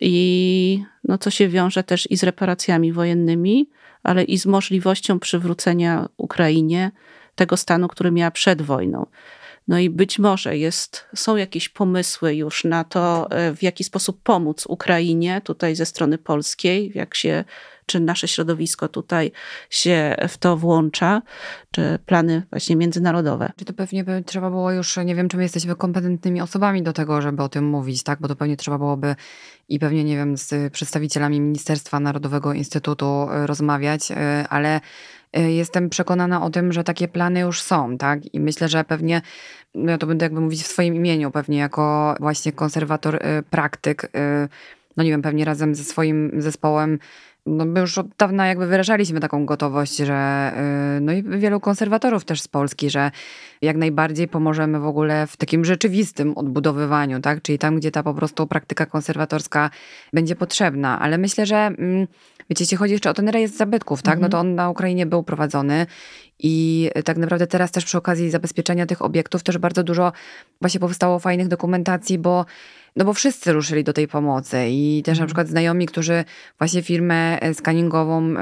I 0.00 0.82
no, 1.04 1.18
co 1.18 1.30
się 1.30 1.48
wiąże 1.48 1.84
też 1.84 2.10
i 2.10 2.16
z 2.16 2.22
reparacjami 2.22 2.92
wojennymi, 2.92 3.70
ale 4.02 4.24
i 4.24 4.38
z 4.38 4.46
możliwością 4.46 5.18
przywrócenia 5.18 6.08
Ukrainie 6.16 6.90
tego 7.34 7.56
stanu, 7.56 7.88
który 7.88 8.10
miała 8.10 8.30
przed 8.30 8.62
wojną. 8.62 9.06
No 9.68 9.78
i 9.78 9.90
być 9.90 10.18
może 10.18 10.56
jest, 10.56 11.06
są 11.14 11.36
jakieś 11.36 11.68
pomysły 11.68 12.34
już 12.34 12.64
na 12.64 12.84
to, 12.84 13.30
e, 13.30 13.54
w 13.54 13.62
jaki 13.62 13.84
sposób 13.84 14.22
pomóc 14.22 14.66
Ukrainie 14.66 15.40
tutaj 15.44 15.76
ze 15.76 15.86
strony 15.86 16.18
polskiej, 16.18 16.92
jak 16.94 17.14
się, 17.14 17.44
czy 17.88 18.00
nasze 18.00 18.28
środowisko 18.28 18.88
tutaj 18.88 19.32
się 19.70 20.16
w 20.28 20.38
to 20.38 20.56
włącza, 20.56 21.22
czy 21.70 21.98
plany 22.06 22.42
właśnie 22.50 22.76
międzynarodowe. 22.76 23.52
Czy 23.56 23.64
to 23.64 23.72
pewnie 23.72 24.04
by 24.04 24.22
trzeba 24.26 24.50
było 24.50 24.72
już, 24.72 24.96
nie 24.96 25.14
wiem, 25.14 25.28
czy 25.28 25.36
my 25.36 25.42
jesteśmy 25.42 25.76
kompetentnymi 25.76 26.40
osobami 26.40 26.82
do 26.82 26.92
tego, 26.92 27.22
żeby 27.22 27.42
o 27.42 27.48
tym 27.48 27.64
mówić, 27.64 28.02
tak? 28.02 28.20
Bo 28.20 28.28
to 28.28 28.36
pewnie 28.36 28.56
trzeba 28.56 28.78
byłoby 28.78 29.16
i 29.68 29.78
pewnie, 29.78 30.04
nie 30.04 30.16
wiem, 30.16 30.36
z 30.36 30.72
przedstawicielami 30.72 31.40
Ministerstwa 31.40 32.00
Narodowego 32.00 32.52
Instytutu 32.52 33.28
y, 33.44 33.46
rozmawiać, 33.46 34.10
y, 34.10 34.14
ale 34.48 34.80
y, 35.38 35.52
jestem 35.52 35.90
przekonana 35.90 36.42
o 36.42 36.50
tym, 36.50 36.72
że 36.72 36.84
takie 36.84 37.08
plany 37.08 37.40
już 37.40 37.62
są, 37.62 37.98
tak? 37.98 38.34
I 38.34 38.40
myślę, 38.40 38.68
że 38.68 38.84
pewnie, 38.84 39.22
no 39.74 39.90
ja 39.90 39.98
to 39.98 40.06
będę 40.06 40.24
jakby 40.24 40.40
mówić 40.40 40.62
w 40.62 40.66
swoim 40.66 40.94
imieniu, 40.94 41.30
pewnie 41.30 41.58
jako 41.58 42.14
właśnie 42.20 42.52
konserwator, 42.52 43.20
praktyk, 43.50 44.10
no 44.96 45.04
nie 45.04 45.10
wiem, 45.10 45.22
pewnie 45.22 45.44
razem 45.44 45.74
ze 45.74 45.84
swoim 45.84 46.30
zespołem 46.38 46.98
no 47.48 47.64
my 47.64 47.80
już 47.80 47.98
od 47.98 48.06
dawna 48.18 48.46
jakby 48.46 48.66
wyrażaliśmy 48.66 49.20
taką 49.20 49.46
gotowość, 49.46 49.96
że 49.96 50.52
y, 50.96 51.00
no 51.00 51.12
i 51.12 51.22
wielu 51.22 51.60
konserwatorów 51.60 52.24
też 52.24 52.40
z 52.40 52.48
Polski, 52.48 52.90
że 52.90 53.10
jak 53.62 53.76
najbardziej 53.76 54.28
pomożemy 54.28 54.80
w 54.80 54.86
ogóle 54.86 55.26
w 55.26 55.36
takim 55.36 55.64
rzeczywistym 55.64 56.38
odbudowywaniu, 56.38 57.20
tak? 57.20 57.42
Czyli 57.42 57.58
tam, 57.58 57.76
gdzie 57.76 57.90
ta 57.90 58.02
po 58.02 58.14
prostu 58.14 58.46
praktyka 58.46 58.86
konserwatorska 58.86 59.70
będzie 60.12 60.36
potrzebna. 60.36 61.00
Ale 61.00 61.18
myślę, 61.18 61.46
że 61.46 61.56
mm, 61.56 62.06
wiecie, 62.50 62.64
jeśli 62.64 62.76
chodzi 62.76 62.92
jeszcze 62.92 63.10
o 63.10 63.14
ten 63.14 63.28
rejestr 63.28 63.58
zabytków, 63.58 64.02
tak? 64.02 64.20
No 64.20 64.28
to 64.28 64.38
on 64.38 64.54
na 64.54 64.70
Ukrainie 64.70 65.06
był 65.06 65.22
prowadzony 65.22 65.86
i 66.38 66.90
tak 67.04 67.16
naprawdę 67.16 67.46
teraz 67.46 67.70
też 67.70 67.84
przy 67.84 67.98
okazji 67.98 68.30
zabezpieczenia 68.30 68.86
tych 68.86 69.02
obiektów 69.02 69.42
też 69.42 69.58
bardzo 69.58 69.82
dużo 69.82 70.12
właśnie 70.60 70.80
powstało 70.80 71.18
fajnych 71.18 71.48
dokumentacji, 71.48 72.18
bo 72.18 72.46
no 72.98 73.04
bo 73.04 73.12
wszyscy 73.12 73.52
ruszyli 73.52 73.84
do 73.84 73.92
tej 73.92 74.08
pomocy 74.08 74.66
i 74.68 75.02
też 75.04 75.18
na 75.18 75.22
mhm. 75.22 75.26
przykład 75.26 75.48
znajomi, 75.48 75.86
którzy 75.86 76.24
właśnie 76.58 76.82
firmę 76.82 77.40
e, 77.40 77.54
skaningową 77.54 78.34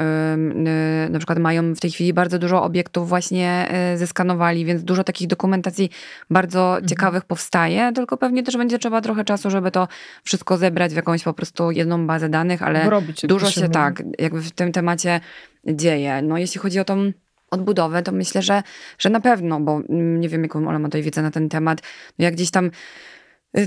na 1.11 1.19
przykład 1.19 1.39
mają 1.39 1.75
w 1.75 1.81
tej 1.81 1.91
chwili 1.91 2.13
bardzo 2.13 2.39
dużo 2.39 2.63
obiektów 2.63 3.09
właśnie 3.09 3.67
e, 3.71 3.99
zeskanowali, 3.99 4.65
więc 4.65 4.85
dużo 4.85 5.05
takich 5.05 5.29
dokumentacji 5.29 5.91
bardzo 6.31 6.69
mhm. 6.69 6.89
ciekawych 6.89 7.25
powstaje, 7.25 7.93
tylko 7.93 8.17
pewnie 8.17 8.43
też 8.43 8.57
będzie 8.57 8.79
trzeba 8.79 9.01
trochę 9.01 9.25
czasu, 9.25 9.51
żeby 9.51 9.71
to 9.71 9.89
wszystko 10.25 10.57
zebrać 10.57 10.93
w 10.93 10.97
jakąś 10.97 11.23
po 11.23 11.35
prostu 11.35 11.71
jedną 11.71 12.07
bazę 12.07 12.29
danych, 12.29 12.63
ale 12.63 12.91
dużo 13.25 13.51
się, 13.51 13.69
tak 13.69 14.03
jakby 14.19 14.43
w 14.43 14.51
tym 14.51 14.73
temacie 14.73 15.21
dzieje. 15.67 16.23
No 16.23 16.39
jeśli 16.39 16.61
chodzi 16.61 16.81
o 16.81 16.85
tą 16.85 17.13
odbudowę, 17.51 18.03
to 18.03 18.13
myślę, 18.13 18.43
że, 18.43 18.63
że 18.99 19.11
na 19.11 19.21
pewno, 19.21 19.61
bo 19.61 19.81
mm, 19.89 20.21
nie 20.21 20.29
wiem, 20.29 20.43
jaką 20.43 20.69
Ola 20.69 20.79
ma 20.79 20.89
tutaj 20.89 21.03
wiedzę 21.03 21.23
na 21.23 21.31
ten 21.31 21.49
temat. 21.49 21.83
No 22.19 22.25
jak 22.25 22.35
gdzieś 22.35 22.51
tam 22.51 22.71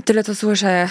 tyle, 0.04 0.24
co 0.24 0.34
słyszę 0.34 0.88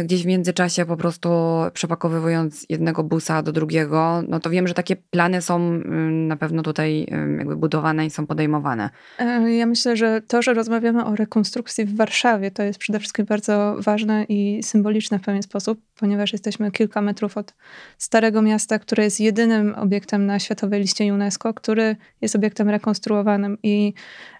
y, 0.00 0.04
gdzieś 0.04 0.22
w 0.22 0.26
międzyczasie, 0.26 0.84
po 0.84 0.96
prostu 0.96 1.30
przepakowywując 1.72 2.66
jednego 2.68 3.04
busa 3.04 3.42
do 3.42 3.52
drugiego, 3.52 4.22
no 4.28 4.40
to 4.40 4.50
wiem, 4.50 4.68
że 4.68 4.74
takie 4.74 4.96
plany 4.96 5.42
są 5.42 5.72
y, 5.72 5.80
na 6.10 6.36
pewno 6.36 6.62
tutaj 6.62 7.06
jakby 7.38 7.56
budowane 7.56 8.06
i 8.06 8.10
są 8.10 8.26
podejmowane. 8.26 8.90
E, 9.18 9.52
ja 9.54 9.66
myślę, 9.66 9.96
że 9.96 10.20
to, 10.28 10.42
że 10.42 10.54
rozmawiamy 10.54 11.04
o 11.04 11.16
rekonstrukcji 11.16 11.84
w 11.84 11.96
Warszawie, 11.96 12.50
to 12.50 12.62
jest 12.62 12.78
przede 12.78 12.98
wszystkim 12.98 13.26
bardzo 13.26 13.76
ważne 13.78 14.24
i 14.28 14.62
symboliczne 14.62 15.18
w 15.18 15.22
pewien 15.22 15.42
sposób, 15.42 15.80
ponieważ 15.96 16.32
jesteśmy 16.32 16.70
kilka 16.70 17.02
metrów 17.02 17.36
od 17.36 17.54
Starego 17.98 18.42
Miasta, 18.42 18.78
które 18.78 19.04
jest 19.04 19.20
jedynym 19.20 19.74
obiektem 19.74 20.26
na 20.26 20.38
Światowej 20.38 20.80
Liście 20.80 21.14
UNESCO, 21.14 21.54
który 21.54 21.96
jest 22.20 22.36
obiektem 22.36 22.68
rekonstruowanym 22.68 23.58
i 23.62 23.94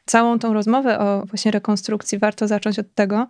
całą 0.07 0.39
tą 0.39 0.53
rozmowę 0.53 0.99
o 0.99 1.25
właśnie 1.27 1.51
rekonstrukcji 1.51 2.19
warto 2.19 2.49
zacząć 2.49 2.79
od 2.79 2.95
tego, 2.95 3.27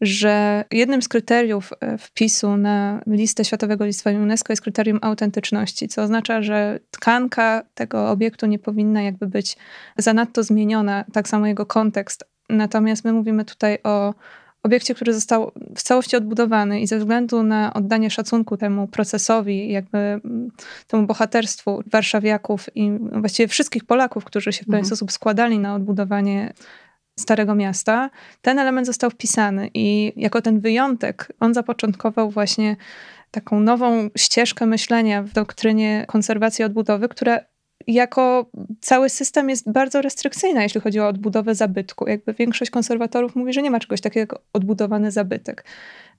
że 0.00 0.64
jednym 0.70 1.02
z 1.02 1.08
kryteriów 1.08 1.72
e, 1.80 1.98
wpisu 1.98 2.56
na 2.56 3.02
listę 3.06 3.44
Światowego 3.44 3.84
Listwa 3.86 4.10
UNESCO 4.10 4.52
jest 4.52 4.62
kryterium 4.62 4.98
autentyczności, 5.02 5.88
co 5.88 6.02
oznacza, 6.02 6.42
że 6.42 6.78
tkanka 6.90 7.62
tego 7.74 8.10
obiektu 8.10 8.46
nie 8.46 8.58
powinna 8.58 9.02
jakby 9.02 9.26
być 9.26 9.56
zanadto 9.96 10.42
zmieniona, 10.42 11.04
tak 11.12 11.28
samo 11.28 11.46
jego 11.46 11.66
kontekst. 11.66 12.24
Natomiast 12.50 13.04
my 13.04 13.12
mówimy 13.12 13.44
tutaj 13.44 13.78
o 13.84 14.14
obiekcie, 14.66 14.94
który 14.94 15.14
został 15.14 15.52
w 15.76 15.82
całości 15.82 16.16
odbudowany 16.16 16.80
i 16.80 16.86
ze 16.86 16.98
względu 16.98 17.42
na 17.42 17.74
oddanie 17.74 18.10
szacunku 18.10 18.56
temu 18.56 18.88
procesowi, 18.88 19.72
jakby 19.72 19.98
mm, 19.98 20.50
temu 20.86 21.06
bohaterstwu 21.06 21.82
warszawiaków 21.86 22.66
i 22.74 22.90
właściwie 23.12 23.48
wszystkich 23.48 23.84
Polaków, 23.84 24.24
którzy 24.24 24.52
się 24.52 24.62
w 24.62 24.66
pewien 24.66 24.78
mhm. 24.78 24.86
sposób 24.86 25.12
składali 25.12 25.58
na 25.58 25.74
odbudowanie 25.74 26.52
Starego 27.18 27.54
Miasta, 27.54 28.10
ten 28.42 28.58
element 28.58 28.86
został 28.86 29.10
wpisany 29.10 29.70
i 29.74 30.12
jako 30.16 30.42
ten 30.42 30.60
wyjątek 30.60 31.32
on 31.40 31.54
zapoczątkował 31.54 32.30
właśnie 32.30 32.76
taką 33.30 33.60
nową 33.60 34.08
ścieżkę 34.18 34.66
myślenia 34.66 35.22
w 35.22 35.32
doktrynie 35.32 36.04
konserwacji 36.08 36.64
odbudowy, 36.64 37.08
która 37.08 37.40
jako 37.86 38.50
cały 38.80 39.08
system 39.08 39.50
jest 39.50 39.72
bardzo 39.72 40.02
restrykcyjna, 40.02 40.62
jeśli 40.62 40.80
chodzi 40.80 41.00
o 41.00 41.08
odbudowę 41.08 41.54
zabytku. 41.54 42.08
Jakby 42.08 42.34
większość 42.34 42.70
konserwatorów 42.70 43.36
mówi, 43.36 43.52
że 43.52 43.62
nie 43.62 43.70
ma 43.70 43.80
czegoś 43.80 44.00
takiego 44.00 44.20
jak 44.34 44.42
odbudowany 44.52 45.10
zabytek. 45.10 45.64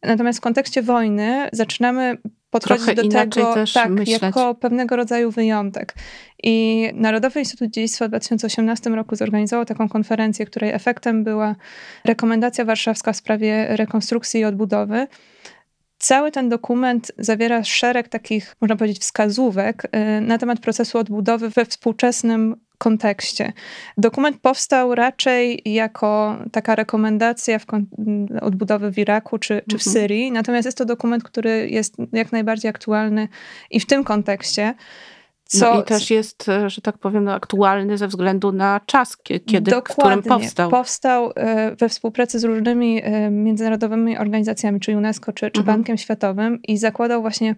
Natomiast 0.04 0.40
w 0.40 0.42
kontekście 0.42 0.82
wojny 0.82 1.50
zaczynamy 1.54 2.18
podchodzić 2.50 2.86
Trochę 2.86 2.96
do 2.96 3.10
tego 3.10 3.56
tak, 3.74 3.90
myśleć. 3.90 4.22
jako 4.22 4.56
pewnego 4.56 4.96
rodzaju 4.96 5.32
wyjątek. 5.32 5.94
I 6.44 6.86
Narodowy 6.94 7.40
Instytut 7.40 7.72
Dziedzictwa 7.72 8.06
w 8.06 8.10
2018 8.10 8.90
roku 8.90 9.16
zorganizował 9.16 9.66
taką 9.66 9.90
konferencję, 9.90 10.46
której 10.46 10.72
efektem 10.72 11.24
była 11.24 11.56
rekomendacja 12.06 12.66
warszawska 12.66 13.14
w 13.14 13.18
sprawie 13.18 13.68
rekonstrukcji 13.70 14.40
i 14.40 14.46
odbudowy. 14.46 15.08
Cały 15.98 16.32
ten 16.32 16.50
dokument 16.50 17.12
zawiera 17.18 17.64
szereg 17.64 18.10
takich, 18.10 18.56
można 18.62 18.76
powiedzieć, 18.76 19.00
wskazówek 19.00 19.84
y, 19.86 20.22
na 20.22 20.38
temat 20.38 20.60
procesu 20.60 20.98
odbudowy 20.98 21.50
we 21.50 21.66
współczesnym 21.66 22.56
kontekście. 22.78 23.54
Dokument 23.98 24.38
powstał 24.42 24.96
raczej 24.96 25.62
jako 25.66 26.38
taka 26.52 26.76
rekomendacja 26.76 27.60
w 27.60 27.66
odbudowy 28.42 28.92
w 28.92 28.98
Iraku 28.98 29.38
czy, 29.38 29.62
czy 29.70 29.78
w 29.78 29.88
mhm. 29.88 29.94
Syrii, 29.94 30.32
natomiast 30.32 30.66
jest 30.66 30.78
to 30.78 30.86
dokument, 30.86 31.24
który 31.24 31.70
jest 31.70 31.96
jak 32.14 32.32
najbardziej 32.32 32.70
aktualny 32.70 33.28
i 33.72 33.80
w 33.80 33.86
tym 33.86 34.04
kontekście. 34.04 34.74
Co... 35.48 35.74
No 35.74 35.82
i 35.82 35.84
też 35.84 36.12
jest, 36.12 36.50
e, 36.50 36.70
że 36.70 36.82
tak 36.82 36.98
powiem, 36.98 37.24
no, 37.24 37.34
aktualny 37.34 37.98
ze 37.98 38.08
względu 38.08 38.52
na 38.52 38.82
czas, 38.86 39.18
kiedy, 39.18 39.72
w 39.72 39.84
którym 39.84 40.24
powstał. 40.24 40.70
Powstał 40.70 41.32
e, 41.36 41.76
we 41.76 41.90
współpracy 41.90 42.40
z 42.40 42.44
różnymi 42.44 43.02
e, 43.04 43.30
międzynarodowymi 43.30 44.18
organizacjami, 44.18 44.80
czy 44.80 44.98
UNESCO, 44.98 45.34
czy, 45.34 45.52
czy 45.52 45.60
mhm. 45.60 45.78
Bankiem 45.78 45.98
Światowym 45.98 46.62
i 46.62 46.78
zakładał 46.78 47.22
właśnie 47.22 47.56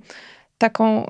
taką 0.57 1.05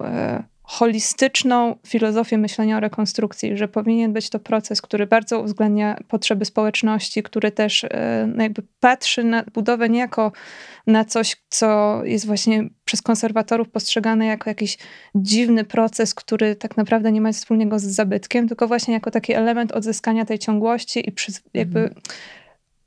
holistyczną 0.69 1.75
filozofię 1.87 2.37
myślenia 2.37 2.77
o 2.77 2.79
rekonstrukcji, 2.79 3.57
że 3.57 3.67
powinien 3.67 4.13
być 4.13 4.29
to 4.29 4.39
proces, 4.39 4.81
który 4.81 5.07
bardzo 5.07 5.39
uwzględnia 5.39 5.97
potrzeby 6.07 6.45
społeczności, 6.45 7.23
który 7.23 7.51
też 7.51 7.83
e, 7.83 8.29
no 8.35 8.43
jakby 8.43 8.63
patrzy 8.79 9.23
na 9.23 9.43
budowę 9.53 9.89
nie 9.89 9.99
jako 9.99 10.31
na 10.87 11.05
coś, 11.05 11.37
co 11.49 12.01
jest 12.05 12.25
właśnie 12.25 12.69
przez 12.85 13.01
konserwatorów 13.01 13.69
postrzegane 13.69 14.25
jako 14.25 14.49
jakiś 14.49 14.77
dziwny 15.15 15.63
proces, 15.63 16.13
który 16.13 16.55
tak 16.55 16.77
naprawdę 16.77 17.11
nie 17.11 17.21
ma 17.21 17.29
nic 17.29 17.37
wspólnego 17.37 17.79
z 17.79 17.83
zabytkiem, 17.83 18.47
tylko 18.47 18.67
właśnie 18.67 18.93
jako 18.93 19.11
taki 19.11 19.33
element 19.33 19.71
odzyskania 19.71 20.25
tej 20.25 20.39
ciągłości 20.39 21.09
i 21.09 21.13
jakby 21.53 21.79
mhm 21.79 22.01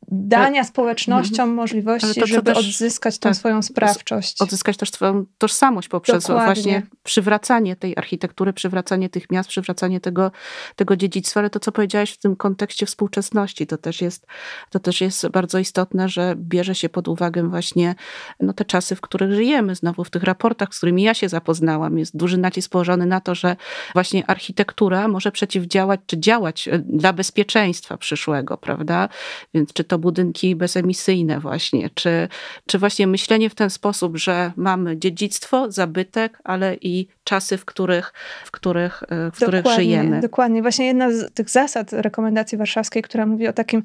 dania 0.08 0.64
społecznościom 0.64 1.40
mhm. 1.40 1.54
możliwości, 1.54 2.20
to, 2.20 2.26
żeby 2.26 2.42
też, 2.42 2.58
odzyskać 2.58 3.18
tą 3.18 3.28
tak, 3.28 3.36
swoją 3.36 3.62
sprawczość. 3.62 4.42
Odzyskać 4.42 4.76
też 4.76 4.90
swoją 4.90 5.24
tożsamość 5.38 5.88
poprzez 5.88 6.26
Dokładnie. 6.26 6.44
właśnie 6.44 6.82
przywracanie 7.02 7.76
tej 7.76 7.96
architektury, 7.96 8.52
przywracanie 8.52 9.08
tych 9.08 9.30
miast, 9.30 9.48
przywracanie 9.48 10.00
tego, 10.00 10.30
tego 10.76 10.96
dziedzictwa, 10.96 11.40
ale 11.40 11.50
to, 11.50 11.60
co 11.60 11.72
powiedziałaś 11.72 12.12
w 12.12 12.18
tym 12.18 12.36
kontekście 12.36 12.86
współczesności, 12.86 13.66
to 13.66 13.78
też 13.78 14.00
jest, 14.00 14.26
to 14.70 14.80
też 14.80 15.00
jest 15.00 15.28
bardzo 15.28 15.58
istotne, 15.58 16.08
że 16.08 16.34
bierze 16.36 16.74
się 16.74 16.88
pod 16.88 17.08
uwagę 17.08 17.48
właśnie 17.48 17.94
no, 18.40 18.52
te 18.52 18.64
czasy, 18.64 18.96
w 18.96 19.00
których 19.00 19.32
żyjemy. 19.32 19.74
Znowu 19.74 20.04
w 20.04 20.10
tych 20.10 20.22
raportach, 20.22 20.74
z 20.74 20.76
którymi 20.76 21.02
ja 21.02 21.14
się 21.14 21.28
zapoznałam, 21.28 21.98
jest 21.98 22.16
duży 22.16 22.38
nacisk 22.38 22.70
położony 22.70 23.06
na 23.06 23.20
to, 23.20 23.34
że 23.34 23.56
właśnie 23.92 24.26
architektura 24.26 25.08
może 25.08 25.32
przeciwdziałać, 25.32 26.00
czy 26.06 26.18
działać 26.18 26.68
e, 26.68 26.78
dla 26.78 27.12
bezpieczeństwa 27.12 27.96
przyszłego, 27.96 28.58
prawda? 28.58 29.08
Więc 29.54 29.72
czy 29.72 29.84
to 29.92 29.98
budynki 29.98 30.56
bezemisyjne 30.56 31.40
właśnie, 31.40 31.90
czy, 31.94 32.28
czy 32.66 32.78
właśnie 32.78 33.06
myślenie 33.06 33.50
w 33.50 33.54
ten 33.54 33.70
sposób, 33.70 34.16
że 34.16 34.52
mamy 34.56 34.98
dziedzictwo, 34.98 35.70
zabytek, 35.70 36.38
ale 36.44 36.76
i 36.80 37.08
czasy, 37.24 37.58
w 37.58 37.64
których, 37.64 38.12
w 38.44 38.50
których, 38.50 39.02
e, 39.02 39.30
w 39.30 39.36
których 39.36 39.66
żyjemy. 39.66 40.20
Dokładnie. 40.20 40.62
Właśnie 40.62 40.86
jedna 40.86 41.10
z 41.10 41.32
tych 41.34 41.50
zasad 41.50 41.92
rekomendacji 41.92 42.58
warszawskiej, 42.58 43.02
która 43.02 43.26
mówi 43.26 43.48
o 43.48 43.52
takim 43.52 43.82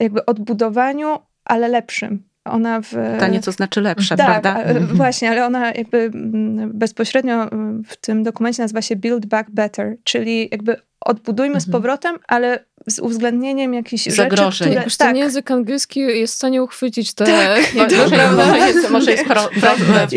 jakby 0.00 0.26
odbudowaniu, 0.26 1.18
ale 1.44 1.68
lepszym. 1.68 2.22
Ona 2.44 2.80
w... 2.80 2.90
Pytanie, 3.12 3.40
co 3.40 3.52
znaczy 3.52 3.80
lepsze, 3.80 4.16
tak, 4.16 4.26
prawda? 4.26 4.62
Mhm. 4.62 4.96
Właśnie, 4.96 5.30
ale 5.30 5.46
ona 5.46 5.72
jakby 5.72 5.98
mm, 5.98 6.70
bezpośrednio 6.78 7.48
w 7.86 7.96
tym 7.96 8.22
dokumencie 8.22 8.62
nazywa 8.62 8.82
się 8.82 8.96
Build 8.96 9.26
Back 9.26 9.50
Better, 9.50 9.96
czyli 10.04 10.48
jakby 10.52 10.76
odbudujmy 11.04 11.60
z 11.60 11.66
mhm. 11.66 11.72
powrotem, 11.72 12.16
ale 12.26 12.64
z 12.86 12.98
uwzględnieniem 12.98 13.74
jakichś 13.74 14.06
zagrożeń. 14.06 14.52
Rzeczy, 14.52 14.70
które, 14.70 14.84
Już 14.84 14.96
tak. 14.96 15.08
ten 15.08 15.16
język 15.16 15.50
angielski 15.50 16.00
jest 16.00 16.34
w 16.34 16.36
stanie 16.36 16.62
uchwycić 16.62 17.14
te... 17.14 17.24
Tak. 17.24 17.74
może, 17.74 18.32
może, 18.32 18.58
jest, 18.58 18.90
może 18.90 19.10
jest 19.10 19.24
pro, 19.24 19.48
pro, 19.60 19.70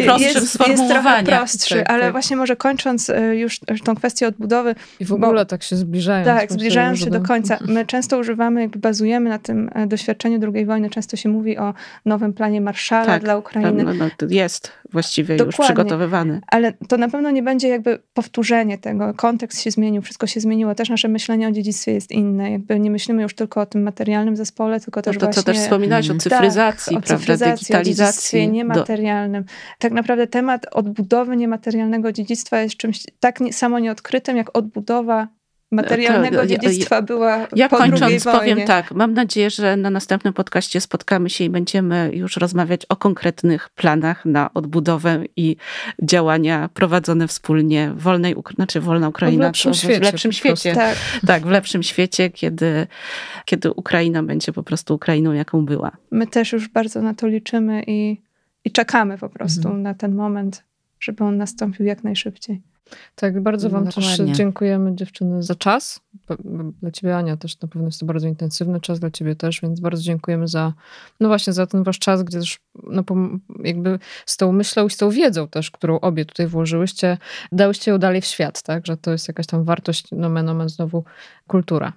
prostszy 0.04 0.24
jest, 0.24 0.58
w 0.58 0.68
Jest 0.68 0.88
trochę 0.90 1.24
prostszy, 1.24 1.76
tak, 1.76 1.90
ale 1.90 2.04
tak. 2.04 2.12
właśnie 2.12 2.38
może 2.38 2.56
kończąc 2.56 3.10
e, 3.10 3.36
już 3.36 3.60
tą 3.84 3.96
kwestię 3.96 4.28
odbudowy... 4.28 4.76
I 5.00 5.06
w 5.06 5.14
ogóle 5.14 5.42
bo, 5.42 5.46
tak 5.46 5.64
się 5.64 5.76
zbliżają. 5.76 6.26
Tak, 6.26 6.52
zbliżają 6.52 6.96
się 6.96 7.10
do 7.10 7.22
końca. 7.22 7.58
My 7.68 7.86
często 7.86 8.18
używamy, 8.18 8.62
jakby 8.62 8.80
bazujemy 8.80 9.30
na 9.30 9.40
tym 9.40 9.70
e, 9.74 9.88
doświadczeniu 9.88 10.40
II 10.54 10.66
wojny, 10.66 10.90
często 10.90 11.18
się 11.18 11.30
mówi 11.30 11.58
o 11.58 11.74
nowym 12.06 12.34
planie 12.34 12.62
Marszala 12.62 13.06
tak, 13.06 13.24
dla 13.24 13.38
Ukrainy. 13.38 13.84
No, 13.84 13.94
no, 13.94 14.28
jest. 14.30 14.72
Właściwie 14.92 15.36
Dokładnie. 15.36 15.58
już 15.58 15.66
przygotowywany. 15.66 16.42
Ale 16.48 16.74
to 16.88 16.98
na 16.98 17.10
pewno 17.10 17.32
nie 17.32 17.44
będzie 17.44 17.68
jakby 17.68 18.00
powtórzenie 18.14 18.78
tego. 18.78 19.14
Kontekst 19.14 19.62
się 19.62 19.72
zmienił, 19.72 20.02
wszystko 20.02 20.28
się 20.28 20.40
zmieniło. 20.40 20.76
Też 20.76 20.90
nasze 20.90 21.08
myślenie 21.08 21.48
o 21.48 21.52
dziedzictwie 21.52 21.92
jest 21.92 22.12
inne. 22.12 22.52
Jakby 22.52 22.80
nie 22.80 22.92
myślimy 22.92 23.22
już 23.22 23.36
tylko 23.36 23.62
o 23.62 23.66
tym 23.66 23.84
materialnym 23.84 24.36
zespole, 24.36 24.80
tylko 24.80 25.02
też 25.02 25.16
No 25.16 25.20
to, 25.20 25.26
właśnie... 25.26 25.44
co 25.44 25.46
też 25.46 25.58
wspominałaś 25.58 26.10
o 26.10 26.14
Mhm. 26.14 26.20
cyfryzacji, 26.20 26.96
tak, 26.96 27.04
o 27.04 27.08
prawda, 27.08 27.20
cyfryzacji, 27.20 27.52
O 27.54 27.56
digitalizacji. 27.56 28.46
Do- 28.48 28.54
niematerialnym. 28.54 29.44
Tak 29.80 29.92
naprawdę 29.92 30.28
temat 30.28 30.66
odbudowy 30.72 31.38
niematerialnego 31.38 32.12
dziedzictwa 32.12 32.62
jest 32.62 32.78
czymś 32.78 33.04
tak 33.20 33.40
samo 33.52 33.80
nieodkrytym, 33.80 34.38
jak 34.38 34.58
odbudowa 34.58 35.28
materialnego 35.72 36.38
To- 36.38 36.44
ja- 36.44 36.48
dziedzictwa 36.60 37.02
była 37.02 37.48
Ja 37.56 37.70
po 37.70 37.78
kończąc 37.78 38.24
powiem 38.24 38.62
tak, 38.62 38.92
mam 38.92 39.14
nadzieję, 39.14 39.50
że 39.50 39.78
na 39.78 39.90
następnym 39.90 40.34
podcaście 40.34 40.82
spotkamy 40.82 41.30
się 41.30 41.44
i 41.44 41.50
będziemy 41.50 42.12
już 42.14 42.38
rozmawiać 42.38 42.86
o 42.86 42.96
konkretnych 42.96 43.70
planach 43.70 44.26
na 44.26 44.54
odbudowę 44.54 45.24
i 45.36 45.56
działania 46.04 46.70
prowadzone 46.74 47.28
wspólnie 47.28 47.92
w 47.96 48.02
wolnej, 48.02 48.36
znaczy 48.56 48.82
wolna 48.82 49.10
Ukraina. 49.10 49.46
lepszym 49.46 49.72
to 49.72 49.78
świecie 49.78 50.00
W 50.00 50.04
lepszym 50.04 50.32
świecie. 50.32 50.74
Tak. 50.74 50.96
Tak, 51.28 51.44
w 51.46 51.50
lepszym 51.50 51.84
świecie, 51.84 52.30
kiedy, 52.30 52.88
kiedy 53.46 53.72
Ukraina 53.72 54.24
będzie 54.24 54.54
po 54.54 54.64
prostu 54.64 54.96
Ukrainą, 54.96 55.34
jaką 55.34 55.66
była. 55.66 55.92
My 56.12 56.28
też 56.28 56.52
już 56.52 56.68
bardzo 56.70 57.02
na 57.02 57.14
to 57.14 57.28
liczymy 57.28 57.84
i, 57.88 58.22
i 58.66 58.72
czekamy 58.72 59.18
po 59.18 59.30
prostu 59.30 59.68
Mhm. 59.68 59.82
na 59.84 59.94
ten 59.94 60.16
moment, 60.16 60.64
żeby 61.00 61.24
on 61.24 61.38
nastąpił 61.38 61.86
jak 61.86 62.04
najszybciej. 62.04 62.62
Tak, 63.16 63.42
bardzo 63.42 63.70
No, 63.70 63.74
Wam 63.74 63.88
też 63.88 64.18
dziękujemy 64.18 64.96
dziewczyny 64.96 65.44
za 65.44 65.56
czas. 65.56 66.00
Dla 66.82 66.92
Ciebie 66.92 67.18
Ania 67.18 67.38
też 67.38 67.62
na 67.62 67.68
pewno 67.68 67.88
jest 67.88 68.00
to 68.00 68.06
bardzo 68.06 68.28
intensywny 68.28 68.82
czas, 68.82 69.00
dla 69.00 69.12
Ciebie 69.12 69.36
też, 69.36 69.62
więc 69.62 69.80
bardzo 69.80 70.02
dziękujemy 70.04 70.48
za, 70.48 70.74
no 71.20 71.28
właśnie 71.28 71.54
za 71.54 71.68
ten 71.68 71.84
Wasz 71.84 72.00
czas, 72.00 72.24
gdzie 72.24 72.40
też 72.40 72.60
no, 72.84 73.04
jakby 73.64 74.00
z 74.26 74.38
tą 74.38 74.52
myślą 74.52 74.88
i 74.88 74.90
z 74.90 74.98
tą 74.98 75.10
wiedzą 75.10 75.48
też, 75.48 75.72
którą 75.72 76.00
obie 76.00 76.26
tutaj 76.26 76.48
włożyłyście, 76.48 77.18
dałyście 77.52 77.92
ją 77.92 77.98
dalej 77.98 78.22
w 78.22 78.26
świat, 78.26 78.62
tak, 78.62 78.86
że 78.86 78.98
to 78.98 79.12
jest 79.12 79.28
jakaś 79.28 79.48
tam 79.48 79.64
wartość, 79.64 80.12
nomen 80.12 80.50
omen 80.50 80.70
znowu 80.70 81.04
kultura. 81.48 81.94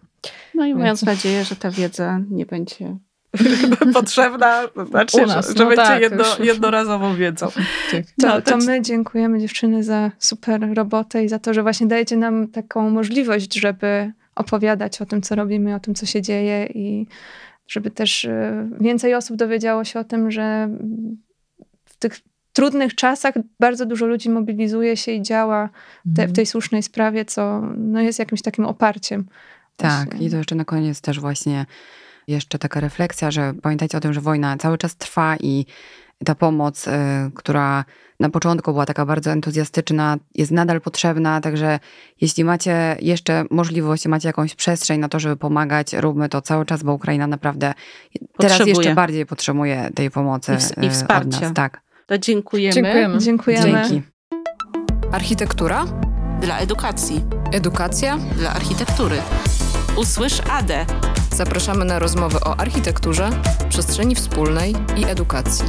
No 0.55 0.65
i 0.67 0.69
Więc- 0.69 0.81
mając 0.81 1.03
nadzieję, 1.03 1.45
że 1.45 1.57
ta 1.57 1.71
wiedza 1.71 2.21
nie 2.31 2.47
będzie 2.47 2.97
potrzebna, 3.95 4.69
to 4.75 4.87
znaczy, 4.87 5.23
U 5.23 5.27
nas, 5.27 5.49
że, 5.49 5.55
że 5.55 5.59
no 5.65 5.71
będzie 5.71 5.83
tak, 5.83 6.03
jedno, 6.03 6.25
już- 6.25 6.39
jednorazową 6.39 7.15
wiedzą. 7.15 7.49
To, 8.21 8.27
No, 8.27 8.43
to 8.43 8.51
to- 8.51 8.57
my 8.57 8.83
dziękujemy 8.83 9.39
dziewczyny 9.41 9.85
za 9.85 10.11
super 10.19 10.75
robotę 10.75 11.25
i 11.25 11.29
za 11.29 11.39
to, 11.39 11.55
że 11.55 11.63
właśnie 11.63 11.87
dajecie 11.87 12.17
nam 12.17 12.49
taką 12.49 12.91
możliwość, 12.91 13.55
żeby 13.55 14.13
opowiadać 14.35 15.03
o 15.03 15.07
tym, 15.07 15.23
co 15.23 15.35
robimy, 15.35 15.75
o 15.75 15.81
tym, 15.81 15.95
co 15.95 16.07
się 16.07 16.23
dzieje 16.23 16.67
i 16.75 17.07
żeby 17.69 17.91
też 17.91 18.25
e, 18.25 18.69
więcej 18.81 19.15
osób 19.15 19.37
dowiedziało 19.37 19.85
się 19.85 20.01
o 20.01 20.05
tym, 20.05 20.31
że 20.31 20.69
w 21.85 21.97
tych 21.97 22.21
trudnych 22.53 22.95
czasach 22.95 23.35
bardzo 23.61 23.87
dużo 23.87 24.07
ludzi 24.07 24.31
mobilizuje 24.31 24.97
się 24.97 25.13
i 25.13 25.23
działa 25.23 25.69
te, 26.17 26.27
w 26.29 26.33
tej 26.33 26.47
słusznej 26.47 26.83
sprawie, 26.83 27.25
co 27.25 27.63
no, 27.77 28.01
jest 28.01 28.19
jakimś 28.19 28.43
takim 28.43 28.65
oparciem. 28.67 29.27
Tak, 29.77 30.09
Właśnie. 30.09 30.27
i 30.27 30.31
to 30.31 30.37
jeszcze 30.37 30.55
na 30.55 30.65
koniec 30.65 31.01
też 31.01 31.21
właśnie 31.21 31.67
jeszcze 32.31 32.59
taka 32.59 32.81
refleksja, 32.81 33.31
że 33.31 33.55
pamiętajcie 33.63 33.99
o 33.99 34.01
tym, 34.01 34.13
że 34.13 34.21
wojna 34.21 34.57
cały 34.57 34.79
czas 34.79 34.97
trwa 34.97 35.37
i 35.37 35.67
ta 36.25 36.35
pomoc, 36.35 36.87
y, 36.87 36.91
która 37.35 37.85
na 38.21 38.31
początku 38.31 38.73
była 38.73 38.87
taka 38.87 39.07
bardzo 39.07 39.31
entuzjastyczna, 39.31 40.17
jest 40.35 40.51
nadal 40.53 40.81
potrzebna, 40.81 41.41
także 41.41 41.79
jeśli 42.21 42.45
macie 42.45 42.97
jeszcze 43.03 43.45
możliwość, 43.51 44.07
macie 44.07 44.29
jakąś 44.29 44.55
przestrzeń 44.55 45.01
na 45.01 45.09
to, 45.09 45.21
żeby 45.21 45.37
pomagać, 45.37 45.93
róbmy 45.93 46.29
to 46.29 46.43
cały 46.43 46.67
czas, 46.67 46.83
bo 46.83 46.93
Ukraina 46.93 47.27
naprawdę 47.27 47.75
teraz 48.39 48.59
Potrzebuje. 48.59 48.75
jeszcze 48.77 48.95
bardziej 48.95 49.27
potrzebuje 49.27 49.91
tej 49.95 50.11
pomocy 50.11 50.57
I 50.77 50.81
i 50.81 50.85
y, 50.85 50.89
od 50.89 50.93
wsparcia. 50.95 51.41
nas. 51.41 51.53
Tak, 51.55 51.81
To 52.07 52.19
dziękujemy. 52.19 52.73
Dziękujemy. 52.75 53.19
Dziękujemy. 53.19 53.89
dzięki. 53.89 54.03
Architektura, 55.13 55.85
Dla 56.41 56.59
edukacji, 56.59 57.25
edukacja. 57.53 58.19
dla 58.39 58.51
architektury. 58.51 59.17
Usłysz 59.97 60.41
Adę. 60.51 60.87
Zapraszamy 61.41 61.85
na 61.85 61.99
rozmowy 61.99 62.41
o 62.41 62.61
architekturze, 62.61 63.31
przestrzeni 63.69 64.15
wspólnej 64.15 64.75
i 64.97 65.05
edukacji. 65.05 65.65